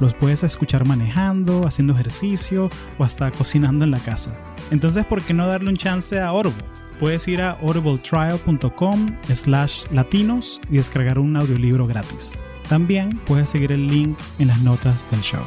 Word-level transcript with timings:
Los 0.00 0.14
puedes 0.14 0.42
escuchar 0.44 0.86
manejando, 0.86 1.66
haciendo 1.66 1.94
ejercicio 1.94 2.70
o 2.98 3.04
hasta 3.04 3.30
cocinando 3.30 3.84
en 3.84 3.90
la 3.90 3.98
casa. 3.98 4.38
Entonces, 4.70 5.04
¿por 5.04 5.22
qué 5.22 5.34
no 5.34 5.46
darle 5.46 5.70
un 5.70 5.76
chance 5.76 6.18
a 6.18 6.28
Audible? 6.28 6.64
Puedes 7.00 7.26
ir 7.28 7.40
a 7.40 7.52
audibletrial.com 7.52 9.06
slash 9.32 9.84
latinos 9.92 10.60
y 10.68 10.76
descargar 10.78 11.18
un 11.18 11.36
audiolibro 11.36 11.86
gratis. 11.86 12.38
También 12.68 13.18
puedes 13.26 13.48
seguir 13.48 13.72
el 13.72 13.86
link 13.86 14.18
en 14.38 14.48
las 14.48 14.60
notas 14.62 15.10
del 15.10 15.20
show. 15.20 15.44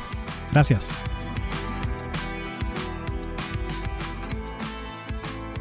Gracias. 0.51 0.89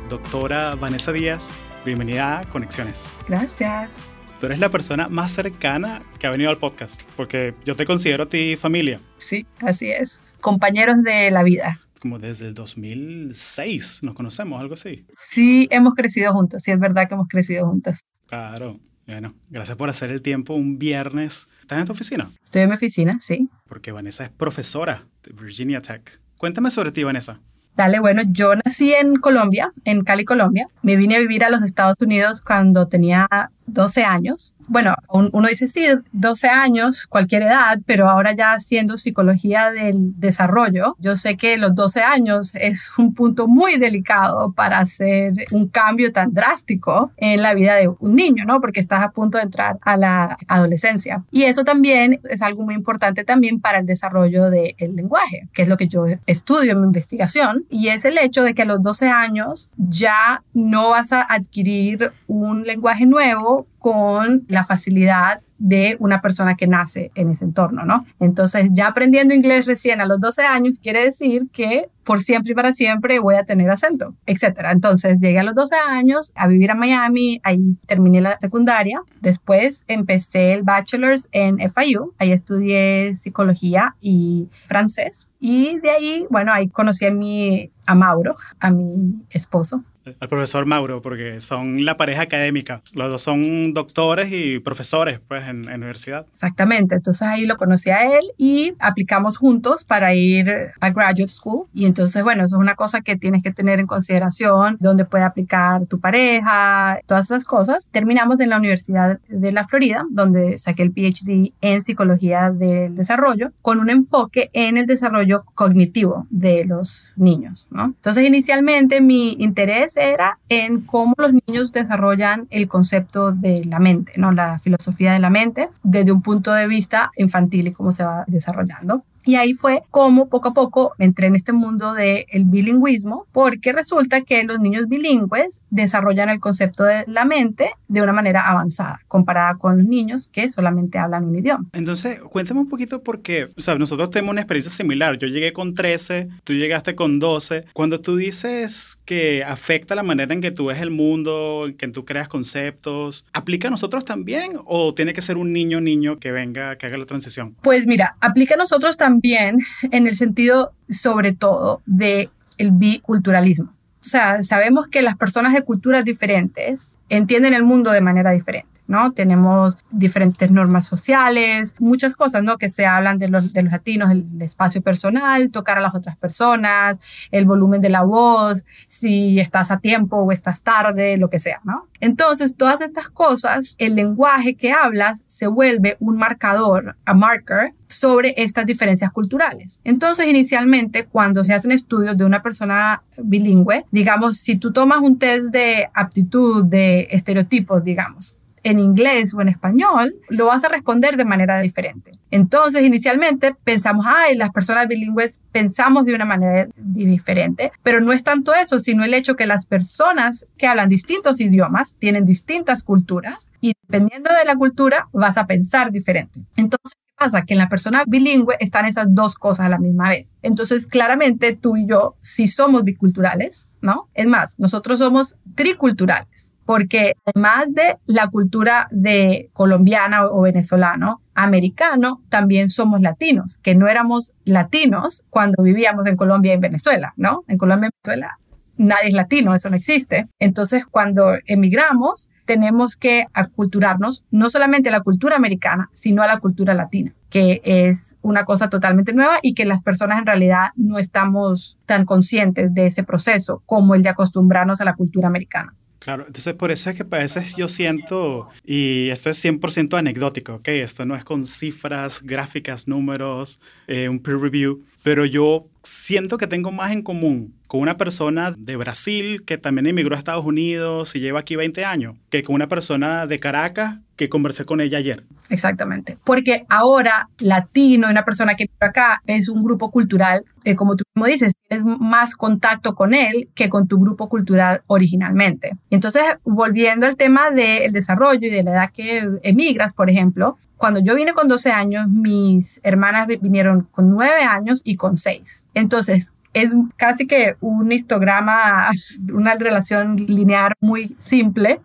Doctora 0.08 0.74
Vanessa 0.74 1.12
Díaz, 1.12 1.50
bienvenida 1.84 2.40
a 2.40 2.44
Conexiones. 2.44 3.08
Gracias. 3.28 4.12
Tú 4.40 4.46
eres 4.46 4.58
la 4.58 4.70
persona 4.70 5.06
más 5.08 5.32
cercana 5.32 6.02
que 6.18 6.26
ha 6.26 6.30
venido 6.30 6.48
al 6.48 6.56
podcast, 6.56 7.02
porque 7.14 7.52
yo 7.66 7.76
te 7.76 7.84
considero 7.84 8.22
a 8.22 8.26
ti 8.26 8.56
familia. 8.56 8.98
Sí, 9.18 9.46
así 9.60 9.90
es. 9.90 10.34
Compañeros 10.40 11.02
de 11.02 11.30
la 11.30 11.42
vida. 11.42 11.82
Como 12.00 12.18
desde 12.18 12.46
el 12.46 12.54
2006 12.54 14.02
nos 14.02 14.14
conocemos, 14.14 14.58
algo 14.58 14.72
así. 14.72 15.04
Sí, 15.10 15.68
hemos 15.70 15.94
crecido 15.94 16.32
juntos, 16.32 16.62
sí 16.62 16.70
es 16.70 16.80
verdad 16.80 17.06
que 17.06 17.12
hemos 17.12 17.28
crecido 17.28 17.66
juntos. 17.66 18.00
Claro. 18.28 18.80
Bueno, 19.06 19.34
gracias 19.50 19.76
por 19.76 19.90
hacer 19.90 20.10
el 20.10 20.22
tiempo 20.22 20.54
un 20.54 20.78
viernes. 20.78 21.46
¿Estás 21.60 21.78
en 21.78 21.84
tu 21.84 21.92
oficina? 21.92 22.30
Estoy 22.42 22.62
en 22.62 22.68
mi 22.70 22.76
oficina, 22.76 23.18
sí. 23.20 23.50
Porque 23.68 23.92
Vanessa 23.92 24.24
es 24.24 24.30
profesora 24.30 25.04
de 25.22 25.34
Virginia 25.34 25.82
Tech. 25.82 26.18
Cuéntame 26.38 26.70
sobre 26.70 26.92
ti, 26.92 27.04
Vanessa. 27.04 27.40
Dale, 27.76 28.00
bueno, 28.00 28.22
yo 28.26 28.54
nací 28.56 28.92
en 28.92 29.16
Colombia, 29.16 29.72
en 29.84 30.02
Cali, 30.02 30.24
Colombia. 30.24 30.66
Me 30.82 30.96
vine 30.96 31.16
a 31.16 31.20
vivir 31.20 31.44
a 31.44 31.50
los 31.50 31.62
Estados 31.62 31.96
Unidos 32.00 32.42
cuando 32.42 32.88
tenía 32.88 33.26
12 33.66 34.04
años. 34.04 34.54
Bueno, 34.68 34.94
uno 35.10 35.48
dice 35.48 35.66
sí, 35.66 35.84
12 36.12 36.48
años, 36.48 37.06
cualquier 37.08 37.42
edad, 37.42 37.80
pero 37.86 38.08
ahora 38.08 38.32
ya 38.32 38.52
haciendo 38.52 38.98
psicología 38.98 39.72
del 39.72 40.18
desarrollo, 40.20 40.94
yo 41.00 41.16
sé 41.16 41.36
que 41.36 41.56
los 41.56 41.74
12 41.74 42.02
años 42.02 42.54
es 42.54 42.92
un 42.96 43.14
punto 43.14 43.48
muy 43.48 43.78
delicado 43.78 44.52
para 44.52 44.78
hacer 44.78 45.32
un 45.50 45.66
cambio 45.66 46.12
tan 46.12 46.32
drástico 46.32 47.10
en 47.16 47.42
la 47.42 47.54
vida 47.54 47.74
de 47.74 47.88
un 47.88 48.14
niño, 48.14 48.44
¿no? 48.44 48.60
Porque 48.60 48.78
estás 48.78 49.02
a 49.02 49.10
punto 49.10 49.38
de 49.38 49.44
entrar 49.44 49.78
a 49.82 49.96
la 49.96 50.38
adolescencia. 50.46 51.24
Y 51.32 51.44
eso 51.44 51.64
también 51.64 52.20
es 52.30 52.42
algo 52.42 52.62
muy 52.62 52.74
importante 52.74 53.24
también 53.24 53.60
para 53.60 53.80
el 53.80 53.86
desarrollo 53.86 54.50
del 54.50 54.94
lenguaje, 54.94 55.48
que 55.52 55.62
es 55.62 55.68
lo 55.68 55.76
que 55.76 55.88
yo 55.88 56.04
estudio 56.26 56.72
en 56.72 56.80
mi 56.80 56.86
investigación, 56.86 57.64
y 57.70 57.88
es 57.88 58.04
el 58.04 58.18
hecho 58.18 58.44
de 58.44 58.54
que 58.54 58.62
a 58.62 58.66
los 58.66 58.82
12 58.82 59.08
años 59.08 59.70
ya 59.76 60.44
no 60.54 60.90
vas 60.90 61.12
a 61.12 61.22
adquirir 61.22 62.12
un 62.28 62.62
lenguaje 62.62 63.06
nuevo 63.06 63.49
を 63.50 63.66
con 63.80 64.44
la 64.48 64.62
facilidad 64.62 65.40
de 65.58 65.96
una 65.98 66.20
persona 66.20 66.54
que 66.54 66.66
nace 66.66 67.10
en 67.14 67.30
ese 67.30 67.46
entorno, 67.46 67.84
¿no? 67.84 68.06
Entonces, 68.20 68.68
ya 68.72 68.88
aprendiendo 68.88 69.34
inglés 69.34 69.66
recién 69.66 70.00
a 70.00 70.06
los 70.06 70.20
12 70.20 70.42
años 70.42 70.78
quiere 70.80 71.02
decir 71.02 71.48
que 71.52 71.88
por 72.04 72.20
siempre 72.20 72.52
y 72.52 72.54
para 72.54 72.72
siempre 72.72 73.18
voy 73.20 73.36
a 73.36 73.44
tener 73.44 73.70
acento, 73.70 74.14
etcétera. 74.26 74.72
Entonces, 74.72 75.18
llegué 75.18 75.38
a 75.38 75.42
los 75.42 75.54
12 75.54 75.76
años 75.76 76.32
a 76.36 76.46
vivir 76.46 76.70
a 76.70 76.74
Miami, 76.74 77.40
ahí 77.42 77.74
terminé 77.86 78.20
la 78.20 78.36
secundaria, 78.38 79.00
después 79.20 79.84
empecé 79.88 80.52
el 80.52 80.62
bachelor's 80.62 81.28
en 81.32 81.58
FIU, 81.58 82.12
ahí 82.18 82.32
estudié 82.32 83.14
psicología 83.14 83.96
y 84.00 84.48
francés 84.66 85.28
y 85.38 85.78
de 85.78 85.90
ahí, 85.90 86.26
bueno, 86.28 86.52
ahí 86.52 86.68
conocí 86.68 87.06
a 87.06 87.10
mi 87.10 87.70
a 87.86 87.94
Mauro, 87.94 88.36
a 88.60 88.70
mi 88.70 89.24
esposo, 89.30 89.82
al 90.18 90.28
profesor 90.28 90.64
Mauro, 90.66 91.02
porque 91.02 91.40
son 91.40 91.84
la 91.84 91.96
pareja 91.96 92.22
académica. 92.22 92.82
Los 92.94 93.10
dos 93.10 93.22
son 93.22 93.69
doctores 93.74 94.30
y 94.32 94.58
profesores 94.58 95.20
pues, 95.26 95.48
en, 95.48 95.62
la 95.62 95.74
universidad. 95.74 96.26
Exactamente. 96.32 96.94
Entonces 96.94 97.22
ahí 97.22 97.46
lo 97.46 97.56
conocí 97.56 97.90
a 97.90 98.06
él 98.06 98.24
y 98.36 98.74
aplicamos 98.78 99.38
juntos 99.38 99.84
para 99.84 100.14
ir 100.14 100.50
a 100.80 100.90
graduate 100.90 101.28
school. 101.28 101.66
Y 101.72 101.86
entonces, 101.86 102.22
bueno, 102.22 102.44
eso 102.44 102.56
es 102.56 102.60
una 102.60 102.74
cosa 102.74 103.00
que 103.00 103.16
tienes 103.16 103.42
que 103.42 103.52
tener 103.52 103.78
en 103.78 103.86
consideración, 103.86 104.76
dónde 104.80 105.04
puede 105.04 105.24
aplicar 105.24 105.86
tu 105.86 106.00
pareja, 106.00 106.98
todas 107.06 107.24
esas 107.30 107.44
cosas. 107.44 107.88
Terminamos 107.90 108.40
en 108.40 108.50
la 108.50 108.58
Universidad 108.58 109.20
de 109.28 109.52
la 109.52 109.64
Florida, 109.64 110.04
donde 110.10 110.58
saqué 110.58 110.82
el 110.82 110.92
PhD 110.92 111.52
en 111.60 111.82
psicología 111.82 112.50
del 112.50 112.94
desarrollo, 112.94 113.52
con 113.62 113.80
un 113.80 113.90
enfoque 113.90 114.50
en 114.52 114.76
el 114.76 114.86
desarrollo 114.86 115.44
cognitivo 115.54 116.26
de 116.30 116.64
los 116.64 117.12
niños. 117.16 117.68
¿no? 117.70 117.84
Entonces, 117.86 118.26
inicialmente 118.26 119.00
mi 119.00 119.32
interés 119.38 119.96
era 119.96 120.38
en 120.48 120.80
cómo 120.80 121.14
los 121.18 121.32
niños 121.46 121.72
desarrollan 121.72 122.46
el 122.50 122.68
concepto 122.68 123.32
de 123.32 123.59
la 123.64 123.78
mente, 123.78 124.12
¿no? 124.16 124.32
la 124.32 124.58
filosofía 124.58 125.12
de 125.12 125.18
la 125.18 125.30
mente, 125.30 125.68
desde 125.82 126.12
un 126.12 126.22
punto 126.22 126.52
de 126.52 126.66
vista 126.66 127.10
infantil 127.16 127.68
y 127.68 127.72
cómo 127.72 127.92
se 127.92 128.04
va 128.04 128.24
desarrollando. 128.26 129.04
Y 129.24 129.34
ahí 129.34 129.52
fue 129.52 129.82
como 129.90 130.28
poco 130.28 130.48
a 130.48 130.54
poco 130.54 130.94
entré 130.98 131.26
en 131.26 131.36
este 131.36 131.52
mundo 131.52 131.92
del 131.92 132.24
el 132.30 132.44
bilingüismo, 132.46 133.26
porque 133.32 133.72
resulta 133.72 134.22
que 134.22 134.44
los 134.44 134.60
niños 134.60 134.88
bilingües 134.88 135.62
desarrollan 135.70 136.30
el 136.30 136.40
concepto 136.40 136.84
de 136.84 137.04
la 137.06 137.24
mente 137.24 137.72
de 137.88 138.02
una 138.02 138.12
manera 138.12 138.48
avanzada, 138.48 139.00
comparada 139.08 139.56
con 139.56 139.76
los 139.76 139.86
niños 139.86 140.28
que 140.28 140.48
solamente 140.48 140.98
hablan 140.98 141.24
un 141.24 141.36
idioma. 141.36 141.66
Entonces, 141.72 142.20
cuéntame 142.20 142.60
un 142.60 142.68
poquito 142.68 143.02
porque, 143.02 143.50
o 143.56 143.60
sea, 143.60 143.76
nosotros 143.76 144.10
tenemos 144.10 144.32
una 144.32 144.40
experiencia 144.40 144.72
similar. 144.72 145.18
Yo 145.18 145.26
llegué 145.26 145.52
con 145.52 145.74
13, 145.74 146.28
tú 146.44 146.54
llegaste 146.54 146.94
con 146.94 147.18
12. 147.18 147.66
Cuando 147.72 148.00
tú 148.00 148.16
dices 148.16 148.98
que 149.04 149.44
afecta 149.44 149.94
la 149.94 150.02
manera 150.02 150.32
en 150.32 150.40
que 150.40 150.50
tú 150.50 150.66
ves 150.66 150.80
el 150.80 150.90
mundo, 150.90 151.66
en 151.66 151.76
que 151.76 151.88
tú 151.88 152.04
creas 152.04 152.28
conceptos, 152.28 153.26
¿aplica 153.50 153.66
a 153.66 153.70
nosotros 153.72 154.04
también 154.04 154.52
o 154.64 154.94
tiene 154.94 155.12
que 155.12 155.22
ser 155.22 155.36
un 155.36 155.52
niño 155.52 155.80
niño 155.80 156.20
que 156.20 156.30
venga, 156.30 156.76
que 156.76 156.86
haga 156.86 156.96
la 156.96 157.06
transición? 157.06 157.56
Pues 157.62 157.84
mira, 157.84 158.14
aplica 158.20 158.54
a 158.54 158.56
nosotros 158.56 158.96
también 158.96 159.58
en 159.90 160.06
el 160.06 160.14
sentido, 160.14 160.72
sobre 160.88 161.32
todo, 161.32 161.82
de 161.84 162.28
el 162.58 162.70
biculturalismo. 162.70 163.72
O 163.72 164.08
sea, 164.08 164.44
sabemos 164.44 164.86
que 164.86 165.02
las 165.02 165.16
personas 165.16 165.52
de 165.52 165.62
culturas 165.62 166.04
diferentes 166.04 166.92
entienden 167.08 167.52
el 167.52 167.64
mundo 167.64 167.90
de 167.90 168.00
manera 168.00 168.30
diferente. 168.30 168.69
¿No? 168.90 169.12
Tenemos 169.12 169.78
diferentes 169.90 170.50
normas 170.50 170.84
sociales, 170.86 171.76
muchas 171.78 172.16
cosas, 172.16 172.42
¿no? 172.42 172.58
Que 172.58 172.68
se 172.68 172.86
hablan 172.86 173.18
de 173.18 173.28
los, 173.28 173.52
de 173.52 173.62
los 173.62 173.72
latinos, 173.72 174.10
el, 174.10 174.26
espacio 174.40 174.82
personal, 174.82 175.50
tocar 175.52 175.78
a 175.78 175.80
las 175.80 175.94
otras 175.94 176.16
personas, 176.16 176.98
el 177.30 177.44
volumen 177.44 177.80
de 177.80 177.88
la 177.88 178.02
voz, 178.02 178.64
si 178.88 179.38
estás 179.38 179.70
a 179.70 179.78
tiempo 179.78 180.16
o 180.16 180.32
estás 180.32 180.62
tarde, 180.62 181.16
lo 181.16 181.30
que 181.30 181.38
sea, 181.38 181.60
¿no? 181.62 181.86
Entonces, 182.00 182.56
todas 182.56 182.80
estas 182.80 183.10
cosas, 183.10 183.76
el 183.78 183.94
lenguaje 183.94 184.54
que 184.54 184.72
hablas 184.72 185.24
se 185.28 185.46
vuelve 185.46 185.96
un 186.00 186.16
marcador, 186.16 186.96
a 187.04 187.14
marker, 187.14 187.74
sobre 187.86 188.34
estas 188.36 188.66
diferencias 188.66 189.10
culturales. 189.12 189.80
Entonces, 189.84 190.26
inicialmente, 190.26 191.06
cuando 191.06 191.44
se 191.44 191.54
hacen 191.54 191.72
estudios 191.72 192.16
de 192.16 192.24
una 192.24 192.42
persona 192.42 193.02
bilingüe, 193.22 193.84
digamos, 193.90 194.38
si 194.38 194.56
tú 194.56 194.72
tomas 194.72 195.00
un 195.00 195.18
test 195.18 195.52
de 195.52 195.88
aptitud, 195.92 196.64
de 196.64 197.08
estereotipos, 197.10 197.82
digamos, 197.82 198.36
en 198.62 198.78
inglés 198.78 199.34
o 199.34 199.40
en 199.40 199.48
español, 199.48 200.14
lo 200.28 200.46
vas 200.46 200.64
a 200.64 200.68
responder 200.68 201.16
de 201.16 201.24
manera 201.24 201.60
diferente. 201.60 202.12
Entonces, 202.30 202.82
inicialmente 202.82 203.54
pensamos, 203.64 204.06
ay, 204.08 204.36
las 204.36 204.50
personas 204.50 204.88
bilingües 204.88 205.42
pensamos 205.52 206.06
de 206.06 206.14
una 206.14 206.24
manera 206.24 206.68
diferente, 206.76 207.72
pero 207.82 208.00
no 208.00 208.12
es 208.12 208.24
tanto 208.24 208.54
eso, 208.54 208.78
sino 208.78 209.04
el 209.04 209.14
hecho 209.14 209.34
que 209.34 209.46
las 209.46 209.66
personas 209.66 210.46
que 210.56 210.66
hablan 210.66 210.88
distintos 210.88 211.40
idiomas 211.40 211.96
tienen 211.98 212.24
distintas 212.24 212.82
culturas 212.82 213.50
y 213.60 213.72
dependiendo 213.82 214.30
de 214.34 214.44
la 214.44 214.56
cultura 214.56 215.08
vas 215.12 215.36
a 215.36 215.46
pensar 215.46 215.90
diferente. 215.90 216.40
Entonces, 216.56 216.94
pasa? 217.20 217.42
Que 217.42 217.54
en 217.54 217.58
la 217.58 217.68
persona 217.68 218.04
bilingüe 218.06 218.56
están 218.60 218.86
esas 218.86 219.06
dos 219.10 219.34
cosas 219.34 219.66
a 219.66 219.68
la 219.68 219.78
misma 219.78 220.08
vez. 220.08 220.38
Entonces, 220.42 220.86
claramente 220.86 221.54
tú 221.54 221.76
y 221.76 221.86
yo 221.86 222.16
sí 222.20 222.46
somos 222.46 222.82
biculturales, 222.82 223.68
¿no? 223.82 224.08
Es 224.14 224.26
más, 224.26 224.58
nosotros 224.58 224.98
somos 225.00 225.36
triculturales 225.54 226.52
porque 226.70 227.14
además 227.26 227.74
de 227.74 227.96
la 228.06 228.28
cultura 228.28 228.86
de 228.92 229.50
colombiana 229.52 230.26
o 230.26 230.42
venezolano, 230.42 231.20
americano, 231.34 232.22
también 232.28 232.70
somos 232.70 233.00
latinos, 233.00 233.58
que 233.60 233.74
no 233.74 233.88
éramos 233.88 234.34
latinos 234.44 235.24
cuando 235.30 235.64
vivíamos 235.64 236.06
en 236.06 236.14
Colombia 236.14 236.52
y 236.52 236.54
en 236.54 236.60
Venezuela, 236.60 237.12
¿no? 237.16 237.42
En 237.48 237.58
Colombia 237.58 237.88
y 237.88 238.08
Venezuela 238.08 238.38
nadie 238.76 239.08
es 239.08 239.14
latino, 239.14 239.52
eso 239.52 239.68
no 239.68 239.76
existe. 239.76 240.28
Entonces, 240.38 240.86
cuando 240.86 241.34
emigramos, 241.46 242.30
tenemos 242.46 242.96
que 242.96 243.26
aculturarnos 243.34 244.24
no 244.30 244.48
solamente 244.48 244.90
a 244.90 244.92
la 244.92 245.00
cultura 245.00 245.36
americana, 245.36 245.90
sino 245.92 246.22
a 246.22 246.28
la 246.28 246.38
cultura 246.38 246.72
latina. 246.72 247.12
que 247.30 247.60
es 247.62 248.16
una 248.22 248.44
cosa 248.44 248.68
totalmente 248.68 249.12
nueva 249.12 249.38
y 249.40 249.54
que 249.54 249.64
las 249.64 249.82
personas 249.82 250.18
en 250.18 250.26
realidad 250.26 250.70
no 250.74 250.98
estamos 250.98 251.78
tan 251.86 252.04
conscientes 252.04 252.74
de 252.74 252.86
ese 252.86 253.04
proceso 253.04 253.62
como 253.66 253.94
el 253.94 254.02
de 254.02 254.08
acostumbrarnos 254.08 254.80
a 254.80 254.84
la 254.84 254.94
cultura 254.94 255.28
americana. 255.28 255.76
Claro, 256.00 256.24
entonces 256.26 256.54
por 256.54 256.70
eso 256.72 256.88
es 256.88 256.96
que 256.96 257.02
a 257.02 257.18
veces 257.18 257.54
yo 257.56 257.68
siento, 257.68 258.48
y 258.64 259.10
esto 259.10 259.28
es 259.28 259.44
100% 259.44 259.98
anecdótico, 259.98 260.54
¿ok? 260.54 260.68
Esto 260.68 261.04
no 261.04 261.14
es 261.14 261.24
con 261.24 261.44
cifras, 261.44 262.22
gráficas, 262.22 262.88
números, 262.88 263.60
eh, 263.86 264.08
un 264.08 264.18
peer 264.18 264.38
review, 264.38 264.82
pero 265.02 265.26
yo 265.26 265.68
siento 265.82 266.38
que 266.38 266.46
tengo 266.46 266.72
más 266.72 266.92
en 266.92 267.02
común 267.02 267.54
con 267.70 267.78
una 267.78 267.96
persona 267.96 268.52
de 268.58 268.74
Brasil 268.74 269.44
que 269.46 269.56
también 269.56 269.86
emigró 269.86 270.16
a 270.16 270.18
Estados 270.18 270.44
Unidos 270.44 271.14
y 271.14 271.20
lleva 271.20 271.38
aquí 271.38 271.54
20 271.54 271.84
años, 271.84 272.16
que 272.28 272.42
con 272.42 272.56
una 272.56 272.66
persona 272.66 273.28
de 273.28 273.38
Caracas 273.38 273.98
que 274.16 274.28
conversé 274.28 274.64
con 274.64 274.80
ella 274.80 274.98
ayer. 274.98 275.22
Exactamente, 275.50 276.18
porque 276.24 276.64
ahora 276.68 277.28
latino, 277.38 278.10
una 278.10 278.24
persona 278.24 278.56
que 278.56 278.64
vive 278.64 278.74
acá, 278.80 279.22
es 279.24 279.48
un 279.48 279.62
grupo 279.62 279.92
cultural, 279.92 280.44
eh, 280.64 280.74
como 280.74 280.96
tú 280.96 281.04
mismo 281.14 281.26
dices, 281.26 281.52
tienes 281.68 281.86
más 282.00 282.34
contacto 282.34 282.96
con 282.96 283.14
él 283.14 283.48
que 283.54 283.68
con 283.68 283.86
tu 283.86 284.00
grupo 284.00 284.28
cultural 284.28 284.82
originalmente. 284.88 285.76
Entonces, 285.90 286.24
volviendo 286.42 287.06
al 287.06 287.14
tema 287.14 287.52
del 287.52 287.92
desarrollo 287.92 288.48
y 288.48 288.50
de 288.50 288.64
la 288.64 288.72
edad 288.72 288.90
que 288.92 289.28
emigras, 289.44 289.94
por 289.94 290.10
ejemplo, 290.10 290.58
cuando 290.76 290.98
yo 290.98 291.14
vine 291.14 291.34
con 291.34 291.46
12 291.46 291.70
años, 291.70 292.08
mis 292.08 292.80
hermanas 292.82 293.28
vinieron 293.28 293.86
con 293.92 294.10
9 294.10 294.42
años 294.42 294.82
y 294.82 294.96
con 294.96 295.16
6. 295.16 295.62
Entonces, 295.74 296.32
es 296.52 296.74
casi 296.96 297.26
que 297.26 297.56
un 297.60 297.90
histograma, 297.92 298.90
una 299.32 299.54
relación 299.54 300.16
lineal 300.16 300.72
muy 300.80 301.14
simple, 301.18 301.80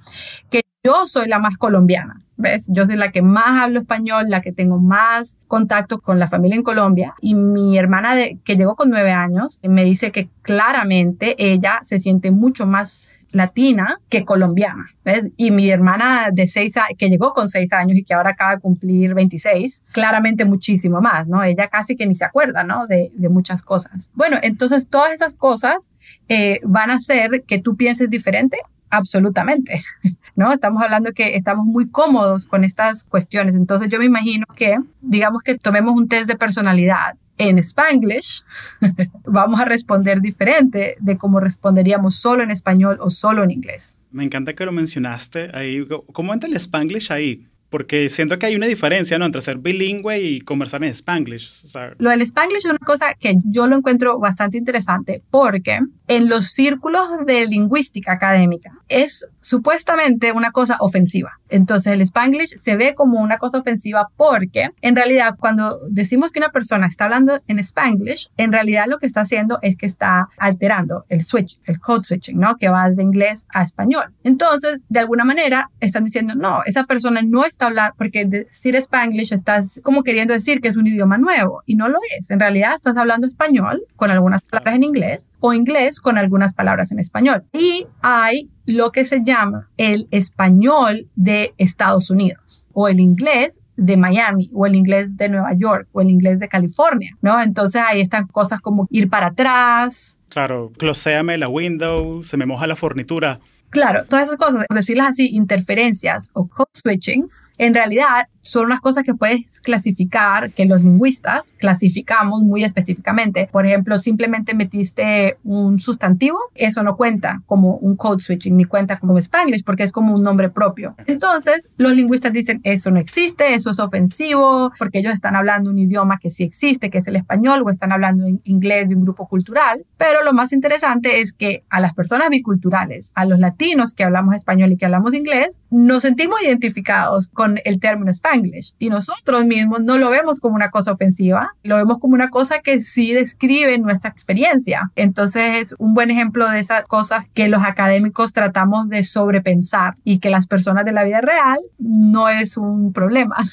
que 0.49 0.61
yo 0.83 1.07
soy 1.07 1.27
la 1.27 1.39
más 1.39 1.57
colombiana. 1.57 2.21
¿Ves? 2.37 2.67
Yo 2.69 2.85
soy 2.85 2.97
la 2.97 3.13
que 3.13 3.21
más 3.21 3.63
hablo 3.63 3.79
español, 3.79 4.25
la 4.27 4.41
que 4.41 4.51
tengo 4.51 4.77
más 4.77 5.37
contacto 5.47 6.01
con 6.01 6.19
la 6.19 6.27
familia 6.27 6.57
en 6.57 6.63
Colombia. 6.63 7.15
Y 7.21 7.33
mi 7.33 7.77
hermana, 7.77 8.13
de, 8.13 8.39
que 8.43 8.57
llegó 8.57 8.75
con 8.75 8.89
nueve 8.89 9.13
años, 9.13 9.57
me 9.63 9.85
dice 9.85 10.11
que 10.11 10.27
claramente 10.41 11.35
ella 11.37 11.79
se 11.81 11.97
siente 11.97 12.31
mucho 12.31 12.65
más 12.65 13.09
latina 13.31 13.99
que 14.09 14.23
colombiana. 14.23 14.87
¿ves? 15.03 15.31
Y 15.37 15.51
mi 15.51 15.69
hermana 15.69 16.29
de 16.31 16.47
seis 16.47 16.77
años, 16.77 16.97
que 16.97 17.09
llegó 17.09 17.33
con 17.33 17.49
seis 17.49 17.73
años 17.73 17.97
y 17.97 18.03
que 18.03 18.13
ahora 18.13 18.31
acaba 18.31 18.55
de 18.55 18.61
cumplir 18.61 19.13
26, 19.13 19.83
claramente 19.91 20.45
muchísimo 20.45 21.01
más, 21.01 21.27
¿no? 21.27 21.43
Ella 21.43 21.67
casi 21.67 21.95
que 21.95 22.05
ni 22.05 22.15
se 22.15 22.25
acuerda, 22.25 22.63
¿no? 22.63 22.87
De, 22.87 23.11
muchas 23.29 23.63
cosas. 23.63 24.11
Bueno, 24.13 24.37
entonces 24.43 24.87
todas 24.87 25.11
esas 25.11 25.33
cosas 25.33 25.91
eh, 26.29 26.59
van 26.63 26.91
a 26.91 26.95
hacer 26.95 27.43
que 27.47 27.59
tú 27.59 27.75
pienses 27.75 28.09
diferente 28.09 28.59
absolutamente, 28.91 29.83
¿no? 30.35 30.51
Estamos 30.53 30.81
hablando 30.83 31.11
que 31.11 31.35
estamos 31.35 31.65
muy 31.65 31.89
cómodos 31.89 32.45
con 32.45 32.63
estas 32.63 33.03
cuestiones, 33.03 33.55
entonces 33.55 33.91
yo 33.91 33.99
me 33.99 34.05
imagino 34.05 34.45
que, 34.55 34.75
digamos 35.01 35.41
que 35.43 35.57
tomemos 35.57 35.95
un 35.95 36.07
test 36.07 36.27
de 36.27 36.37
personalidad 36.37 37.17
en 37.37 37.57
Spanglish, 37.59 38.43
vamos 39.25 39.59
a 39.59 39.65
responder 39.65 40.21
diferente 40.21 40.95
de 40.99 41.17
cómo 41.17 41.39
responderíamos 41.39 42.15
solo 42.15 42.43
en 42.43 42.51
español 42.51 42.97
o 43.01 43.09
solo 43.09 43.43
en 43.43 43.51
inglés. 43.51 43.97
Me 44.11 44.23
encanta 44.23 44.53
que 44.53 44.65
lo 44.65 44.71
mencionaste 44.71 45.51
ahí. 45.53 45.85
¿Cómo 46.13 46.33
entra 46.33 46.49
el 46.49 46.55
Spanglish 46.55 47.11
ahí? 47.11 47.47
Porque 47.69 48.09
siento 48.09 48.39
que 48.39 48.45
hay 48.45 48.55
una 48.55 48.67
diferencia 48.67 49.17
¿no? 49.17 49.25
entre 49.25 49.41
ser 49.41 49.57
bilingüe 49.57 50.21
y 50.21 50.41
conversar 50.41 50.83
en 50.83 50.91
Spanglish. 50.91 51.65
Lo 51.97 52.11
del 52.11 52.21
Spanglish 52.21 52.59
es 52.59 52.65
una 52.65 52.77
cosa 52.77 53.15
que 53.19 53.35
yo 53.43 53.67
lo 53.67 53.75
encuentro 53.75 54.17
bastante 54.19 54.57
interesante 54.57 55.21
porque 55.29 55.79
en 56.07 56.29
los 56.29 56.51
círculos 56.51 57.03
de 57.25 57.45
lingüística 57.47 58.13
académica 58.13 58.71
es 58.87 59.27
supuestamente 59.45 60.31
una 60.31 60.51
cosa 60.51 60.77
ofensiva. 60.79 61.39
Entonces 61.49 61.93
el 61.93 62.01
Spanglish 62.01 62.57
se 62.57 62.75
ve 62.75 62.95
como 62.95 63.19
una 63.19 63.37
cosa 63.37 63.59
ofensiva 63.59 64.09
porque 64.17 64.71
en 64.81 64.95
realidad 64.95 65.35
cuando 65.39 65.77
decimos 65.91 66.31
que 66.31 66.39
una 66.39 66.49
persona 66.49 66.87
está 66.87 67.03
hablando 67.03 67.37
en 67.47 67.59
Spanglish, 67.59 68.31
en 68.37 68.51
realidad 68.51 68.85
lo 68.87 68.97
que 68.97 69.05
está 69.05 69.21
haciendo 69.21 69.59
es 69.61 69.77
que 69.77 69.85
está 69.85 70.29
alterando 70.39 71.05
el 71.09 71.23
switch, 71.23 71.59
el 71.65 71.79
code 71.79 72.03
switching, 72.03 72.39
¿no? 72.39 72.55
Que 72.55 72.69
va 72.69 72.89
de 72.89 73.03
inglés 73.03 73.45
a 73.53 73.61
español. 73.61 74.15
Entonces, 74.23 74.83
de 74.89 74.99
alguna 74.99 75.25
manera, 75.25 75.69
están 75.79 76.05
diciendo, 76.05 76.33
no, 76.35 76.63
esa 76.65 76.85
persona 76.85 77.21
no 77.21 77.45
está 77.45 77.67
hablando, 77.67 77.93
porque 77.97 78.25
decir 78.25 78.75
Spanglish 78.75 79.31
estás 79.31 79.79
como 79.83 80.01
queriendo 80.01 80.33
decir 80.33 80.59
que 80.59 80.69
es 80.69 80.77
un 80.77 80.87
idioma 80.87 81.19
nuevo 81.19 81.61
y 81.67 81.75
no 81.75 81.87
lo 81.87 81.99
es. 82.17 82.31
En 82.31 82.39
realidad 82.39 82.73
estás 82.73 82.97
hablando 82.97 83.27
español 83.27 83.83
con 83.95 84.09
algunas 84.09 84.41
palabras 84.41 84.75
en 84.75 84.83
inglés 84.83 85.31
o 85.39 85.53
inglés 85.53 85.99
con 85.99 86.17
algunas 86.17 86.55
palabras 86.55 86.91
en 86.91 86.97
español. 86.97 87.43
Y 87.53 87.85
hay 88.01 88.49
lo 88.65 88.91
que 88.91 89.05
se 89.05 89.21
llama 89.23 89.69
el 89.77 90.07
español 90.11 91.07
de 91.15 91.53
Estados 91.57 92.09
Unidos 92.09 92.65
o 92.73 92.87
el 92.87 92.99
inglés 92.99 93.61
de 93.77 93.97
Miami 93.97 94.49
o 94.53 94.65
el 94.65 94.75
inglés 94.75 95.17
de 95.17 95.29
Nueva 95.29 95.53
York 95.53 95.87
o 95.91 96.01
el 96.01 96.09
inglés 96.09 96.39
de 96.39 96.47
California, 96.47 97.15
¿no? 97.21 97.41
Entonces 97.41 97.81
ahí 97.85 98.01
están 98.01 98.27
cosas 98.27 98.61
como 98.61 98.87
ir 98.89 99.09
para 99.09 99.27
atrás. 99.27 100.17
Claro, 100.29 100.71
closéame 100.77 101.37
la 101.37 101.47
window, 101.47 102.23
se 102.23 102.37
me 102.37 102.45
moja 102.45 102.67
la 102.67 102.75
fornitura. 102.75 103.39
Claro, 103.69 104.05
todas 104.05 104.27
esas 104.27 104.37
cosas, 104.37 104.65
decirlas 104.69 105.07
así, 105.07 105.35
interferencias 105.35 106.29
o 106.33 106.47
code 106.47 106.69
switchings, 106.73 107.51
en 107.57 107.73
realidad 107.73 108.27
son 108.45 108.67
unas 108.67 108.79
cosas 108.79 109.03
que 109.03 109.15
puedes 109.15 109.59
clasificar, 109.59 110.51
que 110.51 110.65
los 110.65 110.81
lingüistas 110.81 111.55
clasificamos 111.57 112.41
muy 112.41 112.63
específicamente. 112.63 113.49
Por 113.51 113.65
ejemplo, 113.65 113.97
simplemente 113.97 114.53
metiste 114.53 115.37
un 115.43 115.79
sustantivo, 115.79 116.37
eso 116.53 116.83
no 116.83 116.95
cuenta 116.95 117.41
como 117.47 117.77
un 117.77 117.95
code 117.95 118.21
switching, 118.21 118.55
ni 118.55 118.65
cuenta 118.65 118.99
como 118.99 119.17
Spanglish, 119.17 119.63
porque 119.63 119.81
es 119.81 119.91
como 119.91 120.13
un 120.13 120.21
nombre 120.21 120.49
propio. 120.49 120.95
Entonces, 121.07 121.71
los 121.77 121.93
lingüistas 121.93 122.31
dicen, 122.31 122.61
eso 122.63 122.91
no 122.91 122.99
existe, 122.99 123.55
eso 123.55 123.71
es 123.71 123.79
ofensivo, 123.79 124.71
porque 124.77 124.99
ellos 124.99 125.13
están 125.13 125.35
hablando 125.35 125.71
un 125.71 125.79
idioma 125.79 126.19
que 126.19 126.29
sí 126.29 126.43
existe, 126.43 126.91
que 126.91 126.99
es 126.99 127.07
el 127.07 127.15
español, 127.15 127.63
o 127.65 127.71
están 127.71 127.91
hablando 127.91 128.27
en 128.27 128.41
inglés 128.43 128.89
de 128.89 128.95
un 128.95 129.01
grupo 129.01 129.27
cultural. 129.27 129.85
Pero 129.97 130.23
lo 130.23 130.33
más 130.33 130.53
interesante 130.53 131.19
es 131.21 131.33
que 131.33 131.63
a 131.69 131.79
las 131.79 131.95
personas 131.95 132.29
biculturales, 132.29 133.11
a 133.15 133.25
los 133.25 133.39
latinos 133.39 133.93
que 133.95 134.03
hablamos 134.03 134.35
español 134.35 134.71
y 134.71 134.77
que 134.77 134.85
hablamos 134.85 135.15
inglés, 135.15 135.61
nos 135.71 136.03
sentimos 136.03 136.43
identificados 136.43 137.29
con 137.29 137.59
el 137.65 137.79
término 137.79 138.11
Spanglish 138.11 138.34
y 138.79 138.89
nosotros 138.89 139.45
mismos 139.45 139.81
no 139.81 139.97
lo 139.97 140.09
vemos 140.09 140.39
como 140.39 140.55
una 140.55 140.69
cosa 140.69 140.91
ofensiva, 140.91 141.49
lo 141.63 141.77
vemos 141.77 141.99
como 141.99 142.13
una 142.13 142.29
cosa 142.29 142.59
que 142.59 142.79
sí 142.79 143.13
describe 143.13 143.77
nuestra 143.77 144.09
experiencia. 144.09 144.91
Entonces 144.95 145.57
es 145.57 145.75
un 145.79 145.93
buen 145.93 146.11
ejemplo 146.11 146.49
de 146.49 146.59
esas 146.59 146.85
cosas 146.85 147.25
que 147.33 147.47
los 147.47 147.63
académicos 147.63 148.33
tratamos 148.33 148.89
de 148.89 149.03
sobrepensar 149.03 149.95
y 150.03 150.19
que 150.19 150.29
las 150.29 150.47
personas 150.47 150.85
de 150.85 150.91
la 150.91 151.03
vida 151.03 151.21
real 151.21 151.59
no 151.77 152.29
es 152.29 152.57
un 152.57 152.93
problema. 152.93 153.37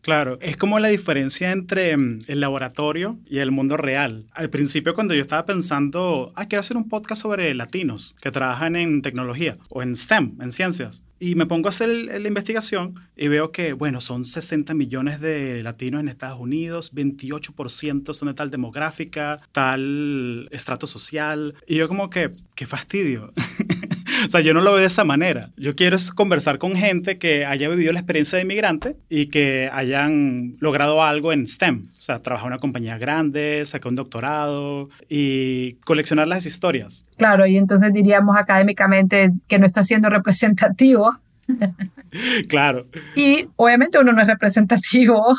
Claro, 0.00 0.38
es 0.40 0.56
como 0.56 0.78
la 0.78 0.88
diferencia 0.88 1.52
entre 1.52 1.94
mm, 1.94 2.20
el 2.28 2.40
laboratorio 2.40 3.18
y 3.26 3.40
el 3.40 3.50
mundo 3.50 3.76
real. 3.76 4.26
Al 4.32 4.48
principio 4.48 4.94
cuando 4.94 5.12
yo 5.12 5.20
estaba 5.20 5.44
pensando, 5.44 6.32
ah, 6.34 6.46
quiero 6.46 6.60
hacer 6.60 6.78
un 6.78 6.88
podcast 6.88 7.20
sobre 7.20 7.54
latinos 7.54 8.14
que 8.22 8.30
trabajan 8.30 8.74
en 8.74 9.02
tecnología 9.02 9.58
o 9.68 9.82
en 9.82 9.96
STEM, 9.96 10.38
en 10.40 10.50
ciencias. 10.50 11.02
Y 11.20 11.34
me 11.34 11.46
pongo 11.46 11.68
a 11.68 11.70
hacer 11.70 11.88
la 11.88 12.28
investigación 12.28 12.94
y 13.16 13.28
veo 13.28 13.50
que, 13.50 13.72
bueno, 13.72 14.00
son 14.00 14.24
60 14.24 14.72
millones 14.74 15.20
de 15.20 15.62
latinos 15.62 16.00
en 16.00 16.08
Estados 16.08 16.38
Unidos, 16.38 16.94
28% 16.94 18.14
son 18.14 18.28
de 18.28 18.34
tal 18.34 18.50
demográfica, 18.50 19.36
tal 19.50 20.48
estrato 20.52 20.86
social. 20.86 21.54
Y 21.66 21.76
yo 21.76 21.88
como 21.88 22.08
que, 22.10 22.32
qué 22.54 22.66
fastidio. 22.66 23.32
o 24.26 24.30
sea, 24.30 24.40
yo 24.40 24.54
no 24.54 24.60
lo 24.60 24.72
veo 24.72 24.80
de 24.80 24.86
esa 24.86 25.04
manera. 25.04 25.50
Yo 25.56 25.74
quiero 25.74 25.96
conversar 26.14 26.58
con 26.58 26.76
gente 26.76 27.18
que 27.18 27.44
haya 27.46 27.68
vivido 27.68 27.92
la 27.92 28.00
experiencia 28.00 28.36
de 28.36 28.44
inmigrante 28.44 28.96
y 29.08 29.26
que 29.26 29.70
hayan 29.72 30.56
logrado 30.60 31.02
algo 31.02 31.32
en 31.32 31.46
STEM. 31.46 31.88
O 31.98 32.00
sea, 32.00 32.20
trabajar 32.22 32.46
en 32.46 32.52
una 32.54 32.60
compañía 32.60 32.98
grande, 32.98 33.62
sacar 33.64 33.90
un 33.90 33.96
doctorado 33.96 34.88
y 35.08 35.74
coleccionar 35.84 36.28
las 36.28 36.46
historias. 36.46 37.04
Claro, 37.16 37.46
y 37.46 37.56
entonces 37.56 37.92
diríamos 37.92 38.36
académicamente 38.36 39.30
que 39.48 39.58
no 39.58 39.66
está 39.66 39.84
siendo 39.84 40.08
representativo. 40.08 41.10
claro. 42.48 42.86
Y 43.14 43.48
obviamente 43.56 43.98
uno 43.98 44.12
no 44.12 44.22
es 44.22 44.28
representativo. 44.28 45.34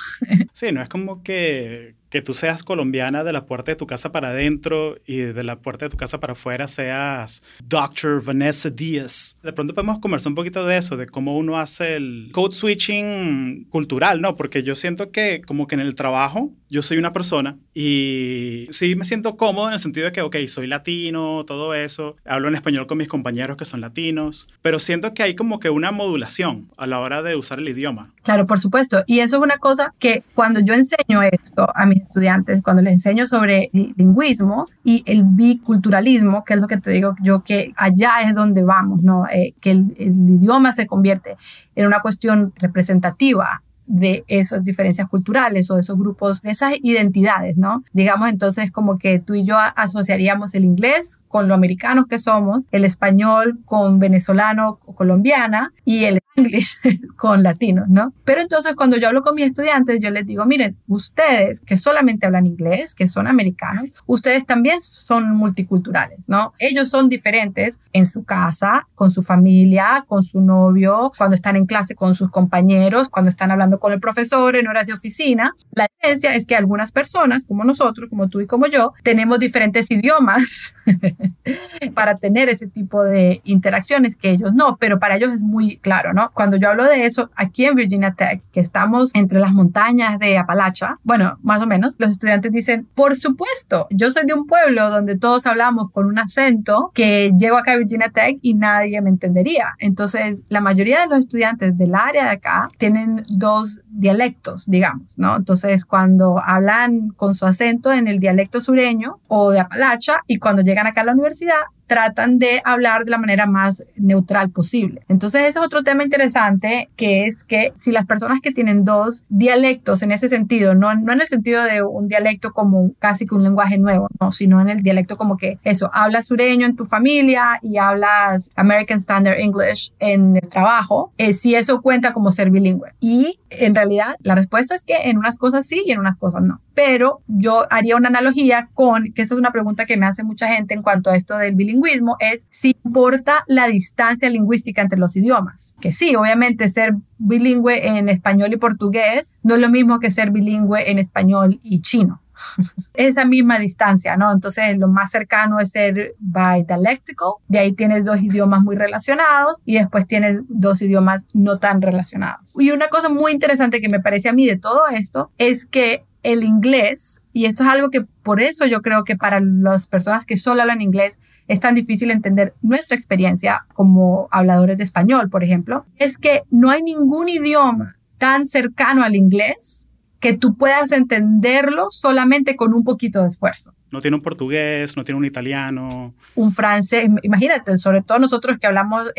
sí, 0.54 0.72
no 0.72 0.82
es 0.82 0.90
como 0.90 1.24
que, 1.24 1.96
que 2.10 2.22
tú 2.22 2.34
seas 2.34 2.64
colombiana 2.64 3.24
de 3.24 3.34
la 3.34 3.46
puerta 3.46 3.72
de 3.72 3.76
tu 3.76 3.88
casa 3.88 4.12
para 4.12 4.30
adentro 4.30 4.98
y 5.06 5.18
de 5.18 5.44
la 5.44 5.60
puerta 5.60 5.86
de 5.86 5.90
tu 5.90 5.98
casa 5.98 6.20
para 6.20 6.34
afuera 6.34 6.68
seas 6.68 7.44
Dr. 7.64 8.22
Vanessa 8.24 8.70
Díaz. 8.70 9.38
De 9.44 9.54
pronto 9.54 9.74
podemos 9.74 10.00
conversar 10.00 10.32
un 10.32 10.36
poquito 10.36 10.66
de 10.66 10.78
eso, 10.78 10.98
de 10.98 11.08
cómo 11.08 11.38
uno 11.38 11.60
hace 11.60 11.96
el 11.96 12.30
code 12.32 12.56
switching 12.56 13.68
cultural, 13.70 14.22
¿no? 14.22 14.36
Porque 14.36 14.64
yo 14.64 14.76
siento 14.76 15.12
que 15.12 15.42
como 15.46 15.68
que 15.68 15.76
en 15.76 15.82
el 15.82 15.96
trabajo 15.96 16.52
yo 16.70 16.84
soy 16.84 16.98
una 16.98 17.14
persona 17.14 17.58
y 17.74 18.68
sí 18.72 18.96
me 18.96 19.06
siento 19.06 19.38
cómodo 19.38 19.68
en 19.68 19.74
el 19.74 19.80
sentido 19.80 20.06
de 20.06 20.12
que, 20.12 20.22
ok, 20.22 20.36
soy 20.48 20.68
latino, 20.68 21.44
todo 21.46 21.74
eso, 21.74 22.16
hablo 22.26 22.48
en 22.48 22.56
español 22.56 22.88
con 22.88 22.98
mis 22.98 23.08
compañeros 23.08 23.58
que 23.58 23.66
son 23.66 23.82
latinos, 23.82 24.48
pero 24.62 24.80
siento 24.80 25.14
que 25.14 25.24
hay 25.24 25.36
como 25.36 25.60
que 25.60 25.70
una 25.70 25.92
modulación 25.92 26.70
a 26.78 26.86
la 26.88 27.00
hora 27.00 27.24
de 27.24 27.36
usar 27.36 27.60
el 27.60 27.70
idioma. 27.70 28.14
Claro, 28.24 28.46
por 28.46 28.60
supuesto. 28.60 29.04
Y 29.08 29.20
eso 29.20 29.38
es 29.38 29.42
una 29.42 29.58
cosa 29.58 29.94
que 29.98 30.24
cuando 30.36 30.60
yo 30.60 30.74
enseño 30.74 31.22
esto 31.24 31.68
a 31.74 31.86
mis 31.86 31.99
estudiantes, 32.02 32.62
cuando 32.62 32.82
les 32.82 32.94
enseño 32.94 33.28
sobre 33.28 33.70
lingüismo 33.74 34.68
y 34.84 35.04
el 35.06 35.24
biculturalismo, 35.24 36.44
que 36.44 36.54
es 36.56 36.60
lo 36.60 36.68
que 36.68 36.78
te 36.78 36.92
digo 36.92 37.16
yo, 37.22 37.44
que 37.44 37.74
allá 37.76 38.22
es 38.26 38.36
donde 38.36 38.64
vamos, 38.64 39.04
¿no? 39.04 39.26
Eh, 39.28 39.54
que 39.60 39.72
el, 39.72 39.96
el 39.98 40.30
idioma 40.30 40.72
se 40.72 40.88
convierte 40.88 41.36
en 41.76 41.88
una 41.88 42.02
cuestión 42.02 42.54
representativa 42.58 43.62
de 43.90 44.24
esas 44.28 44.64
diferencias 44.64 45.10
culturales 45.10 45.70
o 45.72 45.76
de 45.76 45.82
esos 45.82 45.98
grupos, 45.98 46.42
de 46.44 46.52
esas 46.52 46.76
identidades, 46.82 47.58
¿no? 47.58 47.84
Digamos 47.92 48.30
entonces 48.30 48.72
como 48.72 48.98
que 49.00 49.20
tú 49.20 49.34
y 49.34 49.44
yo 49.44 49.58
asociaríamos 49.76 50.54
el 50.54 50.64
inglés 50.64 51.20
con 51.28 51.48
lo 51.48 51.56
americanos 51.56 52.08
que 52.08 52.20
somos, 52.20 52.68
el 52.72 52.86
español 52.86 53.60
con 53.66 54.00
venezolano 54.00 54.80
o 54.86 54.94
colombiana 54.94 55.74
y 55.86 56.06
el 56.06 56.20
inglés 56.36 56.80
con 57.18 57.42
latinos, 57.42 57.90
¿no? 57.90 58.14
Pero 58.24 58.42
entonces 58.42 58.76
cuando 58.76 58.96
yo 58.98 59.08
hablo 59.08 59.24
con 59.24 59.36
mis 59.36 59.48
estudiantes, 59.48 60.00
yo 60.00 60.12
les 60.12 60.26
digo, 60.26 60.46
miren, 60.46 60.78
ustedes 60.88 61.62
que 61.62 61.78
solamente 61.78 62.28
hablan 62.28 62.46
inglés, 62.46 62.94
que 62.94 63.08
son 63.08 63.26
americanos, 63.26 63.86
ustedes 64.06 64.46
también 64.46 64.82
son 64.82 65.36
multiculturales, 65.36 66.20
¿no? 66.28 66.54
Ellos 66.60 66.90
son 66.90 67.10
diferentes 67.10 67.80
en 67.92 68.06
su 68.06 68.24
casa, 68.24 68.88
con 68.94 69.10
su 69.10 69.24
familia, 69.24 70.06
con 70.08 70.22
su 70.22 70.42
novio, 70.42 71.12
cuando 71.18 71.36
están 71.36 71.56
en 71.56 71.66
clase 71.66 71.96
con 71.96 72.14
sus 72.14 72.30
compañeros, 72.30 73.10
cuando 73.10 73.30
están 73.30 73.50
hablando 73.50 73.79
con 73.80 73.94
el 73.94 74.00
profesor 74.00 74.56
en 74.56 74.68
horas 74.68 74.88
de 74.88 74.94
oficina. 74.94 75.54
La 75.72 75.88
diferencia 75.88 76.34
es 76.34 76.46
que 76.46 76.56
algunas 76.56 76.92
personas, 76.92 77.44
como 77.44 77.64
nosotros, 77.64 78.10
como 78.10 78.30
tú 78.30 78.42
y 78.42 78.48
como 78.48 78.68
yo, 78.68 78.94
tenemos 79.04 79.40
diferentes 79.40 79.90
idiomas 79.92 80.76
para 81.94 82.16
tener 82.16 82.50
ese 82.50 82.68
tipo 82.68 83.04
de 83.04 83.42
interacciones 83.44 84.16
que 84.16 84.32
ellos 84.32 84.54
no, 84.54 84.78
pero 84.78 85.00
para 85.00 85.18
ellos 85.18 85.34
es 85.34 85.42
muy 85.42 85.78
claro, 85.78 86.14
¿no? 86.14 86.32
Cuando 86.34 86.58
yo 86.58 86.70
hablo 86.70 86.84
de 86.86 87.06
eso, 87.06 87.30
aquí 87.36 87.66
en 87.66 87.76
Virginia 87.76 88.14
Tech, 88.14 88.42
que 88.52 88.60
estamos 88.60 89.12
entre 89.14 89.40
las 89.40 89.52
montañas 89.52 90.20
de 90.20 90.38
Apalacha, 90.38 90.98
bueno, 91.04 91.38
más 91.42 91.62
o 91.62 91.68
menos, 91.68 91.96
los 92.00 92.12
estudiantes 92.12 92.52
dicen, 92.52 92.88
por 92.96 93.16
supuesto, 93.16 93.88
yo 93.92 94.12
soy 94.12 94.26
de 94.26 94.34
un 94.34 94.46
pueblo 94.46 94.90
donde 94.90 95.18
todos 95.18 95.46
hablamos 95.46 95.92
con 95.92 96.06
un 96.06 96.20
acento 96.20 96.92
que 96.94 97.32
llego 97.38 97.58
acá 97.58 97.74
a 97.74 97.78
Virginia 97.78 98.10
Tech 98.10 98.38
y 98.42 98.54
nadie 98.54 99.02
me 99.02 99.10
entendería. 99.10 99.76
Entonces, 99.80 100.44
la 100.50 100.62
mayoría 100.62 101.02
de 101.02 101.08
los 101.08 101.20
estudiantes 101.20 101.78
del 101.78 101.96
área 101.96 102.26
de 102.26 102.32
acá 102.32 102.70
tienen 102.78 103.24
dos 103.30 103.69
dialectos, 103.88 104.66
digamos, 104.66 105.18
¿no? 105.18 105.36
Entonces, 105.36 105.86
cuando 105.86 106.42
hablan 106.44 107.10
con 107.10 107.34
su 107.36 107.46
acento 107.46 107.92
en 107.92 108.08
el 108.08 108.20
dialecto 108.20 108.62
sureño 108.62 109.20
o 109.28 109.52
de 109.52 109.60
Apalacha 109.60 110.22
y 110.28 110.38
cuando 110.38 110.62
llegan 110.62 110.88
acá 110.88 111.02
a 111.02 111.06
la 111.06 111.14
universidad, 111.14 111.62
tratan 111.90 112.38
de 112.38 112.62
hablar 112.64 113.04
de 113.04 113.12
la 113.12 113.18
manera 113.18 113.48
más 113.48 113.84
neutral 113.98 114.52
posible. 114.52 115.02
Entonces, 115.10 115.42
ese 115.42 115.60
es 115.60 115.66
otro 115.66 115.84
tema 115.84 116.04
interesante, 116.04 116.90
que 116.96 117.26
es 117.26 117.44
que 117.44 117.74
si 117.76 117.92
las 117.92 118.06
personas 118.06 118.42
que 118.42 118.52
tienen 118.52 118.86
dos 118.86 119.26
dialectos 119.28 120.04
en 120.04 120.12
ese 120.12 120.30
sentido, 120.30 120.76
no, 120.76 120.94
no 120.94 121.12
en 121.12 121.22
el 121.22 121.28
sentido 121.28 121.64
de 121.64 121.82
un 121.82 122.08
dialecto 122.08 122.52
como 122.52 122.92
casi 123.00 123.26
que 123.26 123.34
un 123.34 123.44
lenguaje 123.44 123.80
nuevo, 123.80 124.08
no, 124.22 124.32
sino 124.32 124.62
en 124.62 124.70
el 124.70 124.84
dialecto 124.84 125.18
como 125.18 125.36
que 125.36 125.58
eso, 125.64 125.90
hablas 125.92 126.28
sureño 126.28 126.68
en 126.68 126.76
tu 126.76 126.86
familia 126.86 127.60
y 127.64 127.78
hablas 127.78 128.52
American 128.56 129.00
Standard 129.00 129.40
English 129.40 129.92
en 129.98 130.38
el 130.38 130.48
trabajo, 130.48 131.12
eh, 131.18 131.34
si 131.34 131.56
eso 131.56 131.82
cuenta 131.82 132.14
como 132.14 132.32
ser 132.32 132.52
bilingüe. 132.52 132.94
Y 133.00 133.40
en 133.50 133.74
realidad 133.74 134.16
la 134.22 134.36
respuesta 134.36 134.76
es 134.76 134.84
que 134.84 134.96
en 135.06 135.18
unas 135.18 135.40
cosas 135.40 135.66
sí 135.66 135.82
y 135.88 135.92
en 135.92 136.00
unas 136.00 136.20
cosas 136.20 136.44
no. 136.44 136.62
Pero 136.76 137.22
yo 137.28 137.66
haría 137.72 137.96
una 137.96 138.10
analogía 138.10 138.70
con, 138.76 139.12
que 139.14 139.24
eso 139.24 139.34
es 139.34 139.40
una 139.40 139.52
pregunta 139.52 139.86
que 139.86 139.98
me 139.98 140.06
hace 140.06 140.24
mucha 140.24 140.48
gente 140.48 140.76
en 140.76 140.84
cuanto 140.84 141.10
a 141.10 141.16
esto 141.16 141.36
del 141.38 141.56
bilingüe 141.56 141.79
es 142.20 142.48
si 142.50 142.76
importa 142.84 143.44
la 143.48 143.68
distancia 143.68 144.30
lingüística 144.30 144.82
entre 144.82 145.00
los 145.00 145.16
idiomas. 145.16 145.74
Que 145.82 145.92
sí, 145.92 146.16
obviamente 146.16 146.70
ser 146.70 146.96
bilingüe 147.18 147.88
en 147.88 148.10
español 148.10 148.54
y 148.54 148.58
portugués 148.58 149.36
no 149.44 149.56
es 149.56 149.62
lo 149.62 149.70
mismo 149.70 150.00
que 150.00 150.12
ser 150.12 150.32
bilingüe 150.32 150.90
en 150.90 151.00
español 151.00 151.60
y 151.62 151.82
chino. 151.82 152.22
Esa 152.94 153.26
misma 153.26 153.60
distancia, 153.60 154.16
¿no? 154.16 154.32
Entonces, 154.32 154.78
lo 154.78 154.88
más 154.88 155.12
cercano 155.12 155.60
es 155.60 155.72
ser 155.72 156.16
bidialectical, 156.20 157.34
de 157.48 157.60
ahí 157.60 157.74
tienes 157.74 158.06
dos 158.06 158.22
idiomas 158.22 158.62
muy 158.62 158.76
relacionados 158.76 159.62
y 159.66 159.76
después 159.76 160.08
tienes 160.08 160.42
dos 160.48 160.82
idiomas 160.82 161.28
no 161.34 161.58
tan 161.58 161.82
relacionados. 161.82 162.54
Y 162.58 162.72
una 162.72 162.88
cosa 162.88 163.10
muy 163.10 163.32
interesante 163.32 163.82
que 163.82 163.90
me 163.90 164.00
parece 164.00 164.30
a 164.30 164.34
mí 164.34 164.48
de 164.48 164.58
todo 164.58 164.88
esto 164.88 165.32
es 165.38 165.66
que 165.66 166.06
el 166.24 166.44
inglés, 166.44 167.22
y 167.32 167.46
esto 167.46 167.64
es 167.64 167.70
algo 167.70 167.90
que 167.90 168.02
por 168.02 168.42
eso 168.42 168.66
yo 168.66 168.82
creo 168.82 169.04
que 169.04 169.16
para 169.16 169.40
las 169.40 169.88
personas 169.88 170.26
que 170.26 170.38
solo 170.38 170.62
hablan 170.62 170.82
inglés 170.82 171.20
es 171.50 171.60
tan 171.60 171.76
difícil 171.76 172.12
entender 172.12 172.54
nuestra 172.62 172.96
experiencia 172.96 173.66
como 173.74 174.30
habladores 174.32 174.78
de 174.78 174.84
español, 174.84 175.30
por 175.30 175.44
ejemplo, 175.44 175.86
es 175.98 176.18
que 176.18 176.44
no 176.52 176.70
hay 176.70 176.84
ningún 176.84 177.28
idioma 177.28 177.98
tan 178.20 178.46
cercano 178.46 179.04
al 179.04 179.16
inglés 179.16 179.90
que 180.20 180.38
tú 180.38 180.56
puedas 180.56 180.92
entenderlo 180.92 181.88
solamente 181.90 182.56
con 182.56 182.74
un 182.74 182.84
poquito 182.84 183.22
de 183.22 183.28
esfuerzo 183.28 183.74
no 183.92 184.02
tiene 184.02 184.16
un 184.16 184.24
portugués, 184.24 184.96
no 184.96 185.04
tiene 185.04 185.18
un 185.18 185.26
italiano. 185.26 186.14
Un 186.36 186.52
francés, 186.52 187.10
imagínate, 187.24 187.78
sobre 187.78 188.02
todo 188.02 188.20
nosotros 188.20 188.58
que 188.60 188.68
hablamos 188.68 189.12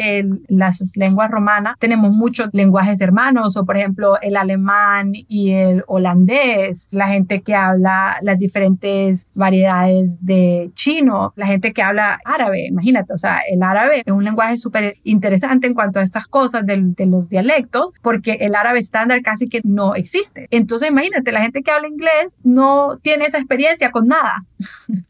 las 0.48 0.96
lenguas 0.96 1.30
romanas, 1.30 1.76
tenemos 1.78 2.12
muchos 2.12 2.48
lenguajes 2.52 3.00
hermanos, 3.00 3.56
o 3.56 3.64
por 3.64 3.76
ejemplo 3.76 4.20
el 4.20 4.36
alemán 4.36 5.12
y 5.14 5.52
el 5.52 5.84
holandés, 5.86 6.88
la 6.90 7.08
gente 7.08 7.42
que 7.42 7.54
habla 7.54 8.18
las 8.22 8.38
diferentes 8.38 9.28
variedades 9.34 10.18
de 10.24 10.70
chino, 10.74 11.32
la 11.36 11.46
gente 11.46 11.72
que 11.72 11.82
habla 11.82 12.18
árabe, 12.24 12.66
imagínate, 12.66 13.12
o 13.12 13.18
sea, 13.18 13.40
el 13.50 13.62
árabe 13.62 14.02
es 14.04 14.12
un 14.12 14.24
lenguaje 14.24 14.58
súper 14.58 14.96
interesante 15.04 15.66
en 15.66 15.74
cuanto 15.74 16.00
a 16.00 16.02
estas 16.02 16.26
cosas 16.26 16.66
de, 16.66 16.78
de 16.80 17.06
los 17.06 17.28
dialectos, 17.28 17.92
porque 18.02 18.32
el 18.40 18.54
árabe 18.54 18.78
estándar 18.78 19.22
casi 19.22 19.48
que 19.48 19.60
no 19.64 19.94
existe. 19.94 20.46
Entonces, 20.50 20.90
imagínate, 20.90 21.32
la 21.32 21.42
gente 21.42 21.62
que 21.62 21.70
habla 21.70 21.88
inglés 21.88 22.36
no 22.42 22.98
tiene 23.02 23.26
esa 23.26 23.38
experiencia 23.38 23.90
con 23.90 24.08
nada. 24.08 24.44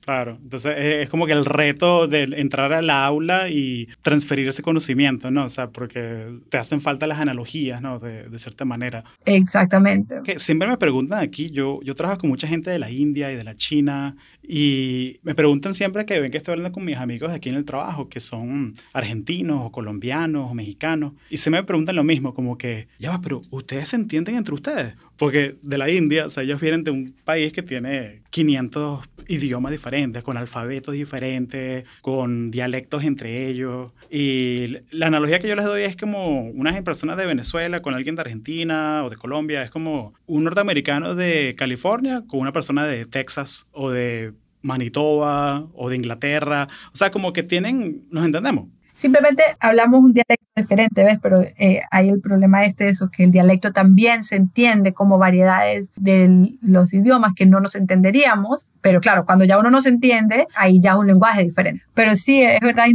Claro, 0.04 0.38
entonces 0.42 0.75
es 0.76 1.09
como 1.09 1.26
que 1.26 1.33
el 1.33 1.45
reto 1.45 2.07
de 2.07 2.23
entrar 2.37 2.73
al 2.73 2.90
aula 2.90 3.49
y 3.49 3.88
transferir 4.02 4.49
ese 4.49 4.62
conocimiento, 4.62 5.30
¿no? 5.30 5.45
O 5.45 5.49
sea, 5.49 5.71
porque 5.71 6.38
te 6.49 6.59
hacen 6.59 6.80
falta 6.80 7.07
las 7.07 7.19
analogías, 7.19 7.80
¿no? 7.80 7.99
De, 7.99 8.28
de 8.28 8.38
cierta 8.38 8.64
manera. 8.64 9.04
Exactamente. 9.25 10.21
Que 10.25 10.38
siempre 10.38 10.69
me 10.69 10.76
preguntan 10.76 11.21
aquí, 11.21 11.50
yo, 11.50 11.80
yo 11.83 11.95
trabajo 11.95 12.21
con 12.21 12.30
mucha 12.30 12.47
gente 12.47 12.71
de 12.71 12.78
la 12.78 12.90
India 12.90 13.33
y 13.33 13.37
de 13.37 13.45
la 13.45 13.54
China 13.54 14.16
y 14.52 15.21
me 15.23 15.35
preguntan 15.35 15.75
siempre 15.75 16.04
que 16.04 16.19
ven 16.19 16.30
que 16.30 16.38
estoy 16.38 16.52
hablando 16.52 16.73
con 16.73 16.85
mis 16.85 16.97
amigos 16.97 17.30
aquí 17.30 17.50
en 17.50 17.54
el 17.54 17.64
trabajo, 17.64 18.09
que 18.09 18.21
son 18.21 18.75
argentinos 18.92 19.61
o 19.64 19.71
colombianos 19.71 20.50
o 20.50 20.54
mexicanos, 20.54 21.12
y 21.28 21.37
se 21.37 21.50
me 21.50 21.62
preguntan 21.62 21.97
lo 21.97 22.04
mismo, 22.04 22.35
como 22.35 22.59
que, 22.59 22.88
ya 22.99 23.11
va, 23.11 23.21
pero 23.21 23.42
ustedes 23.50 23.90
se 23.90 23.97
entienden 23.97 24.37
entre 24.37 24.54
ustedes. 24.54 24.95
Porque 25.16 25.57
de 25.61 25.78
la 25.78 25.90
India, 25.90 26.26
o 26.26 26.30
sea, 26.30 26.42
ellos 26.42 26.61
vienen 26.61 26.83
de 26.83 26.90
un 26.90 27.14
país 27.25 27.52
que 27.52 27.62
tiene 27.62 28.23
500 28.30 29.07
idiomas 29.30 29.70
diferentes, 29.70 30.25
con 30.25 30.37
alfabetos 30.37 30.94
diferentes, 30.94 31.84
con 32.02 32.50
dialectos 32.50 33.04
entre 33.04 33.49
ellos. 33.49 33.92
Y 34.10 34.78
la 34.90 35.06
analogía 35.06 35.38
que 35.38 35.49
yo 35.49 35.56
les 35.56 35.64
doy 35.64 35.82
es 35.82 35.96
como 35.96 36.42
unas 36.50 36.80
personas 36.82 37.16
de 37.16 37.26
Venezuela 37.26 37.80
con 37.80 37.94
alguien 37.94 38.16
de 38.16 38.22
Argentina 38.22 39.04
o 39.04 39.10
de 39.10 39.16
Colombia. 39.16 39.62
Es 39.62 39.70
como 39.70 40.14
un 40.26 40.44
norteamericano 40.44 41.14
de 41.14 41.54
California 41.56 42.25
con 42.26 42.40
una 42.40 42.52
persona 42.52 42.87
de 42.87 43.06
Texas 43.06 43.68
o 43.72 43.90
de 43.90 44.32
Manitoba 44.62 45.68
o 45.75 45.88
de 45.88 45.96
Inglaterra. 45.96 46.66
O 46.92 46.96
sea, 46.96 47.10
como 47.10 47.32
que 47.32 47.44
tienen, 47.44 48.04
nos 48.10 48.25
entendemos. 48.25 48.68
Simplemente 48.96 49.44
hablamos 49.60 50.00
un 50.00 50.12
dialecto 50.12 50.39
diferente, 50.60 51.04
¿ves? 51.04 51.18
Pero 51.22 51.42
eh, 51.42 51.80
hay 51.90 52.08
el 52.08 52.20
problema 52.20 52.64
este 52.64 52.84
de 52.84 52.90
eso, 52.90 53.10
que 53.10 53.24
el 53.24 53.32
dialecto 53.32 53.72
también 53.72 54.24
se 54.24 54.36
entiende 54.36 54.92
como 54.92 55.18
variedades 55.18 55.92
de 55.96 56.56
los 56.62 56.92
idiomas 56.92 57.34
que 57.34 57.46
no 57.46 57.60
nos 57.60 57.74
entenderíamos, 57.74 58.68
pero 58.80 59.00
claro, 59.00 59.24
cuando 59.24 59.44
ya 59.44 59.58
uno 59.58 59.70
no 59.70 59.80
se 59.80 59.88
entiende, 59.88 60.46
ahí 60.56 60.80
ya 60.80 60.92
es 60.92 60.96
un 60.96 61.06
lenguaje 61.06 61.44
diferente. 61.44 61.82
Pero 61.94 62.14
sí, 62.16 62.42
es 62.42 62.60
verdad 62.60 62.86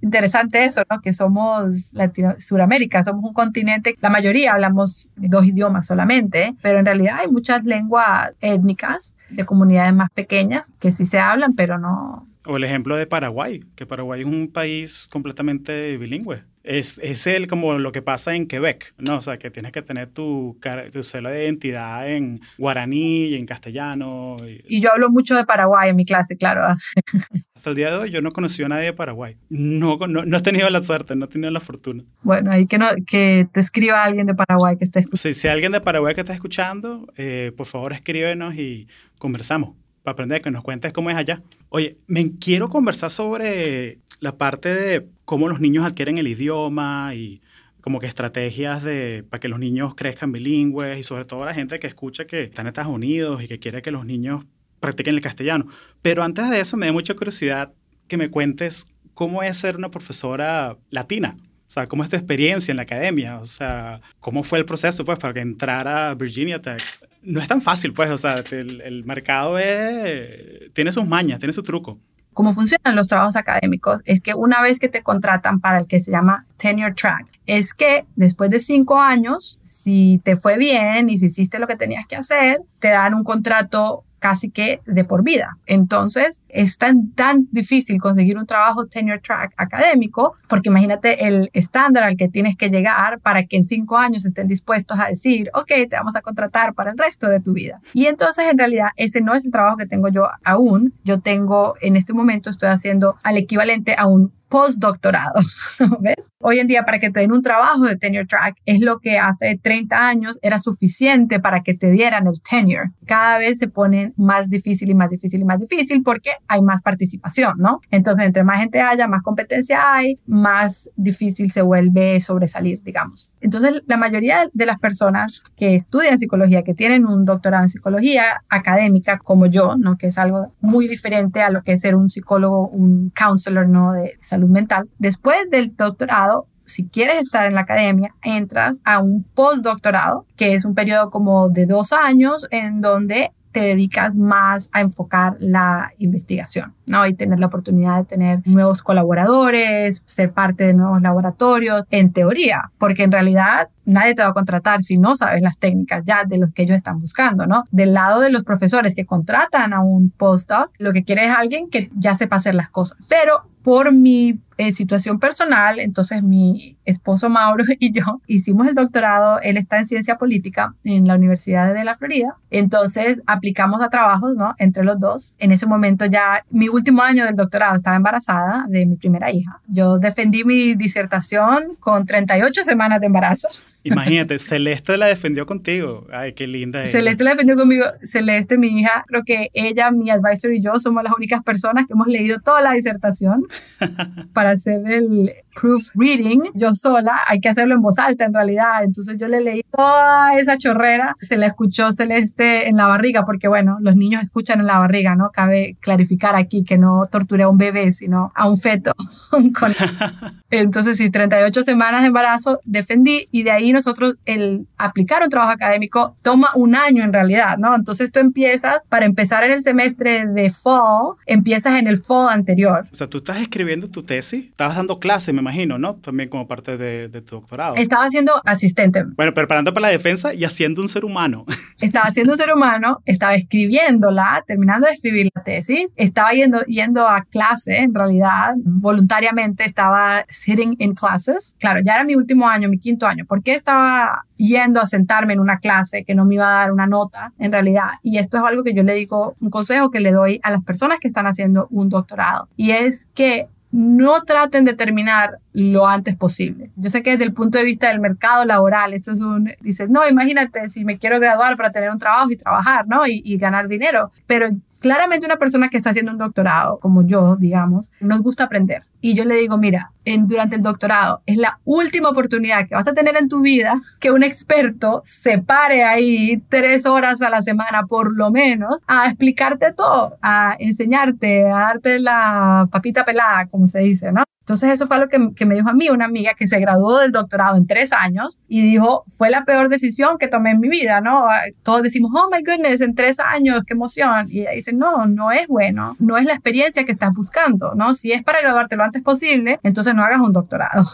interesante 0.00 0.64
eso, 0.64 0.82
¿no? 0.90 1.00
Que 1.00 1.12
somos 1.12 1.92
Latino 1.92 2.34
Suramérica, 2.38 3.02
somos 3.02 3.24
un 3.24 3.32
continente, 3.32 3.94
la 4.00 4.10
mayoría 4.10 4.52
hablamos 4.52 5.08
dos 5.16 5.44
idiomas 5.44 5.86
solamente, 5.86 6.54
pero 6.62 6.78
en 6.78 6.86
realidad 6.86 7.18
hay 7.20 7.28
muchas 7.28 7.64
lenguas 7.64 8.32
étnicas 8.40 9.14
de 9.30 9.44
comunidades 9.44 9.94
más 9.94 10.10
pequeñas 10.10 10.72
que 10.78 10.90
sí 10.90 11.04
se 11.04 11.18
hablan, 11.18 11.54
pero 11.54 11.78
no, 11.78 12.24
o 12.46 12.56
el 12.56 12.64
ejemplo 12.64 12.96
de 12.96 13.06
Paraguay, 13.06 13.64
que 13.74 13.86
Paraguay 13.86 14.20
es 14.20 14.26
un 14.26 14.48
país 14.48 15.06
completamente 15.10 15.96
bilingüe. 15.96 16.44
Es, 16.64 16.98
es 17.02 17.26
el, 17.26 17.46
como 17.46 17.78
lo 17.78 17.92
que 17.92 18.00
pasa 18.00 18.34
en 18.34 18.48
Quebec, 18.48 18.94
¿no? 18.98 19.18
O 19.18 19.20
sea, 19.20 19.38
que 19.38 19.50
tienes 19.50 19.70
que 19.70 19.82
tener 19.82 20.08
tu, 20.08 20.58
tu 20.92 21.02
celo 21.02 21.28
de 21.28 21.44
identidad 21.44 22.10
en 22.10 22.40
guaraní 22.56 23.26
y 23.26 23.34
en 23.34 23.44
castellano. 23.44 24.36
Y... 24.66 24.80
yo 24.80 24.90
hablo 24.90 25.10
mucho 25.10 25.36
de 25.36 25.44
Paraguay 25.44 25.90
en 25.90 25.96
mi 25.96 26.06
clase, 26.06 26.36
claro. 26.36 26.62
Hasta 27.54 27.70
el 27.70 27.76
día 27.76 27.90
de 27.90 27.98
hoy 27.98 28.10
yo 28.10 28.22
no 28.22 28.32
conocí 28.32 28.62
a 28.62 28.68
nadie 28.68 28.86
de 28.86 28.92
Paraguay. 28.94 29.36
No, 29.50 29.98
no, 29.98 30.24
no 30.24 30.36
he 30.38 30.40
tenido 30.40 30.68
la 30.70 30.80
suerte, 30.80 31.14
no 31.14 31.26
he 31.26 31.28
tenido 31.28 31.50
la 31.50 31.60
fortuna. 31.60 32.02
Bueno, 32.22 32.50
ahí 32.50 32.66
que, 32.66 32.78
no, 32.78 32.86
que 33.06 33.46
te 33.52 33.60
escriba 33.60 34.02
alguien 34.02 34.26
de 34.26 34.34
Paraguay 34.34 34.76
que 34.78 34.84
esté 34.84 35.00
escuchando. 35.00 35.34
Sí, 35.34 35.34
si 35.34 35.48
alguien 35.48 35.72
de 35.72 35.82
Paraguay 35.82 36.14
que 36.14 36.22
está 36.22 36.32
escuchando, 36.32 37.12
eh, 37.16 37.52
por 37.56 37.66
favor 37.66 37.92
escríbenos 37.92 38.54
y 38.54 38.88
conversamos 39.18 39.83
para 40.04 40.12
aprender, 40.12 40.42
que 40.42 40.50
nos 40.50 40.62
cuentes 40.62 40.92
cómo 40.92 41.10
es 41.10 41.16
allá. 41.16 41.42
Oye, 41.70 41.96
me 42.06 42.38
quiero 42.38 42.68
conversar 42.68 43.10
sobre 43.10 43.98
la 44.20 44.36
parte 44.36 44.68
de 44.68 45.08
cómo 45.24 45.48
los 45.48 45.60
niños 45.60 45.86
adquieren 45.86 46.18
el 46.18 46.28
idioma 46.28 47.14
y 47.14 47.40
como 47.80 48.00
que 48.00 48.06
estrategias 48.06 48.82
de, 48.82 49.24
para 49.28 49.40
que 49.40 49.48
los 49.48 49.58
niños 49.58 49.94
crezcan 49.94 50.30
bilingües 50.30 50.98
y 50.98 51.02
sobre 51.02 51.24
todo 51.24 51.44
la 51.44 51.54
gente 51.54 51.80
que 51.80 51.86
escucha 51.86 52.26
que 52.26 52.44
está 52.44 52.60
en 52.60 52.68
Estados 52.68 52.92
Unidos 52.92 53.42
y 53.42 53.48
que 53.48 53.58
quiere 53.58 53.80
que 53.80 53.90
los 53.90 54.04
niños 54.04 54.44
practiquen 54.78 55.14
el 55.14 55.22
castellano. 55.22 55.68
Pero 56.02 56.22
antes 56.22 56.50
de 56.50 56.60
eso 56.60 56.76
me 56.76 56.86
da 56.86 56.92
mucha 56.92 57.14
curiosidad 57.14 57.72
que 58.06 58.18
me 58.18 58.30
cuentes 58.30 58.86
cómo 59.14 59.42
es 59.42 59.56
ser 59.56 59.76
una 59.76 59.90
profesora 59.90 60.76
latina 60.90 61.34
O 61.66 61.70
sea, 61.74 61.86
¿cómo 61.86 62.02
es 62.02 62.08
tu 62.08 62.16
experiencia 62.16 62.72
en 62.72 62.76
la 62.76 62.84
academia? 62.84 63.38
O 63.38 63.46
sea, 63.46 64.00
¿cómo 64.20 64.42
fue 64.42 64.58
el 64.58 64.64
proceso, 64.64 65.04
pues, 65.04 65.18
para 65.18 65.34
que 65.34 65.40
entrara 65.40 66.10
a 66.10 66.14
Virginia 66.14 66.60
Tech? 66.60 66.82
No 67.22 67.40
es 67.40 67.48
tan 67.48 67.62
fácil, 67.62 67.92
pues, 67.92 68.10
o 68.10 68.18
sea, 68.18 68.44
el, 68.50 68.80
el 68.80 69.04
mercado 69.04 69.58
es, 69.58 70.72
tiene 70.74 70.92
sus 70.92 71.06
mañas, 71.06 71.38
tiene 71.38 71.52
su 71.52 71.62
truco 71.62 71.98
cómo 72.34 72.52
funcionan 72.52 72.96
los 72.96 73.08
trabajos 73.08 73.36
académicos 73.36 74.02
es 74.04 74.20
que 74.20 74.34
una 74.34 74.60
vez 74.60 74.78
que 74.78 74.88
te 74.88 75.02
contratan 75.02 75.60
para 75.60 75.78
el 75.78 75.86
que 75.86 76.00
se 76.00 76.10
llama 76.10 76.44
tenure 76.58 76.92
track, 76.92 77.26
es 77.46 77.72
que 77.72 78.04
después 78.16 78.50
de 78.50 78.60
cinco 78.60 79.00
años, 79.00 79.58
si 79.62 80.20
te 80.24 80.36
fue 80.36 80.58
bien 80.58 81.08
y 81.08 81.16
si 81.16 81.26
hiciste 81.26 81.58
lo 81.58 81.66
que 81.66 81.76
tenías 81.76 82.06
que 82.06 82.16
hacer, 82.16 82.60
te 82.80 82.88
dan 82.88 83.14
un 83.14 83.24
contrato 83.24 84.04
casi 84.24 84.48
que 84.48 84.80
de 84.86 85.04
por 85.04 85.22
vida. 85.22 85.58
Entonces, 85.66 86.44
es 86.48 86.78
tan, 86.78 87.10
tan 87.10 87.46
difícil 87.52 88.00
conseguir 88.00 88.38
un 88.38 88.46
trabajo 88.46 88.86
tenure 88.86 89.20
track 89.20 89.52
académico, 89.58 90.34
porque 90.48 90.70
imagínate 90.70 91.26
el 91.26 91.50
estándar 91.52 92.04
al 92.04 92.16
que 92.16 92.28
tienes 92.28 92.56
que 92.56 92.70
llegar 92.70 93.20
para 93.20 93.44
que 93.44 93.58
en 93.58 93.66
cinco 93.66 93.98
años 93.98 94.24
estén 94.24 94.46
dispuestos 94.46 94.98
a 94.98 95.08
decir, 95.08 95.50
ok, 95.52 95.68
te 95.90 95.96
vamos 95.96 96.16
a 96.16 96.22
contratar 96.22 96.72
para 96.72 96.92
el 96.92 96.96
resto 96.96 97.28
de 97.28 97.40
tu 97.40 97.52
vida. 97.52 97.82
Y 97.92 98.06
entonces, 98.06 98.46
en 98.50 98.56
realidad, 98.56 98.88
ese 98.96 99.20
no 99.20 99.34
es 99.34 99.44
el 99.44 99.52
trabajo 99.52 99.76
que 99.76 99.84
tengo 99.84 100.08
yo 100.08 100.22
aún. 100.42 100.94
Yo 101.04 101.20
tengo, 101.20 101.74
en 101.82 101.96
este 101.96 102.14
momento, 102.14 102.48
estoy 102.48 102.70
haciendo 102.70 103.16
al 103.24 103.36
equivalente 103.36 103.94
a 103.98 104.06
un 104.06 104.32
postdoctorado, 104.54 105.40
¿ves? 106.00 106.30
Hoy 106.38 106.60
en 106.60 106.68
día 106.68 106.84
para 106.84 107.00
que 107.00 107.10
te 107.10 107.18
den 107.18 107.32
un 107.32 107.42
trabajo 107.42 107.86
de 107.86 107.96
tenure 107.96 108.24
track 108.24 108.54
es 108.64 108.78
lo 108.78 109.00
que 109.00 109.18
hace 109.18 109.58
30 109.60 110.06
años 110.06 110.38
era 110.42 110.60
suficiente 110.60 111.40
para 111.40 111.64
que 111.64 111.74
te 111.74 111.90
dieran 111.90 112.28
el 112.28 112.40
tenure. 112.40 112.92
Cada 113.04 113.38
vez 113.38 113.58
se 113.58 113.66
pone 113.66 114.12
más 114.16 114.48
difícil 114.48 114.90
y 114.90 114.94
más 114.94 115.10
difícil 115.10 115.40
y 115.40 115.44
más 115.44 115.58
difícil 115.58 116.04
porque 116.04 116.30
hay 116.46 116.62
más 116.62 116.82
participación, 116.82 117.54
¿no? 117.58 117.80
Entonces, 117.90 118.26
entre 118.26 118.44
más 118.44 118.60
gente 118.60 118.80
haya, 118.80 119.08
más 119.08 119.22
competencia 119.22 119.92
hay, 119.92 120.20
más 120.24 120.88
difícil 120.94 121.50
se 121.50 121.62
vuelve 121.62 122.20
sobresalir, 122.20 122.80
digamos. 122.84 123.32
Entonces, 123.40 123.82
la 123.86 123.96
mayoría 123.96 124.48
de 124.52 124.66
las 124.66 124.78
personas 124.78 125.42
que 125.56 125.74
estudian 125.74 126.16
psicología, 126.16 126.62
que 126.62 126.74
tienen 126.74 127.06
un 127.06 127.24
doctorado 127.24 127.64
en 127.64 127.70
psicología 127.70 128.42
académica, 128.48 129.18
como 129.18 129.46
yo, 129.46 129.74
¿no? 129.76 129.96
Que 129.98 130.06
es 130.06 130.18
algo 130.18 130.52
muy 130.60 130.86
diferente 130.86 131.42
a 131.42 131.50
lo 131.50 131.60
que 131.62 131.72
es 131.72 131.80
ser 131.80 131.96
un 131.96 132.08
psicólogo, 132.08 132.68
un 132.68 133.10
counselor, 133.10 133.68
¿no? 133.68 133.92
De 133.92 134.16
salud 134.20 134.43
mental. 134.48 134.88
Después 134.98 135.48
del 135.50 135.74
doctorado, 135.76 136.46
si 136.64 136.86
quieres 136.86 137.22
estar 137.22 137.46
en 137.46 137.54
la 137.54 137.62
academia, 137.62 138.14
entras 138.22 138.80
a 138.84 139.00
un 139.00 139.24
postdoctorado, 139.34 140.26
que 140.36 140.54
es 140.54 140.64
un 140.64 140.74
periodo 140.74 141.10
como 141.10 141.48
de 141.48 141.66
dos 141.66 141.92
años 141.92 142.46
en 142.50 142.80
donde 142.80 143.32
te 143.54 143.60
dedicas 143.60 144.16
más 144.16 144.68
a 144.72 144.80
enfocar 144.80 145.36
la 145.38 145.92
investigación, 145.98 146.74
¿no? 146.88 147.06
Y 147.06 147.14
tener 147.14 147.38
la 147.38 147.46
oportunidad 147.46 147.98
de 147.98 148.04
tener 148.04 148.40
nuevos 148.46 148.82
colaboradores, 148.82 150.02
ser 150.06 150.32
parte 150.32 150.64
de 150.64 150.74
nuevos 150.74 151.00
laboratorios, 151.00 151.86
en 151.90 152.12
teoría, 152.12 152.72
porque 152.78 153.04
en 153.04 153.12
realidad 153.12 153.68
nadie 153.84 154.14
te 154.14 154.22
va 154.22 154.30
a 154.30 154.32
contratar 154.32 154.82
si 154.82 154.98
no 154.98 155.14
sabes 155.14 155.40
las 155.40 155.58
técnicas 155.58 156.02
ya 156.04 156.24
de 156.24 156.38
los 156.38 156.52
que 156.52 156.64
ellos 156.64 156.76
están 156.76 156.98
buscando, 156.98 157.46
¿no? 157.46 157.62
Del 157.70 157.94
lado 157.94 158.20
de 158.20 158.30
los 158.30 158.42
profesores 158.42 158.96
que 158.96 159.06
contratan 159.06 159.72
a 159.72 159.82
un 159.82 160.10
postdoc, 160.10 160.70
lo 160.78 160.92
que 160.92 161.04
quiere 161.04 161.26
es 161.26 161.30
alguien 161.30 161.70
que 161.70 161.90
ya 161.94 162.16
sepa 162.16 162.36
hacer 162.36 162.56
las 162.56 162.70
cosas. 162.70 163.06
Pero 163.08 163.53
por 163.64 163.92
mi 163.92 164.38
eh, 164.58 164.72
situación 164.72 165.18
personal, 165.18 165.80
entonces 165.80 166.22
mi 166.22 166.76
esposo 166.84 167.30
Mauro 167.30 167.64
y 167.80 167.92
yo 167.92 168.20
hicimos 168.26 168.68
el 168.68 168.74
doctorado, 168.74 169.40
él 169.40 169.56
está 169.56 169.78
en 169.78 169.86
ciencia 169.86 170.16
política 170.16 170.74
en 170.84 171.08
la 171.08 171.14
Universidad 171.16 171.72
de 171.72 171.82
la 171.82 171.94
Florida, 171.94 172.36
entonces 172.50 173.22
aplicamos 173.26 173.82
a 173.82 173.88
trabajos, 173.88 174.36
¿no? 174.36 174.54
Entre 174.58 174.84
los 174.84 175.00
dos. 175.00 175.32
En 175.38 175.50
ese 175.50 175.66
momento 175.66 176.04
ya, 176.04 176.44
mi 176.50 176.68
último 176.68 177.02
año 177.02 177.24
del 177.24 177.36
doctorado, 177.36 177.74
estaba 177.74 177.96
embarazada 177.96 178.66
de 178.68 178.84
mi 178.84 178.96
primera 178.96 179.32
hija. 179.32 179.60
Yo 179.66 179.98
defendí 179.98 180.44
mi 180.44 180.74
disertación 180.74 181.76
con 181.80 182.04
38 182.04 182.64
semanas 182.64 183.00
de 183.00 183.06
embarazo. 183.06 183.48
Imagínate, 183.84 184.38
Celeste 184.38 184.96
la 184.96 185.06
defendió 185.06 185.44
contigo. 185.44 186.06
Ay, 186.10 186.32
qué 186.32 186.46
linda. 186.46 186.86
Celeste 186.86 187.22
la 187.22 187.30
defendió 187.30 187.54
conmigo. 187.54 187.84
Celeste, 188.00 188.56
mi 188.56 188.68
hija, 188.68 189.04
creo 189.06 189.22
que 189.24 189.50
ella, 189.52 189.90
mi 189.90 190.10
advisor 190.10 190.52
y 190.54 190.62
yo 190.62 190.80
somos 190.80 191.04
las 191.04 191.12
únicas 191.14 191.42
personas 191.42 191.86
que 191.86 191.92
hemos 191.92 192.06
leído 192.06 192.38
toda 192.38 192.62
la 192.62 192.72
disertación 192.72 193.46
para 194.32 194.50
hacer 194.50 194.80
el 194.86 195.32
proofreading. 195.54 196.42
Yo 196.54 196.72
sola, 196.72 197.20
hay 197.26 197.40
que 197.40 197.50
hacerlo 197.50 197.74
en 197.74 197.82
voz 197.82 197.98
alta 197.98 198.24
en 198.24 198.32
realidad. 198.32 198.82
Entonces 198.82 199.16
yo 199.18 199.28
le 199.28 199.42
leí 199.42 199.62
toda 199.70 200.38
esa 200.38 200.56
chorrera. 200.56 201.14
Se 201.18 201.36
la 201.36 201.46
escuchó 201.46 201.92
Celeste 201.92 202.68
en 202.68 202.76
la 202.76 202.86
barriga, 202.86 203.24
porque 203.24 203.48
bueno, 203.48 203.76
los 203.80 203.96
niños 203.96 204.22
escuchan 204.22 204.60
en 204.60 204.66
la 204.66 204.78
barriga, 204.78 205.14
¿no? 205.14 205.30
Cabe 205.30 205.76
clarificar 205.80 206.36
aquí 206.36 206.64
que 206.64 206.78
no 206.78 207.02
torturé 207.10 207.42
a 207.42 207.48
un 207.48 207.58
bebé, 207.58 207.92
sino 207.92 208.32
a 208.34 208.48
un 208.48 208.56
feto. 208.56 208.92
Entonces, 210.50 210.96
sí, 210.96 211.10
38 211.10 211.64
semanas 211.64 212.00
de 212.00 212.08
embarazo 212.08 212.60
defendí 212.64 213.24
y 213.30 213.42
de 213.42 213.50
ahí 213.50 213.73
nosotros 213.74 214.14
el 214.24 214.66
aplicar 214.78 215.22
un 215.22 215.28
trabajo 215.28 215.52
académico 215.52 216.16
toma 216.22 216.50
un 216.54 216.74
año 216.74 217.04
en 217.04 217.12
realidad, 217.12 217.58
¿no? 217.58 217.74
Entonces 217.74 218.10
tú 218.10 218.20
empiezas, 218.20 218.80
para 218.88 219.06
empezar 219.06 219.44
en 219.44 219.52
el 219.52 219.62
semestre 219.62 220.26
de 220.26 220.50
fall, 220.50 221.16
empiezas 221.26 221.78
en 221.78 221.86
el 221.86 221.98
fall 221.98 222.28
anterior. 222.30 222.84
O 222.92 222.96
sea, 222.96 223.06
tú 223.06 223.18
estás 223.18 223.40
escribiendo 223.40 223.88
tu 223.88 224.02
tesis, 224.02 224.46
estabas 224.46 224.76
dando 224.76 224.98
clases, 224.98 225.34
me 225.34 225.40
imagino, 225.40 225.78
¿no? 225.78 225.96
También 225.96 226.28
como 226.28 226.46
parte 226.46 226.76
de, 226.76 227.08
de 227.08 227.20
tu 227.22 227.36
doctorado. 227.36 227.76
Estaba 227.76 228.08
siendo 228.10 228.32
asistente. 228.44 229.04
Bueno, 229.16 229.34
preparando 229.34 229.72
para 229.74 229.88
la 229.88 229.92
defensa 229.92 230.32
y 230.32 230.44
haciendo 230.44 230.80
un 230.82 230.88
ser 230.88 231.04
humano. 231.04 231.44
Estaba 231.80 232.10
siendo 232.10 232.32
un 232.32 232.38
ser 232.38 232.52
humano, 232.52 233.02
estaba 233.04 233.34
escribiéndola, 233.34 234.44
terminando 234.46 234.86
de 234.86 234.92
escribir 234.92 235.28
la 235.34 235.42
tesis, 235.42 235.92
estaba 235.96 236.30
yendo, 236.30 236.60
yendo 236.66 237.06
a 237.08 237.24
clase, 237.24 237.78
en 237.78 237.92
realidad, 237.92 238.54
voluntariamente 238.56 239.64
estaba 239.64 240.24
sitting 240.28 240.76
in 240.78 240.94
classes. 240.94 241.54
Claro, 241.58 241.80
ya 241.84 241.94
era 241.94 242.04
mi 242.04 242.14
último 242.14 242.48
año, 242.48 242.68
mi 242.68 242.78
quinto 242.78 243.06
año. 243.06 243.24
¿Por 243.26 243.42
qué 243.42 243.54
estaba 243.64 244.26
yendo 244.36 244.78
a 244.78 244.86
sentarme 244.86 245.32
en 245.32 245.40
una 245.40 245.58
clase 245.58 246.04
que 246.04 246.14
no 246.14 246.26
me 246.26 246.34
iba 246.34 246.46
a 246.46 246.60
dar 246.60 246.72
una 246.72 246.86
nota 246.86 247.32
en 247.38 247.50
realidad. 247.50 247.92
Y 248.02 248.18
esto 248.18 248.36
es 248.36 248.44
algo 248.44 248.62
que 248.62 248.74
yo 248.74 248.82
le 248.82 248.92
digo, 248.92 249.34
un 249.40 249.48
consejo 249.48 249.90
que 249.90 250.00
le 250.00 250.12
doy 250.12 250.38
a 250.42 250.50
las 250.50 250.62
personas 250.62 250.98
que 251.00 251.08
están 251.08 251.26
haciendo 251.26 251.66
un 251.70 251.88
doctorado. 251.88 252.48
Y 252.56 252.72
es 252.72 253.08
que 253.14 253.48
no 253.72 254.22
traten 254.22 254.64
de 254.64 254.74
terminar 254.74 255.38
lo 255.52 255.88
antes 255.88 256.14
posible. 256.14 256.70
Yo 256.76 256.90
sé 256.90 257.02
que 257.02 257.12
desde 257.12 257.24
el 257.24 257.32
punto 257.32 257.58
de 257.58 257.64
vista 257.64 257.88
del 257.88 257.98
mercado 257.98 258.44
laboral, 258.44 258.92
esto 258.92 259.10
es 259.10 259.20
un, 259.20 259.50
dices, 259.62 259.88
no, 259.88 260.06
imagínate 260.08 260.68
si 260.68 260.84
me 260.84 260.98
quiero 260.98 261.18
graduar 261.18 261.56
para 261.56 261.70
tener 261.70 261.90
un 261.90 261.98
trabajo 261.98 262.30
y 262.30 262.36
trabajar, 262.36 262.86
¿no? 262.86 263.04
Y, 263.04 263.20
y, 263.24 263.36
ganar 263.36 263.66
dinero. 263.66 264.12
Pero 264.26 264.46
claramente 264.80 265.26
una 265.26 265.38
persona 265.38 265.70
que 265.70 265.76
está 265.76 265.90
haciendo 265.90 266.12
un 266.12 266.18
doctorado, 266.18 266.78
como 266.78 267.04
yo, 267.04 267.34
digamos, 267.36 267.90
nos 268.00 268.22
gusta 268.22 268.44
aprender. 268.44 268.82
Y 269.04 269.12
yo 269.12 269.26
le 269.26 269.36
digo, 269.36 269.58
mira, 269.58 269.92
en, 270.06 270.26
durante 270.26 270.56
el 270.56 270.62
doctorado 270.62 271.20
es 271.26 271.36
la 271.36 271.60
última 271.64 272.08
oportunidad 272.08 272.66
que 272.66 272.74
vas 272.74 272.88
a 272.88 272.94
tener 272.94 273.14
en 273.18 273.28
tu 273.28 273.42
vida 273.42 273.74
que 274.00 274.10
un 274.10 274.22
experto 274.22 275.02
se 275.04 275.36
pare 275.36 275.84
ahí 275.84 276.42
tres 276.48 276.86
horas 276.86 277.20
a 277.20 277.28
la 277.28 277.42
semana, 277.42 277.82
por 277.86 278.16
lo 278.16 278.30
menos, 278.30 278.76
a 278.86 279.04
explicarte 279.04 279.74
todo, 279.74 280.16
a 280.22 280.56
enseñarte, 280.58 281.44
a 281.44 281.58
darte 281.58 281.98
la 281.98 282.66
papita 282.72 283.04
pelada, 283.04 283.46
como 283.48 283.66
se 283.66 283.80
dice, 283.80 284.10
¿no? 284.10 284.24
Entonces 284.44 284.70
eso 284.70 284.86
fue 284.86 284.98
lo 284.98 285.08
que, 285.08 285.30
que, 285.34 285.46
me 285.46 285.54
dijo 285.54 285.70
a 285.70 285.72
mí 285.72 285.88
una 285.88 286.04
amiga 286.04 286.34
que 286.34 286.46
se 286.46 286.60
graduó 286.60 286.98
del 287.00 287.12
doctorado 287.12 287.56
en 287.56 287.66
tres 287.66 287.94
años 287.94 288.38
y 288.46 288.60
dijo, 288.60 289.02
fue 289.06 289.30
la 289.30 289.46
peor 289.46 289.70
decisión 289.70 290.18
que 290.18 290.28
tomé 290.28 290.50
en 290.50 290.60
mi 290.60 290.68
vida, 290.68 291.00
¿no? 291.00 291.26
Todos 291.62 291.82
decimos, 291.82 292.12
oh 292.14 292.28
my 292.30 292.42
goodness, 292.42 292.82
en 292.82 292.94
tres 292.94 293.18
años, 293.20 293.62
qué 293.66 293.72
emoción. 293.72 294.26
Y 294.28 294.40
ella 294.40 294.50
dice, 294.50 294.74
no, 294.74 295.06
no 295.06 295.32
es 295.32 295.48
bueno, 295.48 295.96
no 295.98 296.18
es 296.18 296.26
la 296.26 296.34
experiencia 296.34 296.84
que 296.84 296.92
estás 296.92 297.14
buscando, 297.14 297.74
¿no? 297.74 297.94
Si 297.94 298.12
es 298.12 298.22
para 298.22 298.42
graduarte 298.42 298.76
lo 298.76 298.84
antes 298.84 299.02
posible, 299.02 299.60
entonces 299.62 299.94
no 299.94 300.04
hagas 300.04 300.20
un 300.20 300.34
doctorado, 300.34 300.84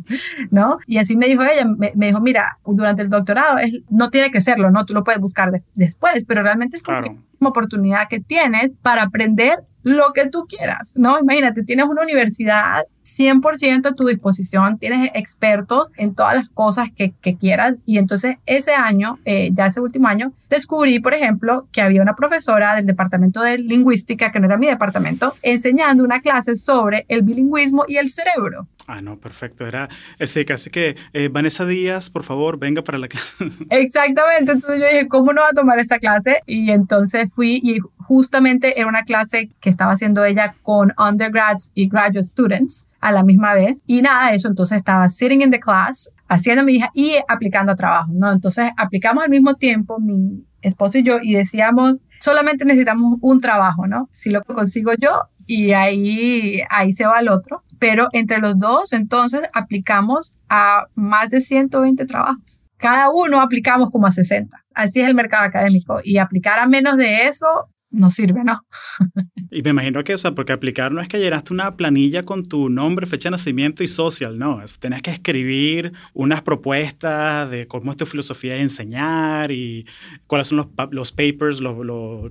¿no? 0.50 0.78
Y 0.86 0.98
así 0.98 1.16
me 1.16 1.28
dijo 1.28 1.42
ella, 1.42 1.64
me, 1.64 1.92
me, 1.94 2.08
dijo, 2.08 2.20
mira, 2.20 2.58
durante 2.66 3.00
el 3.00 3.08
doctorado 3.08 3.56
es, 3.56 3.72
no 3.88 4.10
tiene 4.10 4.30
que 4.30 4.42
serlo, 4.42 4.70
¿no? 4.70 4.84
Tú 4.84 4.92
lo 4.92 5.02
puedes 5.02 5.20
buscar 5.20 5.50
de, 5.50 5.62
después, 5.74 6.26
pero 6.28 6.42
realmente 6.42 6.76
es 6.76 6.82
como 6.82 7.00
claro. 7.00 7.14
que 7.14 7.28
oportunidad 7.46 8.08
que 8.08 8.20
tienes 8.20 8.70
para 8.82 9.02
aprender 9.02 9.64
lo 9.88 10.12
que 10.12 10.28
tú 10.28 10.44
quieras, 10.48 10.92
¿no? 10.94 11.18
Imagínate, 11.18 11.62
tienes 11.62 11.86
una 11.86 12.02
universidad 12.02 12.84
100% 13.04 13.86
a 13.86 13.92
tu 13.92 14.06
disposición, 14.06 14.78
tienes 14.78 15.10
expertos 15.14 15.90
en 15.96 16.14
todas 16.14 16.34
las 16.34 16.50
cosas 16.50 16.88
que, 16.94 17.12
que 17.22 17.36
quieras 17.36 17.82
y 17.86 17.98
entonces 17.98 18.36
ese 18.46 18.74
año, 18.74 19.18
eh, 19.24 19.50
ya 19.52 19.66
ese 19.66 19.80
último 19.80 20.08
año, 20.08 20.32
descubrí, 20.50 21.00
por 21.00 21.14
ejemplo, 21.14 21.66
que 21.72 21.80
había 21.80 22.02
una 22.02 22.14
profesora 22.14 22.76
del 22.76 22.86
departamento 22.86 23.40
de 23.42 23.58
lingüística, 23.58 24.30
que 24.30 24.40
no 24.40 24.46
era 24.46 24.58
mi 24.58 24.66
departamento, 24.66 25.34
enseñando 25.42 26.04
una 26.04 26.20
clase 26.20 26.56
sobre 26.56 27.06
el 27.08 27.22
bilingüismo 27.22 27.84
y 27.88 27.96
el 27.96 28.08
cerebro. 28.08 28.68
Ah, 28.88 29.02
no, 29.02 29.18
perfecto. 29.18 29.66
Era 29.66 29.90
ese 30.18 30.46
casi 30.46 30.70
que 30.70 30.96
eh, 31.12 31.28
Vanessa 31.28 31.66
Díaz, 31.66 32.08
por 32.08 32.24
favor, 32.24 32.58
venga 32.58 32.82
para 32.82 32.96
la 32.96 33.08
clase. 33.08 33.44
Exactamente. 33.70 34.52
Entonces 34.52 34.80
yo 34.80 34.86
dije, 34.88 35.08
¿cómo 35.08 35.34
no 35.34 35.42
va 35.42 35.48
a 35.48 35.52
tomar 35.52 35.78
esta 35.78 35.98
clase? 35.98 36.40
Y 36.46 36.70
entonces 36.70 37.32
fui 37.34 37.60
y 37.62 37.80
justamente 37.98 38.80
era 38.80 38.88
una 38.88 39.02
clase 39.02 39.50
que 39.60 39.68
estaba 39.78 39.92
haciendo 39.92 40.24
ella 40.24 40.56
con 40.62 40.92
undergrads 40.98 41.70
y 41.72 41.88
graduate 41.88 42.24
students 42.24 42.84
a 43.00 43.12
la 43.12 43.22
misma 43.22 43.54
vez. 43.54 43.80
Y 43.86 44.02
nada, 44.02 44.32
eso 44.32 44.48
entonces 44.48 44.78
estaba 44.78 45.08
sitting 45.08 45.40
in 45.40 45.52
the 45.52 45.60
class, 45.60 46.10
haciendo 46.26 46.64
mi 46.64 46.74
hija 46.74 46.90
y 46.94 47.16
aplicando 47.28 47.70
a 47.70 47.76
trabajo, 47.76 48.10
¿no? 48.12 48.32
Entonces 48.32 48.70
aplicamos 48.76 49.22
al 49.22 49.30
mismo 49.30 49.54
tiempo 49.54 50.00
mi 50.00 50.44
esposo 50.62 50.98
y 50.98 51.04
yo 51.04 51.18
y 51.22 51.34
decíamos, 51.34 52.02
solamente 52.18 52.64
necesitamos 52.64 53.18
un 53.20 53.38
trabajo, 53.40 53.86
¿no? 53.86 54.08
Si 54.10 54.30
lo 54.30 54.42
consigo 54.42 54.90
yo 54.98 55.28
y 55.46 55.70
ahí, 55.70 56.60
ahí 56.70 56.90
se 56.90 57.06
va 57.06 57.20
el 57.20 57.28
otro. 57.28 57.62
pero 57.78 58.08
entre 58.12 58.38
los 58.38 58.58
dos 58.58 58.92
entonces 58.92 59.42
aplicamos 59.52 60.34
a 60.48 60.86
más 60.96 61.30
de 61.30 61.40
120 61.40 62.04
trabajos. 62.06 62.60
Cada 62.78 63.10
uno 63.10 63.40
aplicamos 63.40 63.90
como 63.92 64.08
a 64.08 64.12
60. 64.12 64.56
Así 64.74 65.00
es 65.00 65.06
el 65.06 65.14
mercado 65.14 65.44
académico 65.44 66.00
y 66.02 66.18
aplicar 66.18 66.58
a 66.58 66.66
menos 66.66 66.96
de 66.96 67.28
eso 67.28 67.68
no 67.90 68.10
sirve, 68.10 68.44
¿no? 68.44 68.60
y 69.50 69.62
me 69.62 69.70
imagino 69.70 70.04
que, 70.04 70.14
o 70.14 70.18
sea, 70.18 70.32
porque 70.34 70.52
aplicar 70.52 70.92
no 70.92 71.00
es 71.00 71.08
que 71.08 71.18
llenaste 71.18 71.52
una 71.52 71.76
planilla 71.76 72.24
con 72.24 72.46
tu 72.46 72.68
nombre, 72.68 73.06
fecha 73.06 73.28
de 73.28 73.32
nacimiento 73.32 73.82
y 73.82 73.88
social, 73.88 74.38
no. 74.38 74.62
Eso, 74.62 74.76
tenés 74.78 75.02
que 75.02 75.10
escribir 75.10 75.92
unas 76.12 76.42
propuestas 76.42 77.50
de 77.50 77.66
cómo 77.66 77.90
es 77.90 77.96
tu 77.96 78.06
filosofía 78.06 78.54
de 78.54 78.60
enseñar 78.60 79.50
y 79.50 79.86
cuáles 80.26 80.48
son 80.48 80.58
los, 80.58 80.66
los 80.90 81.12
papers, 81.12 81.60
las 81.60 81.74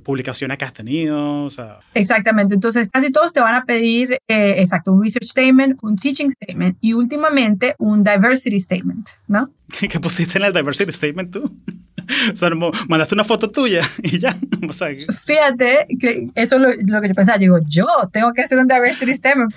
publicaciones 0.04 0.58
que 0.58 0.66
has 0.66 0.74
tenido, 0.74 1.44
o 1.44 1.50
sea. 1.50 1.80
Exactamente. 1.94 2.54
Entonces, 2.54 2.90
casi 2.92 3.12
todos 3.12 3.34
te 3.34 3.42
van 3.42 3.56
a 3.56 3.66
pedir, 3.66 4.14
eh, 4.28 4.56
exacto, 4.60 4.94
un 4.94 5.04
research 5.04 5.28
statement, 5.28 5.80
un 5.82 5.96
teaching 5.96 6.30
statement 6.32 6.78
y 6.82 6.94
últimamente 6.94 7.76
un 7.80 8.04
diversity 8.04 8.60
statement, 8.60 9.08
¿no? 9.28 9.52
¿Qué 9.90 10.00
pusiste 10.00 10.38
en 10.38 10.46
el 10.46 10.54
diversity 10.54 10.92
statement 10.92 11.32
tú? 11.32 11.52
o 12.34 12.36
sea, 12.36 12.50
mandaste 12.88 13.16
una 13.16 13.24
foto 13.24 13.52
tuya 13.52 13.82
y 14.04 14.20
ya. 14.20 14.36
O 14.68 14.74
sea, 14.74 14.90
Fíjate 14.90 15.86
que 16.00 16.28
eso 16.36 16.58
es 16.58 16.90
lo, 16.90 17.02
que 17.02 17.08
yo 17.08 17.14
pensaba. 17.14 17.38
Digo, 17.38 17.60
yo 17.68 17.86
tengo 18.12 18.34
que 18.34 18.42
hacer 18.42 18.60
un 18.60 18.68
diversity 18.68 19.16
statement. 19.16 19.54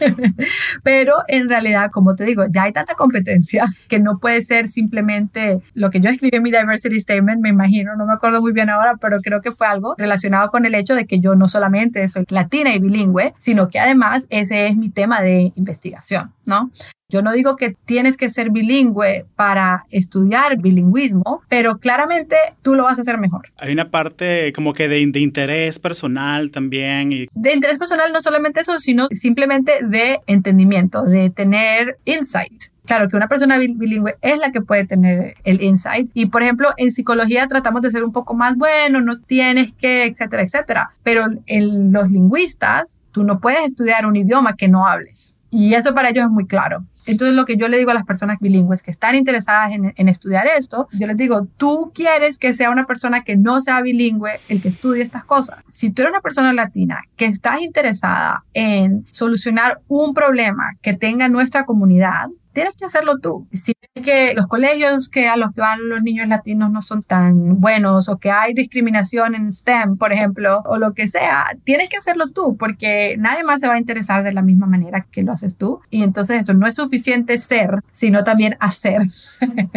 pero 0.84 1.14
en 1.26 1.48
realidad, 1.48 1.90
como 1.90 2.14
te 2.14 2.24
digo, 2.24 2.44
ya 2.48 2.64
hay 2.64 2.72
tanta 2.72 2.94
competencia 2.94 3.64
que 3.88 3.98
no 3.98 4.18
puede 4.18 4.42
ser 4.42 4.68
simplemente 4.68 5.60
lo 5.74 5.90
que 5.90 6.00
yo 6.00 6.10
escribí 6.10 6.36
en 6.36 6.42
mi 6.42 6.50
diversity 6.50 7.00
statement, 7.00 7.40
me 7.40 7.48
imagino, 7.48 7.96
no 7.96 8.06
me 8.06 8.12
acuerdo 8.12 8.40
muy 8.40 8.52
bien 8.52 8.70
ahora, 8.70 8.96
pero 9.00 9.18
creo 9.18 9.40
que 9.40 9.50
fue 9.50 9.66
algo 9.66 9.94
relacionado 9.98 10.50
con 10.50 10.64
el 10.64 10.74
hecho 10.74 10.94
de 10.94 11.06
que 11.06 11.18
yo 11.18 11.34
no 11.34 11.48
solamente 11.48 12.06
soy 12.06 12.24
latina 12.28 12.72
y 12.72 12.78
bilingüe, 12.78 13.32
sino 13.40 13.68
que 13.68 13.80
además 13.80 14.26
ese 14.30 14.66
es 14.66 14.76
mi 14.76 14.90
tema 14.90 15.22
de 15.22 15.52
investigación, 15.56 16.32
¿no? 16.44 16.70
Yo 17.10 17.22
no 17.22 17.32
digo 17.32 17.56
que 17.56 17.76
tienes 17.84 18.16
que 18.16 18.30
ser 18.30 18.50
bilingüe 18.50 19.26
para 19.36 19.84
estudiar 19.90 20.56
bilingüismo, 20.58 21.42
pero 21.48 21.78
claramente 21.78 22.36
tú 22.62 22.74
lo 22.74 22.84
vas 22.84 22.98
a 22.98 23.02
hacer 23.02 23.18
mejor. 23.18 23.48
Hay 23.58 23.72
una 23.72 23.90
parte 23.90 24.52
como 24.52 24.72
que 24.72 24.88
de, 24.88 25.00
interés 25.00 25.78
personal 25.78 26.50
también. 26.50 27.12
Y... 27.12 27.28
De 27.34 27.52
interés 27.52 27.78
personal 27.78 28.12
no 28.12 28.20
solamente 28.20 28.60
eso, 28.60 28.78
sino 28.78 29.08
simplemente 29.10 29.84
de 29.84 30.20
entendimiento, 30.26 31.02
de 31.02 31.30
tener 31.30 31.98
insight. 32.04 32.70
Claro 32.86 33.08
que 33.08 33.16
una 33.16 33.28
persona 33.28 33.58
bilingüe 33.58 34.16
es 34.20 34.38
la 34.38 34.50
que 34.50 34.62
puede 34.62 34.84
tener 34.84 35.34
el 35.44 35.62
insight. 35.62 36.10
Y 36.14 36.26
por 36.26 36.42
ejemplo, 36.42 36.70
en 36.76 36.90
psicología 36.90 37.46
tratamos 37.46 37.82
de 37.82 37.90
ser 37.90 38.04
un 38.04 38.12
poco 38.12 38.34
más 38.34 38.56
bueno, 38.56 39.00
no 39.00 39.20
tienes 39.20 39.74
que, 39.74 40.06
etcétera, 40.06 40.42
etcétera. 40.42 40.90
Pero 41.02 41.26
en 41.46 41.92
los 41.92 42.10
lingüistas, 42.10 42.98
tú 43.12 43.24
no 43.24 43.40
puedes 43.40 43.64
estudiar 43.64 44.06
un 44.06 44.16
idioma 44.16 44.54
que 44.54 44.68
no 44.68 44.86
hables. 44.86 45.36
Y 45.50 45.74
eso 45.74 45.94
para 45.94 46.10
ellos 46.10 46.24
es 46.24 46.30
muy 46.30 46.46
claro. 46.46 46.84
Entonces 47.06 47.34
lo 47.34 47.44
que 47.44 47.56
yo 47.56 47.68
le 47.68 47.78
digo 47.78 47.90
a 47.90 47.94
las 47.94 48.04
personas 48.04 48.38
bilingües 48.40 48.82
que 48.82 48.90
están 48.90 49.14
interesadas 49.14 49.72
en, 49.72 50.08
estudiar 50.08 50.46
esto, 50.46 50.88
yo 50.92 51.06
les 51.06 51.16
digo, 51.16 51.48
tú 51.56 51.92
quieres 51.94 52.38
que 52.38 52.52
sea 52.52 52.70
una 52.70 52.86
persona 52.86 53.24
que 53.24 53.36
no 53.36 53.60
sea 53.62 53.80
bilingüe 53.80 54.40
el 54.48 54.60
que 54.60 54.68
estudie 54.68 55.02
estas 55.02 55.24
cosas. 55.24 55.64
Si 55.68 55.90
tú 55.90 56.02
eres 56.02 56.12
una 56.12 56.20
persona 56.20 56.52
latina 56.52 57.00
que 57.16 57.26
estás 57.26 57.60
interesada 57.62 58.44
en 58.54 59.06
solucionar 59.10 59.80
un 59.88 60.14
problema 60.14 60.64
que 60.82 60.94
tenga 60.94 61.28
nuestra 61.28 61.64
comunidad, 61.64 62.28
tienes 62.52 62.76
que 62.76 62.84
hacerlo 62.84 63.18
tú. 63.18 63.46
Si 63.52 63.72
es 63.94 64.02
que 64.02 64.34
los 64.34 64.46
colegios 64.46 65.08
que 65.08 65.28
a 65.28 65.36
los 65.36 65.52
que 65.52 65.60
van 65.60 65.88
los 65.88 66.02
niños 66.02 66.28
latinos 66.28 66.70
no 66.70 66.82
son 66.82 67.02
tan 67.02 67.60
buenos 67.60 68.08
o 68.08 68.18
que 68.18 68.30
hay 68.30 68.54
discriminación 68.54 69.34
en 69.34 69.52
STEM, 69.52 69.96
por 69.96 70.12
ejemplo, 70.12 70.62
o 70.66 70.78
lo 70.78 70.92
que 70.94 71.08
sea, 71.08 71.46
tienes 71.64 71.88
que 71.88 71.96
hacerlo 71.96 72.24
tú 72.34 72.56
porque 72.56 73.16
nadie 73.18 73.44
más 73.44 73.60
se 73.60 73.68
va 73.68 73.74
a 73.74 73.78
interesar 73.78 74.24
de 74.24 74.32
la 74.32 74.42
misma 74.42 74.66
manera 74.66 75.06
que 75.10 75.22
lo 75.22 75.32
haces 75.32 75.56
tú. 75.56 75.80
Y 75.90 76.02
entonces 76.02 76.40
eso 76.40 76.54
no 76.54 76.66
es 76.66 76.74
suficiente 76.74 77.38
ser, 77.38 77.80
sino 77.92 78.24
también 78.24 78.56
hacer. 78.60 79.02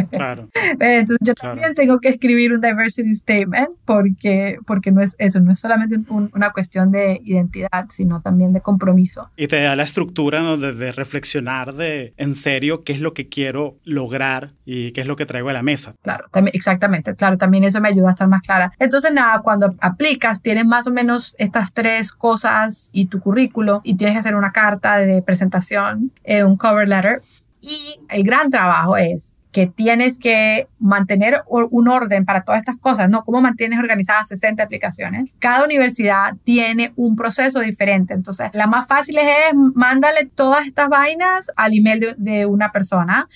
Claro. 0.09 0.49
entonces 0.79 1.17
yo 1.21 1.33
también 1.33 1.73
tengo 1.75 1.99
que 1.99 2.09
escribir 2.09 2.53
un 2.53 2.61
diversity 2.61 3.15
statement 3.15 3.69
porque, 3.85 4.57
porque 4.65 4.91
no 4.91 5.01
es 5.01 5.15
eso, 5.19 5.39
no 5.39 5.51
es 5.51 5.59
solamente 5.59 5.97
una 6.09 6.51
cuestión 6.51 6.91
de 6.91 7.21
identidad, 7.23 7.87
sino 7.89 8.21
también 8.21 8.53
de 8.53 8.61
compromiso. 8.61 9.29
Y 9.37 9.47
te 9.47 9.61
da 9.61 9.75
la 9.75 9.83
estructura 9.83 10.41
¿no? 10.41 10.57
de, 10.57 10.73
de 10.73 10.91
reflexionar 10.91 11.73
de 11.73 12.13
en 12.17 12.35
serio 12.35 12.62
qué 12.83 12.93
es 12.93 12.99
lo 12.99 13.13
que 13.13 13.29
quiero 13.29 13.77
lograr 13.83 14.51
y 14.65 14.91
qué 14.91 15.01
es 15.01 15.07
lo 15.07 15.15
que 15.15 15.25
traigo 15.25 15.49
a 15.49 15.53
la 15.53 15.63
mesa. 15.63 15.95
Claro, 16.01 16.25
también, 16.31 16.55
exactamente, 16.55 17.15
claro, 17.15 17.37
también 17.37 17.63
eso 17.63 17.81
me 17.81 17.89
ayuda 17.89 18.09
a 18.09 18.11
estar 18.11 18.27
más 18.27 18.41
clara. 18.41 18.71
Entonces, 18.79 19.11
nada, 19.11 19.41
cuando 19.41 19.75
aplicas, 19.79 20.41
tienes 20.41 20.65
más 20.65 20.87
o 20.87 20.91
menos 20.91 21.35
estas 21.37 21.73
tres 21.73 22.11
cosas 22.11 22.89
y 22.91 23.07
tu 23.07 23.19
currículo 23.19 23.81
y 23.83 23.95
tienes 23.95 24.15
que 24.15 24.19
hacer 24.19 24.35
una 24.35 24.51
carta 24.51 24.97
de 24.97 25.21
presentación, 25.21 26.11
eh, 26.23 26.43
un 26.43 26.57
cover 26.57 26.87
letter. 26.87 27.17
Y 27.61 27.99
el 28.09 28.23
gran 28.23 28.49
trabajo 28.49 28.97
es 28.97 29.35
que 29.53 29.67
tienes 29.67 30.17
que 30.17 30.67
mantener 30.79 31.41
un 31.47 31.87
orden 31.87 32.25
para 32.25 32.43
todas 32.43 32.59
estas 32.59 32.77
cosas, 32.77 33.09
¿no? 33.09 33.23
¿Cómo 33.23 33.39
mantienes 33.39 33.79
organizadas 33.79 34.27
60 34.27 34.63
aplicaciones? 34.63 35.31
Cada 35.39 35.63
universidad 35.63 36.33
tiene 36.43 36.91
un 36.95 37.15
proceso 37.15 37.59
diferente. 37.61 38.13
Entonces, 38.13 38.49
la 38.53 38.67
más 38.67 38.87
fácil 38.87 39.17
es 39.19 39.53
mándale 39.75 40.25
todas 40.25 40.65
estas 40.65 40.89
vainas 40.89 41.51
al 41.55 41.77
email 41.77 42.15
de, 42.17 42.45
una 42.45 42.71
persona. 42.71 43.27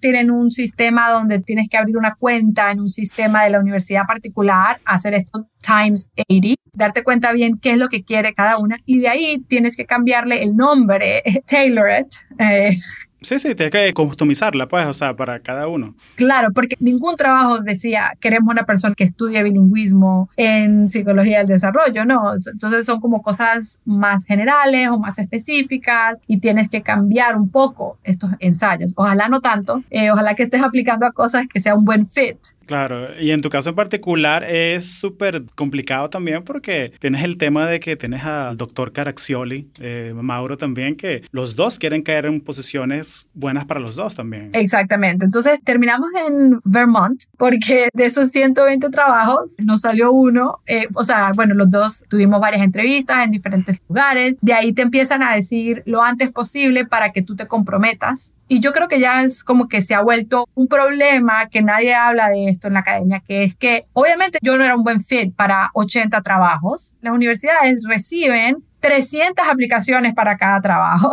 Tienen 0.00 0.30
un 0.30 0.50
sistema 0.50 1.10
donde 1.10 1.40
tienes 1.40 1.68
que 1.68 1.76
abrir 1.76 1.96
una 1.96 2.14
cuenta 2.14 2.70
en 2.70 2.80
un 2.80 2.88
sistema 2.88 3.42
de 3.42 3.50
la 3.50 3.58
universidad 3.58 4.06
particular, 4.06 4.80
hacer 4.84 5.14
esto 5.14 5.48
times 5.60 6.10
80, 6.16 6.54
darte 6.72 7.02
cuenta 7.02 7.32
bien 7.32 7.58
qué 7.58 7.72
es 7.72 7.76
lo 7.76 7.88
que 7.88 8.04
quiere 8.04 8.32
cada 8.32 8.58
una 8.58 8.78
y 8.86 9.00
de 9.00 9.08
ahí 9.08 9.44
tienes 9.48 9.76
que 9.76 9.84
cambiarle 9.84 10.42
el 10.42 10.56
nombre, 10.56 11.22
tailor 11.46 11.88
it, 12.00 12.14
eh, 12.38 12.78
Sí, 13.20 13.38
sí, 13.40 13.54
tienes 13.54 13.72
que 13.72 13.92
customizarla, 13.94 14.68
pues, 14.68 14.86
o 14.86 14.92
sea, 14.92 15.14
para 15.16 15.40
cada 15.40 15.66
uno. 15.66 15.94
Claro, 16.14 16.48
porque 16.54 16.76
ningún 16.78 17.16
trabajo 17.16 17.58
decía, 17.58 18.12
queremos 18.20 18.52
una 18.52 18.64
persona 18.64 18.94
que 18.94 19.04
estudie 19.04 19.42
bilingüismo 19.42 20.30
en 20.36 20.88
psicología 20.88 21.38
del 21.38 21.48
desarrollo, 21.48 22.04
no. 22.04 22.32
Entonces 22.34 22.86
son 22.86 23.00
como 23.00 23.20
cosas 23.20 23.80
más 23.84 24.24
generales 24.24 24.88
o 24.88 24.98
más 24.98 25.18
específicas 25.18 26.18
y 26.28 26.38
tienes 26.38 26.70
que 26.70 26.82
cambiar 26.82 27.36
un 27.36 27.50
poco 27.50 27.98
estos 28.04 28.30
ensayos. 28.38 28.92
Ojalá 28.96 29.28
no 29.28 29.40
tanto, 29.40 29.82
eh, 29.90 30.10
ojalá 30.12 30.34
que 30.34 30.44
estés 30.44 30.62
aplicando 30.62 31.04
a 31.06 31.12
cosas 31.12 31.46
que 31.52 31.60
sea 31.60 31.74
un 31.74 31.84
buen 31.84 32.06
fit 32.06 32.38
Claro, 32.68 33.18
y 33.18 33.30
en 33.30 33.40
tu 33.40 33.48
caso 33.48 33.70
en 33.70 33.74
particular 33.74 34.44
es 34.44 34.84
súper 34.84 35.42
complicado 35.54 36.10
también 36.10 36.44
porque 36.44 36.92
tienes 37.00 37.24
el 37.24 37.38
tema 37.38 37.66
de 37.66 37.80
que 37.80 37.96
tienes 37.96 38.22
al 38.24 38.58
doctor 38.58 38.92
Caraxioli, 38.92 39.70
eh, 39.80 40.12
Mauro 40.14 40.58
también, 40.58 40.94
que 40.94 41.22
los 41.30 41.56
dos 41.56 41.78
quieren 41.78 42.02
caer 42.02 42.26
en 42.26 42.42
posiciones 42.42 43.26
buenas 43.32 43.64
para 43.64 43.80
los 43.80 43.96
dos 43.96 44.14
también. 44.14 44.50
Exactamente, 44.52 45.24
entonces 45.24 45.58
terminamos 45.64 46.10
en 46.28 46.60
Vermont 46.62 47.22
porque 47.38 47.88
de 47.94 48.04
esos 48.04 48.28
120 48.28 48.90
trabajos 48.90 49.56
nos 49.64 49.80
salió 49.80 50.12
uno, 50.12 50.58
eh, 50.66 50.88
o 50.94 51.04
sea, 51.04 51.32
bueno, 51.34 51.54
los 51.54 51.70
dos 51.70 52.04
tuvimos 52.10 52.38
varias 52.38 52.62
entrevistas 52.62 53.24
en 53.24 53.30
diferentes 53.30 53.80
lugares, 53.88 54.36
de 54.42 54.52
ahí 54.52 54.74
te 54.74 54.82
empiezan 54.82 55.22
a 55.22 55.34
decir 55.34 55.82
lo 55.86 56.02
antes 56.02 56.32
posible 56.32 56.84
para 56.84 57.12
que 57.12 57.22
tú 57.22 57.34
te 57.34 57.46
comprometas 57.46 58.34
y 58.48 58.60
yo 58.60 58.72
creo 58.72 58.88
que 58.88 58.98
ya 58.98 59.22
es 59.22 59.44
como 59.44 59.68
que 59.68 59.82
se 59.82 59.94
ha 59.94 60.00
vuelto 60.00 60.48
un 60.54 60.68
problema 60.68 61.48
que 61.48 61.62
nadie 61.62 61.94
habla 61.94 62.30
de 62.30 62.48
esto 62.48 62.68
en 62.68 62.74
la 62.74 62.80
academia, 62.80 63.22
que 63.26 63.44
es 63.44 63.56
que 63.56 63.82
obviamente 63.92 64.38
yo 64.42 64.56
no 64.56 64.64
era 64.64 64.74
un 64.74 64.82
buen 64.82 65.00
fit 65.00 65.34
para 65.34 65.70
80 65.74 66.20
trabajos. 66.22 66.94
Las 67.02 67.14
universidades 67.14 67.82
reciben 67.86 68.64
300 68.80 69.46
aplicaciones 69.46 70.14
para 70.14 70.36
cada 70.36 70.60
trabajo. 70.60 71.12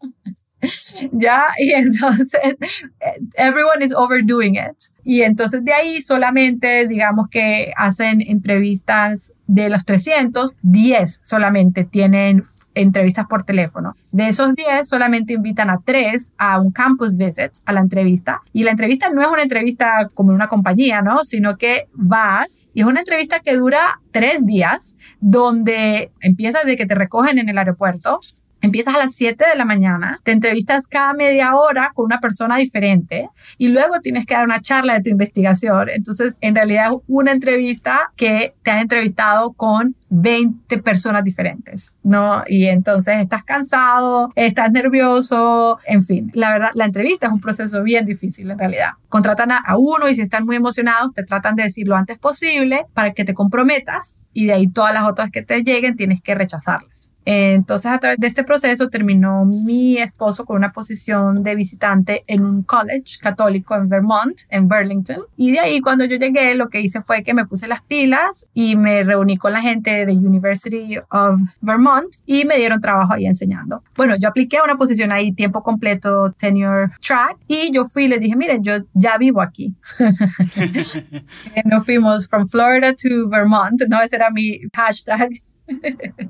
ya, 1.12 1.44
y 1.58 1.72
entonces 1.72 2.56
everyone 3.34 3.84
is 3.84 3.94
overdoing 3.94 4.56
it. 4.56 4.76
Y 5.02 5.22
entonces 5.22 5.64
de 5.64 5.72
ahí 5.72 6.00
solamente, 6.02 6.86
digamos 6.86 7.28
que 7.28 7.72
hacen 7.76 8.20
entrevistas 8.20 9.32
de 9.46 9.68
los 9.68 9.84
300, 9.84 10.54
10 10.62 11.20
solamente 11.24 11.82
tienen 11.84 12.42
entrevistas 12.74 13.26
por 13.28 13.44
teléfono. 13.44 13.94
De 14.12 14.28
esos 14.28 14.54
10, 14.54 14.88
solamente 14.88 15.32
invitan 15.32 15.70
a 15.70 15.80
3 15.84 16.34
a 16.38 16.60
un 16.60 16.70
campus 16.70 17.16
visit, 17.16 17.50
a 17.64 17.72
la 17.72 17.80
entrevista. 17.80 18.42
Y 18.52 18.62
la 18.62 18.70
entrevista 18.70 19.10
no 19.10 19.22
es 19.22 19.28
una 19.28 19.42
entrevista 19.42 20.06
como 20.14 20.30
en 20.30 20.36
una 20.36 20.46
compañía, 20.46 21.02
¿no? 21.02 21.24
Sino 21.24 21.56
que 21.56 21.88
vas 21.94 22.64
y 22.74 22.82
es 22.82 22.86
una 22.86 23.00
entrevista 23.00 23.40
que 23.40 23.56
dura 23.56 24.00
3 24.12 24.46
días, 24.46 24.96
donde 25.20 26.12
empiezas 26.20 26.64
de 26.64 26.76
que 26.76 26.86
te 26.86 26.94
recogen 26.94 27.38
en 27.38 27.48
el 27.48 27.58
aeropuerto, 27.58 28.20
Empiezas 28.62 28.94
a 28.94 28.98
las 28.98 29.14
7 29.14 29.44
de 29.50 29.56
la 29.56 29.64
mañana, 29.64 30.14
te 30.22 30.32
entrevistas 30.32 30.86
cada 30.86 31.14
media 31.14 31.54
hora 31.54 31.92
con 31.94 32.06
una 32.06 32.20
persona 32.20 32.56
diferente 32.56 33.30
y 33.56 33.68
luego 33.68 34.00
tienes 34.00 34.26
que 34.26 34.34
dar 34.34 34.44
una 34.44 34.60
charla 34.60 34.94
de 34.94 35.02
tu 35.02 35.10
investigación. 35.10 35.88
Entonces, 35.88 36.36
en 36.40 36.54
realidad 36.54 36.92
es 36.92 36.98
una 37.08 37.32
entrevista 37.32 38.12
que 38.16 38.54
te 38.62 38.70
has 38.70 38.82
entrevistado 38.82 39.52
con 39.52 39.96
20 40.10 40.78
personas 40.82 41.24
diferentes, 41.24 41.94
¿no? 42.02 42.42
Y 42.46 42.66
entonces 42.66 43.20
estás 43.20 43.44
cansado, 43.44 44.30
estás 44.34 44.70
nervioso, 44.72 45.78
en 45.86 46.02
fin. 46.02 46.30
La 46.34 46.50
verdad, 46.52 46.70
la 46.74 46.84
entrevista 46.84 47.26
es 47.26 47.32
un 47.32 47.40
proceso 47.40 47.82
bien 47.82 48.04
difícil 48.04 48.50
en 48.50 48.58
realidad. 48.58 48.90
Contratan 49.08 49.52
a, 49.52 49.62
uno 49.76 50.08
y 50.08 50.14
si 50.14 50.22
están 50.22 50.44
muy 50.44 50.56
emocionados, 50.56 51.14
te 51.14 51.22
tratan 51.22 51.56
de 51.56 51.64
decir 51.64 51.86
lo 51.88 51.96
antes 51.96 52.18
posible 52.18 52.86
para 52.92 53.12
que 53.12 53.24
te 53.24 53.34
comprometas 53.34 54.22
y 54.32 54.46
de 54.46 54.52
ahí 54.52 54.68
todas 54.68 54.92
las 54.92 55.06
otras 55.06 55.30
que 55.30 55.42
te 55.42 55.62
lleguen 55.62 55.96
tienes 55.96 56.22
que 56.22 56.34
rechazarlas. 56.34 57.10
Entonces, 57.24 57.90
a 57.90 57.98
través 57.98 58.18
de 58.18 58.26
este 58.26 58.44
proceso 58.44 58.88
terminó 58.88 59.44
mi 59.44 59.98
esposo 59.98 60.44
con 60.44 60.56
una 60.56 60.72
posición 60.72 61.42
de 61.42 61.54
visitante 61.54 62.24
en 62.26 62.44
un 62.44 62.62
college 62.62 63.18
católico 63.20 63.74
en 63.74 63.88
Vermont, 63.88 64.40
en 64.48 64.68
Burlington. 64.68 65.24
Y 65.36 65.52
de 65.52 65.60
ahí, 65.60 65.80
cuando 65.80 66.04
yo 66.06 66.16
llegué, 66.16 66.54
lo 66.54 66.68
que 66.70 66.80
hice 66.80 67.02
fue 67.02 67.22
que 67.22 67.34
me 67.34 67.46
puse 67.46 67.68
las 67.68 67.82
pilas 67.82 68.48
y 68.54 68.76
me 68.76 69.02
reuní 69.04 69.36
con 69.36 69.52
la 69.52 69.60
gente 69.60 69.99
de 70.06 70.12
University 70.12 70.98
of 71.10 71.40
Vermont 71.60 72.08
y 72.26 72.44
me 72.44 72.56
dieron 72.56 72.80
trabajo 72.80 73.12
ahí 73.12 73.26
enseñando. 73.26 73.82
Bueno, 73.96 74.14
yo 74.20 74.28
apliqué 74.28 74.58
a 74.58 74.64
una 74.64 74.76
posición 74.76 75.12
ahí, 75.12 75.32
tiempo 75.32 75.62
completo, 75.62 76.32
tenure 76.32 76.90
track, 77.04 77.36
y 77.46 77.70
yo 77.72 77.84
fui 77.84 78.04
y 78.04 78.08
le 78.08 78.18
dije, 78.18 78.36
miren, 78.36 78.62
yo 78.62 78.78
ya 78.94 79.18
vivo 79.18 79.40
aquí. 79.40 79.74
Nos 81.64 81.84
fuimos 81.84 82.28
from 82.28 82.48
Florida 82.48 82.92
to 82.94 83.28
Vermont, 83.28 83.82
¿no? 83.88 84.00
Ese 84.00 84.16
era 84.16 84.30
mi 84.30 84.60
hashtag. 84.72 85.30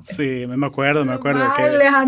Sí, 0.01 0.45
me 0.47 0.65
acuerdo, 0.65 1.05
me 1.05 1.13
acuerdo. 1.13 1.43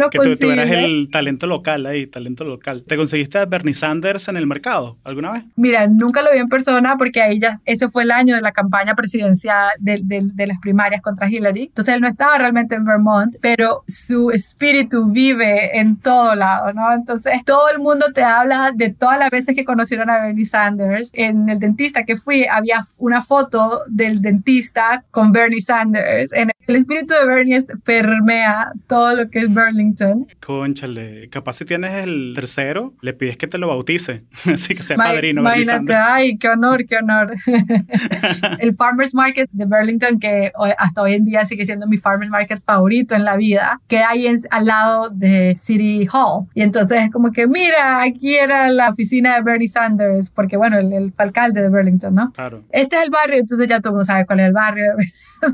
que, 0.10 0.20
que 0.20 0.36
tú, 0.36 0.52
eras 0.52 0.70
el 0.70 1.10
talento 1.12 1.48
local 1.48 1.86
ahí, 1.86 2.08
talento 2.08 2.44
local. 2.44 2.84
¿Te 2.88 2.98
conseguiste 2.98 3.38
a 3.38 3.46
Bernie 3.46 3.74
Sanders 3.74 4.28
en 4.28 4.38
el 4.38 4.48
mercado 4.48 4.98
alguna 5.04 5.32
vez? 5.32 5.44
Mira, 5.56 5.88
nunca 5.88 6.22
lo 6.22 6.32
vi 6.32 6.40
en 6.40 6.50
persona 6.50 6.96
porque 6.98 7.22
ahí 7.22 7.40
ya, 7.40 7.56
ese 7.66 7.90
fue 7.90 8.04
el 8.04 8.12
año 8.12 8.36
de 8.36 8.42
la 8.42 8.52
campaña 8.52 8.96
presidencial 8.96 9.70
de, 9.80 10.02
de, 10.04 10.48
las 10.48 10.60
primarias 10.60 11.02
contra 11.02 11.30
Hillary. 11.30 11.64
Entonces 11.64 11.96
él 11.96 12.02
no 12.02 12.08
estaba 12.08 12.38
realmente 12.38 12.76
en 12.76 12.86
Vermont, 12.86 13.36
pero 13.42 13.84
su 13.88 14.32
espíritu 14.32 15.10
vive 15.10 15.80
en 15.80 15.98
todo 16.00 16.36
lado, 16.36 16.74
¿no? 16.74 16.92
Entonces 16.94 17.44
todo 17.46 17.70
el 17.70 17.80
mundo 17.80 18.08
te 18.14 18.24
habla 18.24 18.72
de 18.74 18.90
todas 18.90 19.20
las 19.20 19.30
veces 19.30 19.56
que 19.56 19.66
conocieron 19.66 20.10
a 20.10 20.22
Bernie 20.22 20.46
Sanders. 20.46 21.12
En 21.14 21.50
el 21.50 21.60
dentista 21.60 22.04
que 22.04 22.16
fui 22.16 22.46
había 22.46 22.82
una 23.00 23.22
foto 23.22 23.84
del 23.88 24.22
dentista 24.22 25.04
con 25.12 25.32
Bernie 25.32 25.62
Sanders. 25.62 26.34
En 26.34 26.52
el 26.68 26.76
espíritu 26.76 27.14
de 27.14 27.23
Bernie 27.26 27.62
permea 27.84 28.72
todo 28.88 29.16
lo 29.16 29.30
que 29.30 29.40
es 29.40 29.54
Burlington. 29.54 30.28
Conchale, 30.40 31.30
capaz 31.30 31.54
si 31.54 31.66
tienes 31.66 31.94
el 32.04 32.34
tercero, 32.36 32.94
le 33.02 33.14
pides 33.14 33.38
que 33.38 33.48
te 33.48 33.58
lo 33.58 33.68
bautice, 33.68 34.24
así 34.46 34.76
que 34.76 34.84
sea 34.84 34.98
padrino. 34.98 35.42
Imagínate, 35.42 35.94
ay, 35.94 36.38
qué 36.38 36.50
honor, 36.50 36.86
qué 36.86 36.98
honor. 36.98 37.34
el 38.60 38.74
Farmers 38.74 39.14
Market 39.14 39.50
de 39.52 39.66
Burlington, 39.66 40.20
que 40.20 40.52
hasta 40.78 41.02
hoy 41.02 41.14
en 41.14 41.26
día 41.26 41.46
sigue 41.46 41.66
siendo 41.66 41.88
mi 41.88 41.98
Farmers 41.98 42.32
Market 42.32 42.60
favorito 42.60 43.16
en 43.16 43.24
la 43.24 43.36
vida, 43.36 43.80
que 43.88 44.00
hay 44.00 44.28
al 44.50 44.66
lado 44.66 45.10
de 45.10 45.56
City 45.58 46.08
Hall. 46.12 46.48
Y 46.54 46.62
entonces 46.62 47.04
es 47.04 47.12
como 47.12 47.32
que, 47.32 47.48
mira, 47.48 48.02
aquí 48.02 48.36
era 48.36 48.70
la 48.70 48.90
oficina 48.90 49.36
de 49.36 49.42
Bernie 49.42 49.68
Sanders, 49.68 50.30
porque 50.30 50.58
bueno, 50.58 50.78
el, 50.78 50.92
el 50.94 51.14
alcalde 51.18 51.62
de 51.62 51.70
Burlington, 51.70 52.16
¿no? 52.16 52.32
Claro. 52.32 52.64
Este 52.72 52.98
es 52.98 53.04
el 53.04 53.10
barrio, 53.10 53.40
entonces 53.40 53.68
ya 53.68 53.80
todo 53.80 53.90
el 53.90 53.94
mundo 53.96 54.06
sabe 54.06 54.26
cuál 54.26 54.40
es 54.40 54.48
el 54.48 54.54
barrio 54.54 54.94